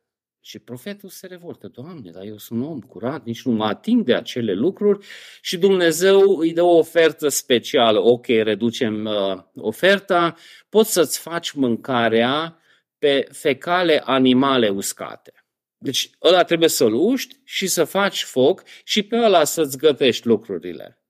Și 0.45 0.59
profetul 0.59 1.09
se 1.09 1.27
revoltă, 1.27 1.67
Doamne, 1.67 2.11
dar 2.11 2.23
eu 2.23 2.37
sunt 2.37 2.63
om 2.63 2.81
curat, 2.81 3.25
nici 3.25 3.41
nu 3.41 3.51
mă 3.51 3.65
ating 3.65 4.05
de 4.05 4.15
acele 4.15 4.53
lucruri 4.53 5.05
și 5.41 5.57
Dumnezeu 5.57 6.37
îi 6.37 6.53
dă 6.53 6.61
o 6.61 6.77
ofertă 6.77 7.27
specială. 7.27 7.99
Ok, 7.99 8.25
reducem 8.25 9.05
uh, 9.05 9.43
oferta, 9.55 10.35
poți 10.69 10.91
să-ți 10.91 11.19
faci 11.19 11.51
mâncarea 11.51 12.57
pe 12.97 13.27
fecale 13.31 14.01
animale 14.05 14.69
uscate. 14.69 15.33
Deci 15.77 16.09
ăla 16.21 16.43
trebuie 16.43 16.69
să-l 16.69 16.93
uști 16.93 17.35
și 17.43 17.67
să 17.67 17.83
faci 17.83 18.23
foc 18.23 18.63
și 18.83 19.03
pe 19.03 19.17
ăla 19.17 19.43
să-ți 19.43 19.77
gătești 19.77 20.27
lucrurile. 20.27 21.03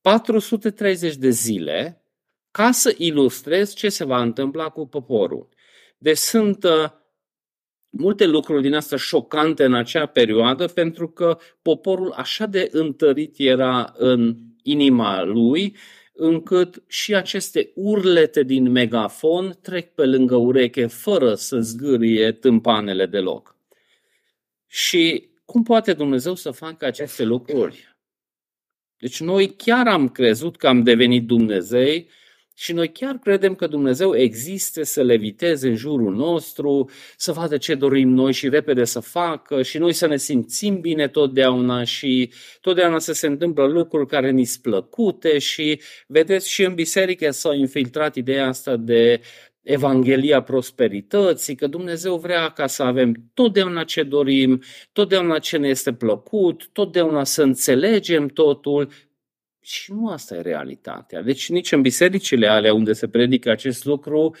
430 0.00 1.14
de 1.14 1.30
zile 1.30 2.04
ca 2.50 2.70
să 2.70 2.94
ilustrez 2.98 3.74
ce 3.74 3.88
se 3.88 4.04
va 4.04 4.20
întâmpla 4.20 4.68
cu 4.68 4.86
poporul. 4.86 5.48
Deci 5.98 6.16
sunt 6.16 6.64
uh, 6.64 7.00
multe 7.94 8.26
lucruri 8.26 8.62
din 8.62 8.74
asta 8.74 8.96
șocante 8.96 9.64
în 9.64 9.74
acea 9.74 10.06
perioadă, 10.06 10.66
pentru 10.66 11.08
că 11.08 11.38
poporul 11.62 12.12
așa 12.16 12.46
de 12.46 12.68
întărit 12.72 13.34
era 13.38 13.92
în 13.96 14.36
inima 14.62 15.22
lui, 15.22 15.76
încât 16.14 16.82
și 16.86 17.14
aceste 17.14 17.70
urlete 17.74 18.42
din 18.42 18.70
megafon 18.70 19.58
trec 19.62 19.94
pe 19.94 20.06
lângă 20.06 20.36
ureche 20.36 20.86
fără 20.86 21.34
să 21.34 21.60
zgârie 21.60 22.32
tâmpanele 22.32 23.06
deloc. 23.06 23.56
Și 24.66 25.30
cum 25.44 25.62
poate 25.62 25.92
Dumnezeu 25.92 26.34
să 26.34 26.50
facă 26.50 26.84
aceste 26.84 27.24
lucruri? 27.24 27.96
Deci 28.98 29.20
noi 29.20 29.54
chiar 29.56 29.86
am 29.86 30.08
crezut 30.08 30.56
că 30.56 30.68
am 30.68 30.82
devenit 30.82 31.26
Dumnezei 31.26 32.08
și 32.56 32.72
noi 32.72 32.92
chiar 32.92 33.18
credem 33.18 33.54
că 33.54 33.66
Dumnezeu 33.66 34.16
există 34.16 34.82
să 34.82 35.02
leviteze 35.02 35.68
în 35.68 35.76
jurul 35.76 36.14
nostru, 36.14 36.90
să 37.16 37.32
vadă 37.32 37.56
ce 37.56 37.74
dorim 37.74 38.08
noi 38.08 38.32
și 38.32 38.48
repede 38.48 38.84
să 38.84 39.00
facă 39.00 39.62
și 39.62 39.78
noi 39.78 39.92
să 39.92 40.06
ne 40.06 40.16
simțim 40.16 40.80
bine 40.80 41.08
totdeauna 41.08 41.84
și 41.84 42.32
totdeauna 42.60 42.98
să 42.98 43.12
se 43.12 43.26
întâmplă 43.26 43.66
lucruri 43.66 44.06
care 44.06 44.30
ni 44.30 44.44
sunt 44.44 44.62
plăcute 44.62 45.38
și 45.38 45.80
vedeți 46.06 46.50
și 46.50 46.64
în 46.64 46.74
biserică 46.74 47.30
s-a 47.30 47.54
infiltrat 47.54 48.14
ideea 48.14 48.46
asta 48.46 48.76
de 48.76 49.20
Evanghelia 49.62 50.42
prosperității, 50.42 51.54
că 51.54 51.66
Dumnezeu 51.66 52.16
vrea 52.16 52.48
ca 52.48 52.66
să 52.66 52.82
avem 52.82 53.14
totdeauna 53.34 53.84
ce 53.84 54.02
dorim, 54.02 54.62
totdeauna 54.92 55.38
ce 55.38 55.56
ne 55.56 55.68
este 55.68 55.92
plăcut, 55.92 56.68
totdeauna 56.72 57.24
să 57.24 57.42
înțelegem 57.42 58.26
totul, 58.28 58.88
și 59.62 59.92
nu 59.92 60.08
asta 60.08 60.36
e 60.36 60.40
realitatea. 60.40 61.22
Deci 61.22 61.48
nici 61.48 61.72
în 61.72 61.80
bisericile 61.80 62.46
alea 62.46 62.74
unde 62.74 62.92
se 62.92 63.08
predică 63.08 63.50
acest 63.50 63.84
lucru, 63.84 64.36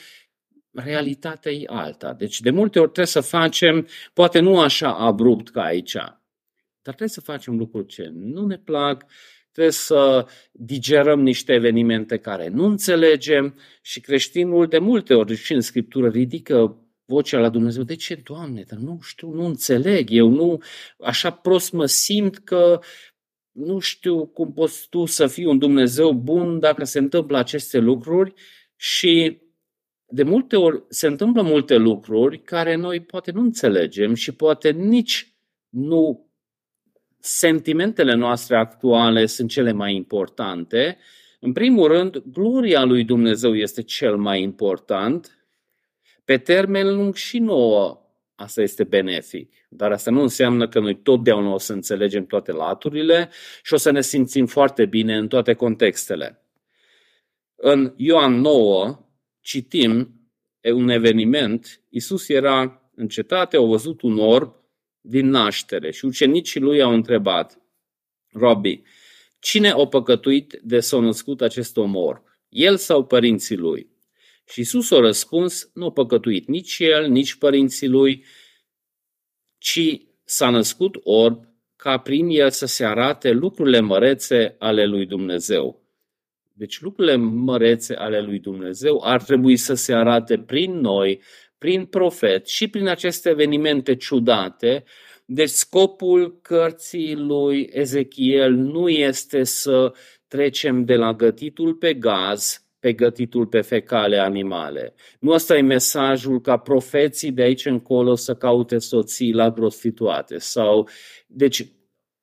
realitatea 0.72 1.52
e 1.52 1.64
alta. 1.66 2.12
Deci 2.12 2.40
de 2.40 2.50
multe 2.50 2.78
ori 2.78 2.90
trebuie 2.92 3.06
să 3.06 3.20
facem, 3.20 3.86
poate 4.12 4.38
nu 4.38 4.60
așa 4.60 4.94
abrupt 4.94 5.50
ca 5.50 5.62
aici, 5.62 5.92
dar 5.92 6.94
trebuie 6.94 7.08
să 7.08 7.20
facem 7.20 7.56
lucruri 7.56 7.86
ce 7.86 8.10
nu 8.12 8.46
ne 8.46 8.58
plac, 8.58 9.04
trebuie 9.52 9.72
să 9.72 10.26
digerăm 10.52 11.20
niște 11.20 11.52
evenimente 11.52 12.16
care 12.16 12.48
nu 12.48 12.64
înțelegem 12.64 13.58
și 13.82 14.00
creștinul 14.00 14.66
de 14.66 14.78
multe 14.78 15.14
ori 15.14 15.36
și 15.36 15.52
în 15.52 15.60
Scriptură 15.60 16.08
ridică 16.08 16.76
vocea 17.04 17.38
la 17.38 17.48
Dumnezeu. 17.48 17.82
De 17.82 17.96
ce, 17.96 18.14
Doamne? 18.14 18.64
Dar 18.68 18.78
nu 18.78 18.98
știu, 19.02 19.30
nu 19.30 19.44
înțeleg. 19.44 20.10
Eu 20.10 20.28
nu, 20.28 20.62
așa 20.98 21.30
prost 21.30 21.72
mă 21.72 21.86
simt 21.86 22.38
că 22.38 22.80
nu 23.52 23.78
știu 23.78 24.26
cum 24.26 24.52
poți 24.52 24.88
tu 24.88 25.04
să 25.04 25.26
fii 25.26 25.44
un 25.44 25.58
Dumnezeu 25.58 26.12
bun 26.12 26.58
dacă 26.58 26.84
se 26.84 26.98
întâmplă 26.98 27.38
aceste 27.38 27.78
lucruri 27.78 28.32
și 28.76 29.40
de 30.06 30.22
multe 30.22 30.56
ori 30.56 30.82
se 30.88 31.06
întâmplă 31.06 31.42
multe 31.42 31.76
lucruri 31.76 32.42
care 32.42 32.74
noi 32.74 33.00
poate 33.00 33.30
nu 33.30 33.40
înțelegem 33.40 34.14
și 34.14 34.34
poate 34.34 34.70
nici 34.70 35.34
nu 35.68 36.26
sentimentele 37.18 38.14
noastre 38.14 38.56
actuale 38.56 39.26
sunt 39.26 39.50
cele 39.50 39.72
mai 39.72 39.94
importante. 39.94 40.98
În 41.40 41.52
primul 41.52 41.88
rând, 41.88 42.18
gloria 42.18 42.84
lui 42.84 43.04
Dumnezeu 43.04 43.56
este 43.56 43.82
cel 43.82 44.16
mai 44.16 44.42
important. 44.42 45.46
Pe 46.24 46.38
termen 46.38 46.94
lung 46.94 47.14
și 47.14 47.38
nouă 47.38 48.01
asta 48.42 48.62
este 48.62 48.84
benefic. 48.84 49.52
Dar 49.68 49.92
asta 49.92 50.10
nu 50.10 50.20
înseamnă 50.22 50.68
că 50.68 50.80
noi 50.80 50.96
totdeauna 51.02 51.52
o 51.52 51.58
să 51.58 51.72
înțelegem 51.72 52.26
toate 52.26 52.52
laturile 52.52 53.30
și 53.62 53.74
o 53.74 53.76
să 53.76 53.90
ne 53.90 54.00
simțim 54.00 54.46
foarte 54.46 54.86
bine 54.86 55.16
în 55.16 55.28
toate 55.28 55.54
contextele. 55.54 56.46
În 57.54 57.94
Ioan 57.96 58.40
9 58.40 59.06
citim 59.40 60.20
un 60.62 60.88
eveniment, 60.88 61.82
Isus 61.88 62.28
era 62.28 62.82
în 62.94 63.08
cetate, 63.08 63.56
au 63.56 63.66
văzut 63.66 64.02
un 64.02 64.18
orb 64.18 64.54
din 65.00 65.28
naștere 65.28 65.90
și 65.90 66.04
ucenicii 66.04 66.60
lui 66.60 66.82
au 66.82 66.92
întrebat, 66.92 67.60
Robi, 68.32 68.82
cine 69.38 69.70
a 69.70 69.86
păcătuit 69.86 70.60
de 70.62 70.80
s-a 70.80 71.00
născut 71.00 71.40
acest 71.40 71.76
om 71.76 71.96
orb? 71.96 72.22
El 72.48 72.76
sau 72.76 73.04
părinții 73.04 73.56
lui? 73.56 73.91
Și 74.52 74.60
Isus 74.60 74.90
a 74.90 74.98
răspuns, 74.98 75.70
nu 75.74 75.86
a 75.86 75.90
păcătuit 75.90 76.48
nici 76.48 76.78
el, 76.78 77.08
nici 77.08 77.34
părinții 77.34 77.88
lui, 77.88 78.24
ci 79.58 80.00
s-a 80.24 80.50
născut 80.50 80.96
orb 81.02 81.44
ca 81.76 81.98
prin 81.98 82.28
el 82.28 82.50
să 82.50 82.66
se 82.66 82.84
arate 82.84 83.30
lucrurile 83.30 83.80
mărețe 83.80 84.56
ale 84.58 84.84
lui 84.84 85.06
Dumnezeu. 85.06 85.82
Deci 86.52 86.80
lucrurile 86.80 87.16
mărețe 87.16 87.94
ale 87.94 88.20
lui 88.20 88.38
Dumnezeu 88.38 89.00
ar 89.04 89.22
trebui 89.22 89.56
să 89.56 89.74
se 89.74 89.94
arate 89.94 90.38
prin 90.38 90.80
noi, 90.80 91.22
prin 91.58 91.84
profet 91.84 92.46
și 92.46 92.68
prin 92.68 92.88
aceste 92.88 93.28
evenimente 93.28 93.96
ciudate. 93.96 94.84
Deci 95.24 95.48
scopul 95.48 96.40
cărții 96.40 97.16
lui 97.16 97.68
Ezechiel 97.72 98.52
nu 98.52 98.88
este 98.88 99.44
să 99.44 99.92
trecem 100.28 100.84
de 100.84 100.94
la 100.94 101.12
gătitul 101.12 101.74
pe 101.74 101.94
gaz 101.94 102.61
pe 102.82 102.92
gătitul 102.92 103.46
pe 103.46 103.60
fecale 103.60 104.18
animale. 104.18 104.94
Nu 105.20 105.30
ăsta 105.30 105.56
e 105.56 105.60
mesajul 105.60 106.40
ca 106.40 106.56
profeții 106.56 107.32
de 107.32 107.42
aici 107.42 107.64
încolo 107.64 108.14
să 108.14 108.34
caute 108.34 108.78
soții 108.78 109.32
la 109.32 109.52
prostituate. 109.52 110.38
Sau, 110.38 110.88
deci, 111.26 111.66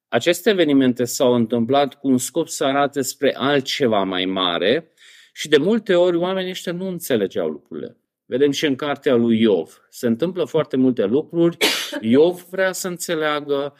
aceste 0.07 0.49
evenimente 0.49 1.03
s-au 1.03 1.33
întâmplat 1.33 1.93
cu 1.93 2.07
un 2.07 2.17
scop 2.17 2.47
să 2.47 2.63
arate 2.63 3.01
spre 3.01 3.35
altceva 3.35 4.03
mai 4.03 4.25
mare 4.25 4.91
și 5.33 5.47
de 5.47 5.57
multe 5.57 5.95
ori 5.95 6.17
oamenii 6.17 6.49
ăștia 6.49 6.71
nu 6.71 6.87
înțelegeau 6.87 7.47
lucrurile. 7.47 7.97
Vedem 8.25 8.51
și 8.51 8.65
în 8.65 8.75
cartea 8.75 9.15
lui 9.15 9.41
Iov. 9.41 9.87
Se 9.89 10.07
întâmplă 10.07 10.45
foarte 10.45 10.77
multe 10.77 11.05
lucruri. 11.05 11.57
Iov 12.01 12.45
vrea 12.49 12.71
să 12.71 12.87
înțeleagă, 12.87 13.73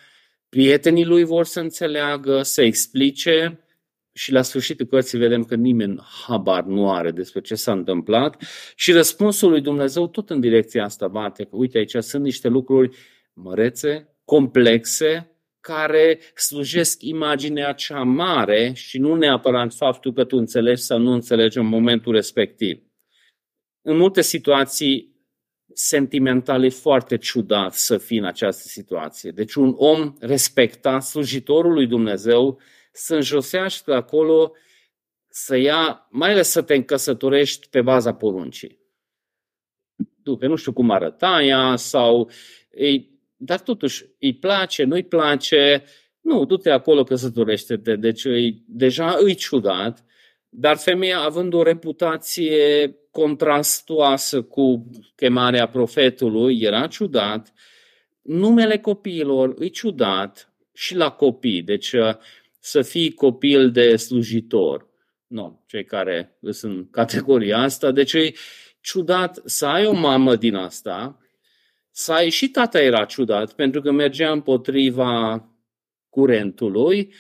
Prietenii 0.50 1.06
lui 1.06 1.24
vor 1.24 1.46
să 1.46 1.60
înțeleagă, 1.60 2.42
să 2.42 2.62
explice 2.62 3.64
și 4.20 4.32
la 4.32 4.42
sfârșitul 4.42 4.86
cărții 4.86 5.18
vedem 5.18 5.44
că 5.44 5.56
nimeni 5.56 6.02
habar 6.28 6.64
nu 6.64 6.92
are 6.92 7.12
despre 7.12 7.42
ce 7.42 7.56
s-a 7.56 7.72
întâmplat 7.72 8.44
și 8.76 8.92
răspunsul 8.92 9.50
lui 9.50 9.62
Dumnezeu 9.62 10.08
tot 10.08 10.30
în 10.30 10.40
direcția 10.40 10.84
asta 10.84 11.08
bate, 11.08 11.44
că 11.44 11.56
uite 11.56 11.78
aici 11.78 11.96
sunt 12.00 12.24
niște 12.24 12.48
lucruri 12.48 12.98
mărețe, 13.34 14.16
complexe, 14.26 15.32
care 15.60 16.20
slujesc 16.36 17.02
imaginea 17.02 17.74
cea 17.74 18.04
mare 18.04 18.72
și 18.76 18.98
nu 18.98 19.16
neapărat 19.16 19.74
faptul 19.74 20.14
că 20.14 20.24
tu 20.24 20.38
înțelegi 20.38 20.82
sau 20.82 21.00
nu 21.00 21.12
înțelegi 21.12 21.58
în 21.58 21.66
momentul 21.66 22.14
respectiv. 22.14 22.84
În 23.82 23.98
multe 23.98 24.22
situații 24.22 25.16
sentimental 25.74 26.64
e 26.64 26.70
foarte 26.70 27.18
ciudat 27.18 27.74
să 27.74 27.98
fii 27.98 28.18
în 28.18 28.26
această 28.26 28.68
situație. 28.68 29.32
Deci 29.32 29.54
un 29.54 29.74
om 29.78 30.16
respectat, 30.20 31.04
slujitorul 31.04 31.74
lui 31.74 31.88
Dumnezeu, 31.88 32.60
să 32.92 33.16
înjosească 33.16 33.94
acolo, 33.94 34.54
să 35.28 35.56
ia, 35.58 36.08
mai 36.10 36.32
ales 36.32 36.50
să 36.50 36.62
te 36.62 36.76
încăsătorești 36.76 37.68
pe 37.70 37.82
baza 37.82 38.14
poruncii. 38.14 38.80
După, 40.24 40.48
nu 40.48 40.56
știu 40.56 40.74
cum 40.74 40.92
arăta 40.92 41.42
ea, 41.42 41.76
sau 41.76 42.32
ei, 42.72 43.20
dar 43.36 43.60
totuși 43.60 44.06
îi 44.20 44.36
place, 44.36 44.84
nu 44.84 44.96
îi 44.96 45.04
place, 45.04 45.84
nu, 46.22 46.46
du-te 46.46 46.70
acolo 46.70 47.04
căsătorește-te, 47.04 47.96
deci 47.96 48.26
îi, 48.26 48.64
deja 48.68 49.18
îi 49.20 49.36
ciudat, 49.36 50.06
dar 50.50 50.78
femeia 50.78 51.20
având 51.20 51.54
o 51.54 51.64
reputație 51.64 52.96
contrastoasă 53.12 54.42
cu 54.42 54.90
chemarea 55.16 55.68
profetului, 55.68 56.62
era 56.62 56.88
ciudat, 56.88 57.54
numele 58.22 58.78
copiilor 58.78 59.54
îi 59.56 59.70
ciudat 59.70 60.54
și 60.74 60.96
la 60.96 61.12
copii, 61.12 61.62
deci 61.62 61.96
să 62.60 62.82
fii 62.82 63.14
copil 63.14 63.72
de 63.72 63.95
slujitor. 63.95 64.88
Nu, 65.28 65.64
cei 65.68 65.86
care 65.86 66.38
sunt 66.51 66.76
în 66.76 66.89
categoria 66.89 67.57
asta. 67.57 67.91
Deci 67.91 68.14
e 68.14 68.34
ciudat 68.82 69.41
să 69.45 69.66
ai 69.66 69.86
o 69.86 69.93
mamă 69.93 70.36
din 70.36 70.55
asta, 70.55 71.20
să 71.91 72.14
ai 72.14 72.30
și 72.30 72.49
tata 72.49 72.82
era 72.82 73.05
ciudat, 73.05 73.53
pentru 73.53 73.82
că 73.82 73.91
mergea 73.91 74.32
împotriva 74.32 75.43
curentului 76.10 77.14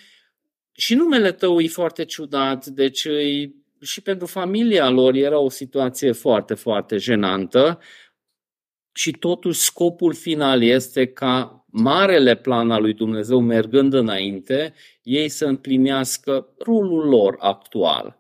și 0.71 0.95
numele 0.95 1.31
tău 1.31 1.59
e 1.59 1.67
foarte 1.67 2.05
ciudat, 2.05 2.65
deci 2.65 3.03
e, 3.03 3.51
și 3.81 4.01
pentru 4.01 4.25
familia 4.25 4.89
lor 4.89 5.13
era 5.13 5.39
o 5.39 5.49
situație 5.49 6.11
foarte, 6.11 6.53
foarte 6.53 6.97
jenantă 6.97 7.79
și 8.91 9.11
totuși 9.11 9.59
scopul 9.59 10.13
final 10.13 10.63
este 10.63 11.07
ca 11.07 11.58
marele 11.71 12.35
plan 12.35 12.71
al 12.71 12.81
lui 12.81 12.93
Dumnezeu 12.93 13.39
mergând 13.39 13.93
înainte, 13.93 14.73
ei 15.03 15.29
să 15.29 15.45
împlinească 15.45 16.53
rolul 16.57 17.07
lor 17.07 17.35
actual. 17.39 18.19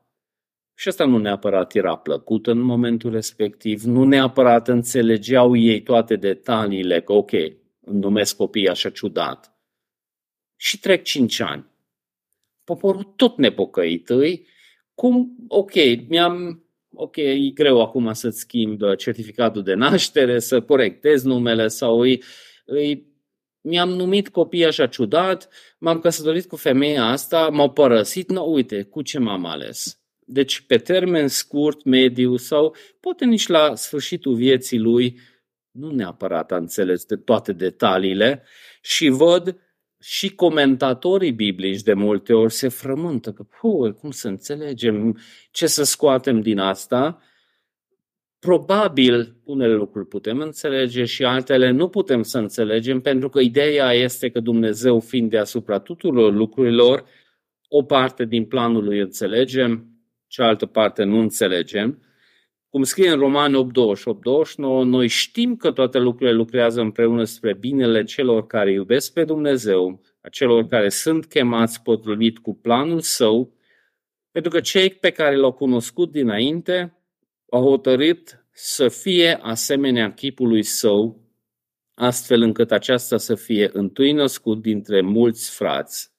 Și 0.75 0.87
asta 0.87 1.05
nu 1.05 1.17
neapărat 1.17 1.75
era 1.75 1.95
plăcut 1.95 2.47
în 2.47 2.59
momentul 2.59 3.11
respectiv, 3.11 3.83
nu 3.83 4.03
neapărat 4.03 4.67
înțelegeau 4.67 5.55
ei 5.55 5.81
toate 5.81 6.15
detaliile, 6.15 7.01
că 7.01 7.13
ok, 7.13 7.31
îmi 7.79 7.99
numesc 7.99 8.35
copiii 8.35 8.69
așa 8.69 8.89
ciudat. 8.89 9.53
Și 10.55 10.79
trec 10.79 11.03
cinci 11.03 11.39
ani. 11.39 11.65
Poporul 12.63 13.03
tot 13.03 13.37
nepocăit 13.37 14.09
îi, 14.09 14.47
cum, 14.93 15.35
ok, 15.47 15.73
mi-am 16.07 16.63
ok, 16.93 17.15
e 17.15 17.51
greu 17.53 17.81
acum 17.81 18.13
să-ți 18.13 18.39
schimb 18.39 18.81
certificatul 18.97 19.63
de 19.63 19.73
naștere, 19.73 20.39
să 20.39 20.61
corectez 20.61 21.23
numele 21.23 21.67
sau 21.67 21.99
îi, 21.99 22.23
îi 22.65 23.08
mi-am 23.61 23.89
numit 23.89 24.29
copii 24.29 24.65
așa 24.65 24.87
ciudat, 24.87 25.49
m-am 25.79 25.99
căsătorit 25.99 26.47
cu 26.47 26.55
femeia 26.55 27.05
asta, 27.05 27.49
m-au 27.49 27.71
părăsit, 27.71 28.29
nu, 28.29 28.51
uite, 28.53 28.83
cu 28.83 29.01
ce 29.01 29.19
m-am 29.19 29.45
ales. 29.45 29.99
Deci, 30.25 30.59
pe 30.59 30.77
termen 30.77 31.27
scurt, 31.27 31.83
mediu 31.83 32.35
sau 32.35 32.75
poate 32.99 33.25
nici 33.25 33.47
la 33.47 33.75
sfârșitul 33.75 34.35
vieții 34.35 34.79
lui, 34.79 35.19
nu 35.71 35.91
neapărat 35.91 36.51
a 36.51 36.55
înțeles 36.55 37.05
de 37.05 37.15
toate 37.15 37.53
detaliile 37.53 38.43
și 38.81 39.07
văd 39.07 39.59
și 39.99 40.35
comentatorii 40.35 41.31
biblici 41.31 41.81
de 41.81 41.93
multe 41.93 42.33
ori 42.33 42.53
se 42.53 42.67
frământă 42.67 43.31
că, 43.31 43.45
cum 43.99 44.11
să 44.11 44.27
înțelegem, 44.27 45.19
ce 45.51 45.67
să 45.67 45.83
scoatem 45.83 46.41
din 46.41 46.59
asta, 46.59 47.21
Probabil 48.39 49.35
unele 49.43 49.73
lucruri 49.73 50.07
putem 50.07 50.39
înțelege 50.39 51.05
și 51.05 51.23
altele 51.23 51.69
nu 51.69 51.89
putem 51.89 52.23
să 52.23 52.37
înțelegem, 52.37 53.01
pentru 53.01 53.29
că 53.29 53.39
ideea 53.39 53.93
este 53.93 54.29
că 54.29 54.39
Dumnezeu, 54.39 54.99
fiind 54.99 55.29
deasupra 55.29 55.79
tuturor 55.79 56.33
lucrurilor, 56.33 57.05
o 57.67 57.83
parte 57.83 58.25
din 58.25 58.45
planul 58.45 58.83
lui 58.83 58.99
înțelegem, 58.99 59.87
cealaltă 60.27 60.65
parte 60.65 61.03
nu 61.03 61.19
înțelegem. 61.19 62.03
Cum 62.69 62.83
scrie 62.83 63.09
în 63.09 63.19
Romani 63.19 63.55
8, 63.55 63.73
28, 63.73 64.21
29, 64.21 64.83
noi 64.83 65.07
știm 65.07 65.55
că 65.55 65.71
toate 65.71 65.97
lucrurile 65.97 66.35
lucrează 66.35 66.81
împreună 66.81 67.23
spre 67.23 67.53
binele 67.53 68.03
celor 68.03 68.47
care 68.47 68.71
iubesc 68.71 69.13
pe 69.13 69.23
Dumnezeu, 69.23 70.01
a 70.21 70.29
celor 70.29 70.65
care 70.65 70.89
sunt 70.89 71.25
chemați 71.25 71.81
potrivit 71.81 72.37
cu 72.37 72.55
planul 72.55 72.99
său, 72.99 73.53
pentru 74.31 74.51
că 74.51 74.59
cei 74.59 74.89
pe 74.89 75.09
care 75.09 75.35
l-au 75.35 75.51
cunoscut 75.51 76.11
dinainte 76.11 76.98
a 77.49 77.57
hotărât 77.57 78.45
să 78.51 78.87
fie 78.87 79.39
asemenea 79.41 80.13
chipului 80.13 80.63
său, 80.63 81.29
astfel 81.93 82.41
încât 82.41 82.71
aceasta 82.71 83.17
să 83.17 83.35
fie 83.35 83.69
întâi 83.73 84.11
născut 84.11 84.61
dintre 84.61 85.01
mulți 85.01 85.51
frați. 85.51 86.11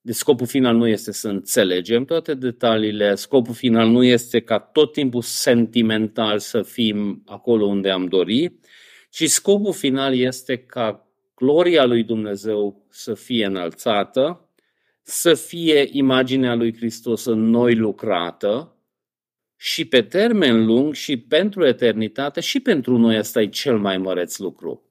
De 0.00 0.12
scopul 0.12 0.46
final 0.46 0.76
nu 0.76 0.86
este 0.86 1.12
să 1.12 1.28
înțelegem 1.28 2.04
toate 2.04 2.34
detaliile, 2.34 3.14
scopul 3.14 3.54
final 3.54 3.88
nu 3.88 4.04
este 4.04 4.40
ca 4.40 4.58
tot 4.58 4.92
timpul 4.92 5.22
sentimental 5.22 6.38
să 6.38 6.62
fim 6.62 7.22
acolo 7.26 7.66
unde 7.66 7.90
am 7.90 8.06
dori, 8.06 8.58
ci 9.10 9.24
scopul 9.28 9.72
final 9.72 10.14
este 10.14 10.56
ca 10.56 11.08
gloria 11.34 11.84
lui 11.84 12.02
Dumnezeu 12.02 12.86
să 12.90 13.14
fie 13.14 13.46
înălțată, 13.46 14.50
să 15.02 15.34
fie 15.34 15.88
imaginea 15.92 16.54
lui 16.54 16.76
Hristos 16.76 17.24
în 17.24 17.40
noi 17.50 17.74
lucrată, 17.74 18.75
și 19.56 19.84
pe 19.84 20.02
termen 20.02 20.66
lung 20.66 20.94
și 20.94 21.16
pentru 21.16 21.66
eternitate 21.66 22.40
și 22.40 22.60
pentru 22.60 22.96
noi 22.96 23.16
asta 23.16 23.40
e 23.40 23.46
cel 23.46 23.78
mai 23.78 23.98
măreț 23.98 24.38
lucru. 24.38 24.90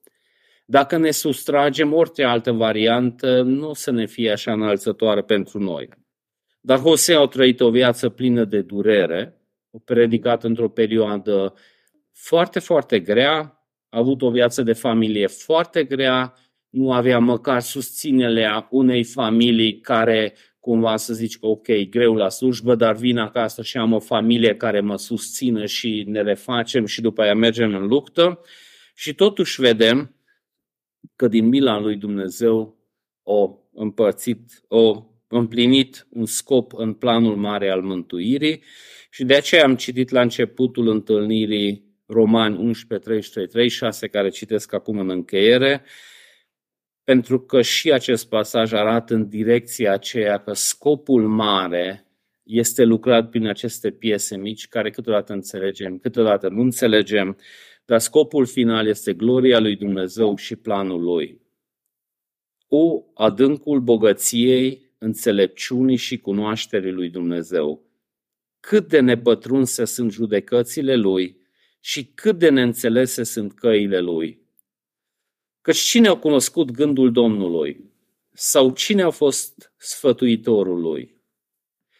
Dacă 0.65 0.97
ne 0.97 1.11
sustragem 1.11 1.93
orice 1.93 2.23
altă 2.23 2.51
variantă, 2.51 3.41
nu 3.41 3.73
să 3.73 3.91
ne 3.91 4.05
fie 4.05 4.31
așa 4.31 4.51
înălțătoare 4.51 5.21
pentru 5.21 5.59
noi. 5.59 5.89
Dar 6.61 6.79
Hosea 6.79 7.19
a 7.19 7.27
trăit 7.27 7.59
o 7.59 7.69
viață 7.69 8.09
plină 8.09 8.45
de 8.45 8.61
durere, 8.61 9.41
o 9.69 9.79
predicat 9.79 10.43
într-o 10.43 10.69
perioadă 10.69 11.53
foarte, 12.13 12.59
foarte 12.59 12.99
grea, 12.99 13.37
a 13.89 13.97
avut 13.97 14.21
o 14.21 14.29
viață 14.29 14.61
de 14.61 14.73
familie 14.73 15.27
foarte 15.27 15.83
grea, 15.83 16.33
nu 16.69 16.91
avea 16.91 17.19
măcar 17.19 17.61
susținerea 17.61 18.67
unei 18.69 19.03
familii 19.03 19.79
care 19.79 20.33
cumva 20.65 20.97
să 20.97 21.13
zici 21.13 21.37
că 21.37 21.45
ok, 21.45 21.67
greu 21.89 22.15
la 22.15 22.29
slujbă, 22.29 22.75
dar 22.75 22.95
vin 22.95 23.17
acasă 23.17 23.61
și 23.61 23.77
am 23.77 23.93
o 23.93 23.99
familie 23.99 24.55
care 24.55 24.79
mă 24.79 24.97
susține 24.97 25.65
și 25.65 26.03
ne 26.07 26.21
refacem 26.21 26.85
și 26.85 27.01
după 27.01 27.21
aia 27.21 27.33
mergem 27.33 27.75
în 27.75 27.87
luptă. 27.87 28.39
Și 28.95 29.13
totuși 29.13 29.61
vedem 29.61 30.15
că 31.15 31.27
din 31.27 31.47
mila 31.47 31.79
lui 31.79 31.95
Dumnezeu 31.95 32.77
o 33.23 33.57
împărțit, 33.73 34.63
o 34.67 35.05
împlinit 35.27 36.07
un 36.09 36.25
scop 36.25 36.73
în 36.75 36.93
planul 36.93 37.35
mare 37.35 37.69
al 37.69 37.81
mântuirii 37.81 38.63
și 39.09 39.23
de 39.23 39.35
aceea 39.35 39.63
am 39.63 39.75
citit 39.75 40.09
la 40.09 40.21
începutul 40.21 40.87
întâlnirii 40.87 41.83
Romani 42.05 42.57
11, 42.57 43.07
33, 43.07 43.47
36, 43.47 44.07
care 44.07 44.29
citesc 44.29 44.73
acum 44.73 44.99
în 44.99 45.09
încheiere, 45.09 45.83
pentru 47.05 47.39
că 47.39 47.61
și 47.61 47.91
acest 47.91 48.29
pasaj 48.29 48.73
arată 48.73 49.13
în 49.13 49.29
direcția 49.29 49.91
aceea 49.91 50.37
că 50.37 50.53
scopul 50.53 51.27
mare 51.27 52.07
este 52.43 52.83
lucrat 52.83 53.29
prin 53.29 53.47
aceste 53.47 53.91
piese 53.91 54.37
mici 54.37 54.67
care 54.67 54.89
câteodată 54.89 55.33
înțelegem, 55.33 55.97
câteodată 55.97 56.49
nu 56.49 56.61
înțelegem, 56.61 57.37
dar 57.85 57.99
scopul 57.99 58.45
final 58.45 58.87
este 58.87 59.13
gloria 59.13 59.59
lui 59.59 59.75
Dumnezeu 59.75 60.35
și 60.35 60.55
planul 60.55 61.01
lui. 61.01 61.41
O 62.67 63.03
adâncul 63.13 63.79
bogăției, 63.79 64.93
înțelepciunii 64.97 65.95
și 65.95 66.17
cunoașterii 66.17 66.91
lui 66.91 67.09
Dumnezeu. 67.09 67.83
Cât 68.59 68.87
de 68.87 68.99
nepătrunse 68.99 69.85
sunt 69.85 70.11
judecățile 70.11 70.95
lui 70.95 71.37
și 71.79 72.05
cât 72.05 72.39
de 72.39 72.49
neînțelese 72.49 73.23
sunt 73.23 73.53
căile 73.53 73.99
lui. 73.99 74.44
Căci 75.65 75.77
cine 75.77 76.07
a 76.07 76.17
cunoscut 76.17 76.71
gândul 76.71 77.11
Domnului? 77.11 77.93
Sau 78.31 78.73
cine 78.73 79.01
a 79.01 79.09
fost 79.09 79.73
sfătuitorul 79.77 80.81
lui? 80.81 81.21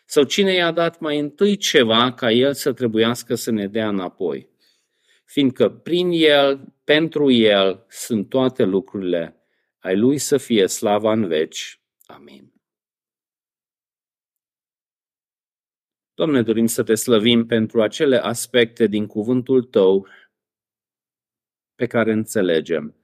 Sau 0.05 0.23
cine 0.23 0.53
i-a 0.53 0.71
dat 0.71 0.99
mai 0.99 1.19
întâi 1.19 1.57
ceva 1.57 2.13
ca 2.13 2.31
el 2.31 2.53
să 2.53 2.73
trebuiască 2.73 3.35
să 3.35 3.51
ne 3.51 3.67
dea 3.67 3.87
înapoi? 3.87 4.49
Fiindcă 5.23 5.69
prin 5.69 6.09
el, 6.11 6.73
pentru 6.83 7.31
el, 7.31 7.85
sunt 7.89 8.29
toate 8.29 8.63
lucrurile. 8.63 9.35
Ai 9.79 9.97
Lui 9.97 10.17
să 10.17 10.37
fie 10.37 10.67
slava 10.67 11.11
în 11.11 11.27
veci. 11.27 11.81
Amin. 12.05 12.53
Doamne, 16.13 16.41
dorim 16.41 16.65
să 16.65 16.83
te 16.83 16.95
slăvim 16.95 17.45
pentru 17.45 17.81
acele 17.81 18.17
aspecte 18.17 18.87
din 18.87 19.05
cuvântul 19.07 19.63
Tău 19.63 20.07
pe 21.75 21.87
care 21.87 22.11
înțelegem. 22.11 22.95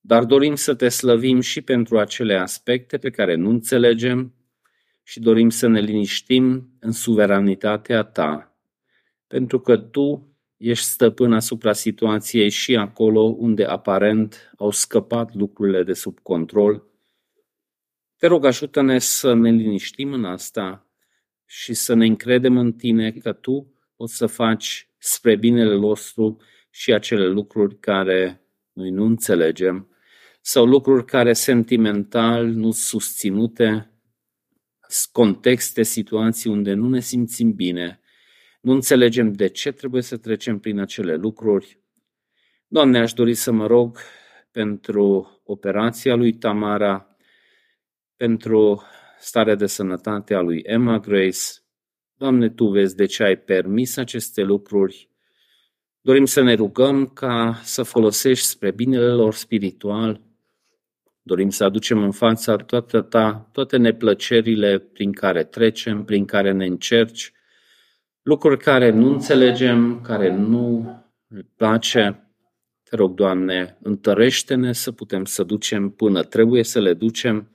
Dar 0.00 0.24
dorim 0.24 0.54
să 0.54 0.74
te 0.74 0.88
slăvim 0.88 1.40
și 1.40 1.60
pentru 1.60 1.98
acele 1.98 2.34
aspecte 2.34 2.98
pe 2.98 3.10
care 3.10 3.34
nu 3.34 3.50
înțelegem 3.50 4.34
și 5.02 5.20
dorim 5.20 5.50
să 5.50 5.66
ne 5.66 5.80
liniștim 5.80 6.70
în 6.80 6.92
suveranitatea 6.92 8.02
Ta, 8.02 8.56
pentru 9.26 9.60
că 9.60 9.76
Tu 9.76 10.36
ești 10.56 10.84
stăpân 10.84 11.32
asupra 11.32 11.72
situației 11.72 12.48
și 12.48 12.76
acolo 12.76 13.20
unde 13.20 13.64
aparent 13.64 14.52
au 14.56 14.70
scăpat 14.70 15.34
lucrurile 15.34 15.82
de 15.82 15.92
sub 15.92 16.18
control. 16.18 16.86
Te 18.16 18.26
rog, 18.26 18.44
ajută-ne 18.44 18.98
să 18.98 19.34
ne 19.34 19.50
liniștim 19.50 20.12
în 20.12 20.24
asta 20.24 20.86
și 21.46 21.74
să 21.74 21.94
ne 21.94 22.06
încredem 22.06 22.56
în 22.56 22.72
Tine 22.72 23.12
că 23.12 23.32
Tu 23.32 23.72
poți 23.96 24.16
să 24.16 24.26
faci 24.26 24.88
spre 24.98 25.36
binele 25.36 25.76
nostru 25.76 26.40
și 26.70 26.92
acele 26.92 27.26
lucruri 27.26 27.78
care 27.78 28.42
noi 28.78 28.90
nu 28.90 29.04
înțelegem 29.04 29.88
sau 30.40 30.64
lucruri 30.66 31.04
care 31.04 31.32
sentimental 31.32 32.46
nu 32.46 32.70
susținute, 32.70 33.92
contexte, 35.12 35.82
situații 35.82 36.50
unde 36.50 36.72
nu 36.72 36.88
ne 36.88 37.00
simțim 37.00 37.52
bine, 37.52 38.00
nu 38.60 38.72
înțelegem 38.72 39.32
de 39.32 39.48
ce 39.48 39.72
trebuie 39.72 40.02
să 40.02 40.16
trecem 40.16 40.58
prin 40.58 40.78
acele 40.78 41.14
lucruri. 41.14 41.80
Doamne, 42.66 42.98
aș 42.98 43.12
dori 43.12 43.34
să 43.34 43.52
mă 43.52 43.66
rog 43.66 43.98
pentru 44.50 45.28
operația 45.44 46.14
lui 46.14 46.32
Tamara, 46.32 47.16
pentru 48.16 48.82
starea 49.18 49.54
de 49.54 49.66
sănătate 49.66 50.34
a 50.34 50.40
lui 50.40 50.60
Emma 50.64 50.98
Grace. 50.98 51.40
Doamne, 52.14 52.48
Tu 52.48 52.66
vezi 52.66 52.96
de 52.96 53.06
ce 53.06 53.22
ai 53.22 53.36
permis 53.36 53.96
aceste 53.96 54.42
lucruri. 54.42 55.07
Dorim 56.00 56.24
să 56.24 56.42
ne 56.42 56.54
rugăm 56.54 57.06
ca 57.06 57.60
să 57.62 57.82
folosești 57.82 58.46
spre 58.46 58.70
binele 58.70 59.10
lor 59.12 59.34
spiritual. 59.34 60.20
Dorim 61.22 61.50
să 61.50 61.64
aducem 61.64 62.02
în 62.02 62.10
fața 62.10 62.56
toată 62.56 63.00
ta, 63.00 63.48
toate 63.52 63.76
neplăcerile 63.76 64.78
prin 64.78 65.12
care 65.12 65.44
trecem, 65.44 66.04
prin 66.04 66.24
care 66.24 66.52
ne 66.52 66.66
încerci, 66.66 67.32
lucruri 68.22 68.58
care 68.58 68.90
nu 68.90 69.12
înțelegem, 69.12 70.00
care 70.00 70.34
nu 70.34 70.96
ne 71.26 71.40
place. 71.56 72.22
Te 72.82 72.96
rog, 72.96 73.14
Doamne, 73.14 73.78
întărește-ne 73.82 74.72
să 74.72 74.92
putem 74.92 75.24
să 75.24 75.42
ducem 75.42 75.90
până 75.90 76.22
trebuie 76.22 76.64
să 76.64 76.80
le 76.80 76.94
ducem 76.94 77.52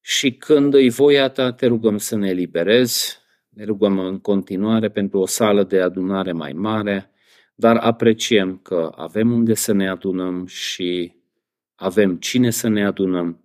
și 0.00 0.32
când 0.32 0.74
îi 0.74 0.90
voia 0.90 1.28
Ta, 1.28 1.52
te 1.52 1.66
rugăm 1.66 1.98
să 1.98 2.16
ne 2.16 2.28
eliberezi, 2.28 3.18
ne 3.48 3.64
rugăm 3.64 3.98
în 3.98 4.18
continuare 4.18 4.88
pentru 4.88 5.18
o 5.18 5.26
sală 5.26 5.64
de 5.64 5.80
adunare 5.80 6.32
mai 6.32 6.52
mare, 6.52 7.09
dar 7.60 7.76
apreciem 7.76 8.60
că 8.62 8.92
avem 8.96 9.32
unde 9.32 9.54
să 9.54 9.72
ne 9.72 9.88
adunăm 9.88 10.46
și 10.46 11.14
avem 11.74 12.16
cine 12.16 12.50
să 12.50 12.68
ne 12.68 12.84
adunăm. 12.84 13.44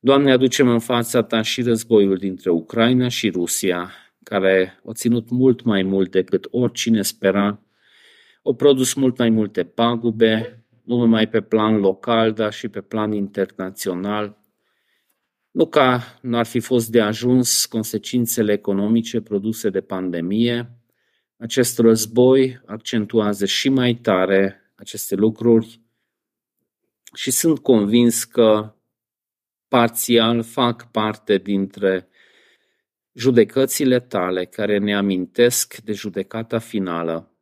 Doamne, 0.00 0.32
aducem 0.32 0.68
în 0.68 0.78
fața 0.78 1.22
Ta 1.22 1.42
și 1.42 1.62
războiul 1.62 2.16
dintre 2.16 2.50
Ucraina 2.50 3.08
și 3.08 3.30
Rusia, 3.30 3.90
care 4.22 4.80
a 4.86 4.92
ținut 4.92 5.30
mult 5.30 5.62
mai 5.62 5.82
mult 5.82 6.10
decât 6.10 6.48
oricine 6.50 7.02
spera, 7.02 7.60
au 8.42 8.54
produs 8.54 8.94
mult 8.94 9.18
mai 9.18 9.30
multe 9.30 9.64
pagube, 9.64 10.64
nu 10.84 10.96
numai 10.96 11.28
pe 11.28 11.40
plan 11.40 11.76
local, 11.76 12.32
dar 12.32 12.52
și 12.52 12.68
pe 12.68 12.80
plan 12.80 13.12
internațional. 13.12 14.38
Nu 15.50 15.66
ca 15.66 16.18
nu 16.22 16.36
ar 16.36 16.46
fi 16.46 16.60
fost 16.60 16.90
de 16.90 17.00
ajuns 17.00 17.66
consecințele 17.66 18.52
economice 18.52 19.20
produse 19.20 19.70
de 19.70 19.80
pandemie, 19.80 20.77
acest 21.38 21.78
război 21.78 22.60
accentuează 22.66 23.46
și 23.46 23.68
mai 23.68 23.94
tare 23.94 24.72
aceste 24.74 25.14
lucruri 25.14 25.80
și 27.14 27.30
sunt 27.30 27.58
convins 27.58 28.24
că 28.24 28.74
parțial 29.68 30.42
fac 30.42 30.90
parte 30.90 31.36
dintre 31.36 32.08
judecățile 33.12 34.00
tale 34.00 34.44
care 34.44 34.78
ne 34.78 34.96
amintesc 34.96 35.76
de 35.76 35.92
judecata 35.92 36.58
finală. 36.58 37.32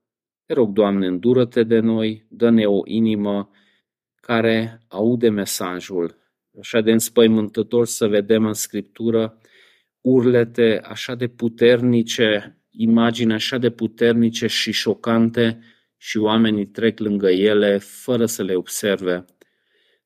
Te 0.47 0.53
rog, 0.53 0.73
Doamne, 0.73 1.07
îndură-te 1.07 1.63
de 1.63 1.79
noi, 1.79 2.27
dă-ne 2.29 2.65
o 2.65 2.81
inimă 2.85 3.51
care 4.21 4.81
aude 4.89 5.29
mesajul. 5.29 6.17
Așa 6.59 6.81
de 6.81 6.93
înspăimântător 6.93 7.87
să 7.87 8.07
vedem 8.07 8.47
în 8.47 8.53
Scriptură 8.53 9.41
urlete 10.01 10.81
așa 10.85 11.15
de 11.15 11.29
puternice, 11.29 12.56
imagini 12.77 13.33
așa 13.33 13.59
de 13.59 13.71
puternice 13.71 14.47
și 14.47 14.73
șocante 14.73 15.61
și 15.97 16.19
oamenii 16.19 16.67
trec 16.67 16.99
lângă 16.99 17.31
ele 17.31 17.79
fără 17.79 18.27
să 18.27 18.43
le 18.43 18.55
observe. 18.55 19.25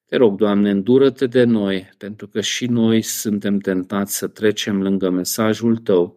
Te 0.06 0.16
rog, 0.16 0.36
Doamne, 0.36 0.70
îndură-te 0.70 1.26
de 1.26 1.44
noi, 1.44 1.90
pentru 1.98 2.28
că 2.28 2.40
și 2.40 2.66
noi 2.66 3.02
suntem 3.02 3.58
tentați 3.58 4.16
să 4.16 4.28
trecem 4.28 4.82
lângă 4.82 5.10
mesajul 5.10 5.76
Tău. 5.76 6.16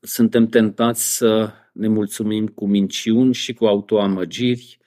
Suntem 0.00 0.46
tentați 0.46 1.16
să 1.16 1.52
ne 1.72 1.88
mulțumim 1.88 2.46
cu 2.46 2.66
minciuni 2.66 3.34
și 3.34 3.52
cu 3.52 3.66
autoamăgiri. 3.66 4.78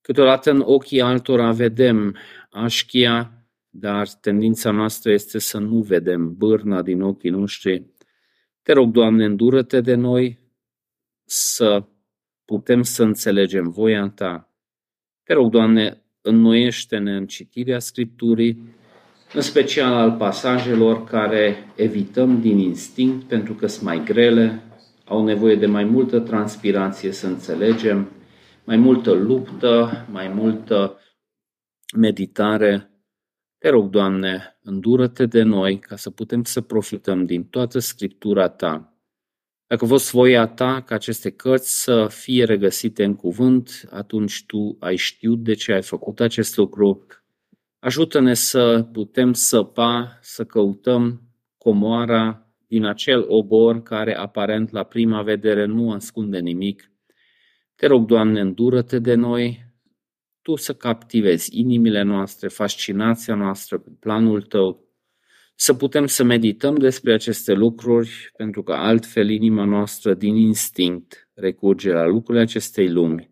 Câteodată 0.00 0.50
în 0.50 0.62
ochii 0.64 1.00
altora 1.00 1.52
vedem 1.52 2.16
așchia, 2.50 3.46
dar 3.68 4.08
tendința 4.08 4.70
noastră 4.70 5.12
este 5.12 5.38
să 5.38 5.58
nu 5.58 5.80
vedem 5.82 6.34
bârna 6.36 6.82
din 6.82 7.00
ochii 7.02 7.30
noștri. 7.30 7.93
Te 8.64 8.72
rog, 8.72 8.90
Doamne, 8.90 9.24
îndură-te 9.24 9.80
de 9.80 9.94
noi 9.94 10.38
să 11.24 11.84
putem 12.44 12.82
să 12.82 13.02
înțelegem 13.02 13.68
voia 13.68 14.08
Ta. 14.08 14.54
Te 15.22 15.32
rog, 15.32 15.50
Doamne, 15.50 16.02
înnoiește-ne 16.20 17.16
în 17.16 17.26
citirea 17.26 17.78
Scripturii, 17.78 18.76
în 19.32 19.40
special 19.40 19.92
al 19.92 20.12
pasajelor 20.12 21.04
care 21.04 21.72
evităm 21.76 22.40
din 22.40 22.58
instinct 22.58 23.24
pentru 23.28 23.54
că 23.54 23.66
sunt 23.66 23.84
mai 23.84 24.04
grele, 24.04 24.62
au 25.04 25.24
nevoie 25.24 25.56
de 25.56 25.66
mai 25.66 25.84
multă 25.84 26.20
transpirație 26.20 27.12
să 27.12 27.26
înțelegem, 27.26 28.10
mai 28.64 28.76
multă 28.76 29.12
luptă, 29.12 30.06
mai 30.10 30.28
multă 30.28 31.00
meditare. 31.96 32.93
Te 33.64 33.70
rog, 33.70 33.90
Doamne, 33.90 34.58
îndură-te 34.62 35.26
de 35.26 35.42
noi 35.42 35.78
ca 35.78 35.96
să 35.96 36.10
putem 36.10 36.44
să 36.44 36.60
profităm 36.60 37.24
din 37.24 37.44
toată 37.44 37.78
Scriptura 37.78 38.48
Ta 38.48 38.94
dacă 39.66 39.84
a 39.84 39.88
fost 39.88 40.10
voia 40.10 40.46
ta 40.46 40.82
ca 40.86 40.94
aceste 40.94 41.30
cărți 41.30 41.82
să 41.82 42.06
fie 42.10 42.44
regăsite 42.44 43.04
în 43.04 43.14
cuvânt, 43.14 43.88
atunci 43.90 44.44
tu 44.46 44.76
ai 44.80 44.96
știut 44.96 45.38
de 45.42 45.54
ce 45.54 45.72
ai 45.72 45.82
făcut 45.82 46.20
acest 46.20 46.56
lucru. 46.56 47.06
Ajută-ne 47.78 48.34
să 48.34 48.88
putem 48.92 49.32
săpa, 49.32 50.18
să 50.20 50.44
căutăm 50.44 51.22
comoara 51.58 52.46
din 52.66 52.84
acel 52.84 53.24
obor 53.28 53.82
care 53.82 54.16
aparent 54.16 54.70
la 54.70 54.82
prima 54.82 55.22
vedere 55.22 55.64
nu 55.64 55.92
ascunde 55.92 56.38
nimic. 56.38 56.90
Te 57.74 57.86
rog, 57.86 58.06
Doamne, 58.06 58.40
îndură-te 58.40 58.98
de 58.98 59.14
noi, 59.14 59.63
Tu 60.44 60.56
să 60.56 60.74
captivezi 60.74 61.58
inimile 61.58 62.02
noastre, 62.02 62.48
fascinația 62.48 63.34
noastră 63.34 63.78
cu 63.78 63.90
planul 64.00 64.42
Tău, 64.42 64.88
să 65.54 65.74
putem 65.74 66.06
să 66.06 66.22
medităm 66.22 66.76
despre 66.76 67.12
aceste 67.12 67.52
lucruri, 67.52 68.30
pentru 68.36 68.62
că 68.62 68.72
altfel 68.72 69.30
inima 69.30 69.64
noastră 69.64 70.14
din 70.14 70.36
instinct 70.36 71.28
recurge 71.34 71.92
la 71.92 72.06
lucrurile 72.06 72.44
acestei 72.44 72.90
lumi. 72.90 73.30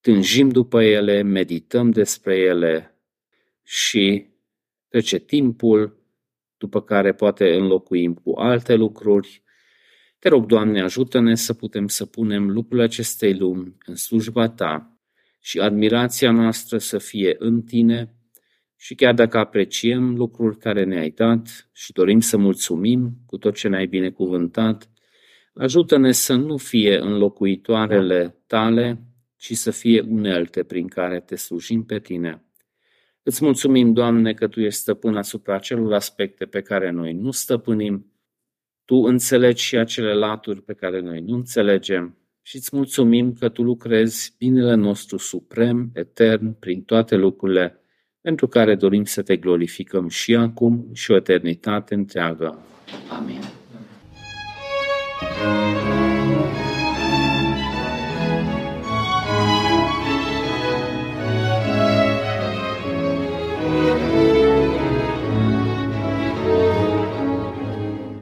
Tânjim 0.00 0.48
după 0.48 0.82
ele, 0.82 1.22
medităm 1.22 1.90
despre 1.90 2.36
ele 2.36 2.98
și 3.62 4.26
trece 4.88 5.18
timpul, 5.18 6.02
după 6.56 6.82
care 6.82 7.12
poate 7.12 7.54
înlocuim 7.54 8.14
cu 8.14 8.30
alte 8.30 8.74
lucruri. 8.74 9.42
Te 10.18 10.28
rog, 10.28 10.46
Doamne, 10.46 10.82
ajută-ne 10.82 11.34
să 11.34 11.54
putem 11.54 11.88
să 11.88 12.06
punem 12.06 12.50
lucrurile 12.50 12.84
acestei 12.84 13.34
lumi 13.34 13.76
în 13.86 13.94
slujba 13.94 14.48
Ta 14.48 14.93
și 15.44 15.58
admirația 15.60 16.30
noastră 16.30 16.78
să 16.78 16.98
fie 16.98 17.36
în 17.38 17.62
Tine, 17.62 18.14
și 18.76 18.94
chiar 18.94 19.14
dacă 19.14 19.38
apreciem 19.38 20.16
lucruri 20.16 20.58
care 20.58 20.84
ne-ai 20.84 21.10
dat 21.10 21.68
și 21.72 21.92
dorim 21.92 22.20
să 22.20 22.36
mulțumim 22.36 23.12
cu 23.26 23.38
tot 23.38 23.54
ce 23.54 23.68
ne-ai 23.68 23.86
binecuvântat, 23.86 24.90
ajută-ne 25.54 26.12
să 26.12 26.34
nu 26.34 26.56
fie 26.56 26.98
înlocuitoarele 26.98 28.42
tale, 28.46 29.02
ci 29.36 29.52
să 29.52 29.70
fie 29.70 30.00
unelte 30.00 30.62
prin 30.62 30.88
care 30.88 31.20
te 31.20 31.36
slujim 31.36 31.84
pe 31.84 31.98
tine. 31.98 32.44
Îți 33.22 33.44
mulțumim, 33.44 33.92
Doamne, 33.92 34.32
că 34.34 34.48
Tu 34.48 34.60
ești 34.60 34.80
stăpân 34.80 35.16
asupra 35.16 35.54
acelor 35.54 35.92
aspecte 35.92 36.44
pe 36.44 36.60
care 36.60 36.90
noi 36.90 37.12
nu 37.12 37.30
stăpânim. 37.30 38.12
Tu 38.84 38.96
înțelegi 38.96 39.62
și 39.62 39.76
acele 39.76 40.14
laturi 40.14 40.62
pe 40.62 40.74
care 40.74 41.00
noi 41.00 41.20
nu 41.20 41.34
înțelegem 41.34 42.18
și 42.46 42.56
îți 42.56 42.76
mulțumim 42.76 43.32
că 43.32 43.48
Tu 43.48 43.62
lucrezi 43.62 44.34
binele 44.38 44.74
nostru 44.74 45.16
suprem, 45.16 45.90
etern, 45.94 46.58
prin 46.58 46.82
toate 46.82 47.16
lucrurile, 47.16 47.80
pentru 48.20 48.48
care 48.48 48.74
dorim 48.74 49.04
să 49.04 49.22
Te 49.22 49.36
glorificăm 49.36 50.08
și 50.08 50.34
acum 50.34 50.88
și 50.92 51.10
o 51.10 51.16
eternitate 51.16 51.94
întreagă. 51.94 52.58
Amin. 53.18 53.40
Amin. 55.44 55.93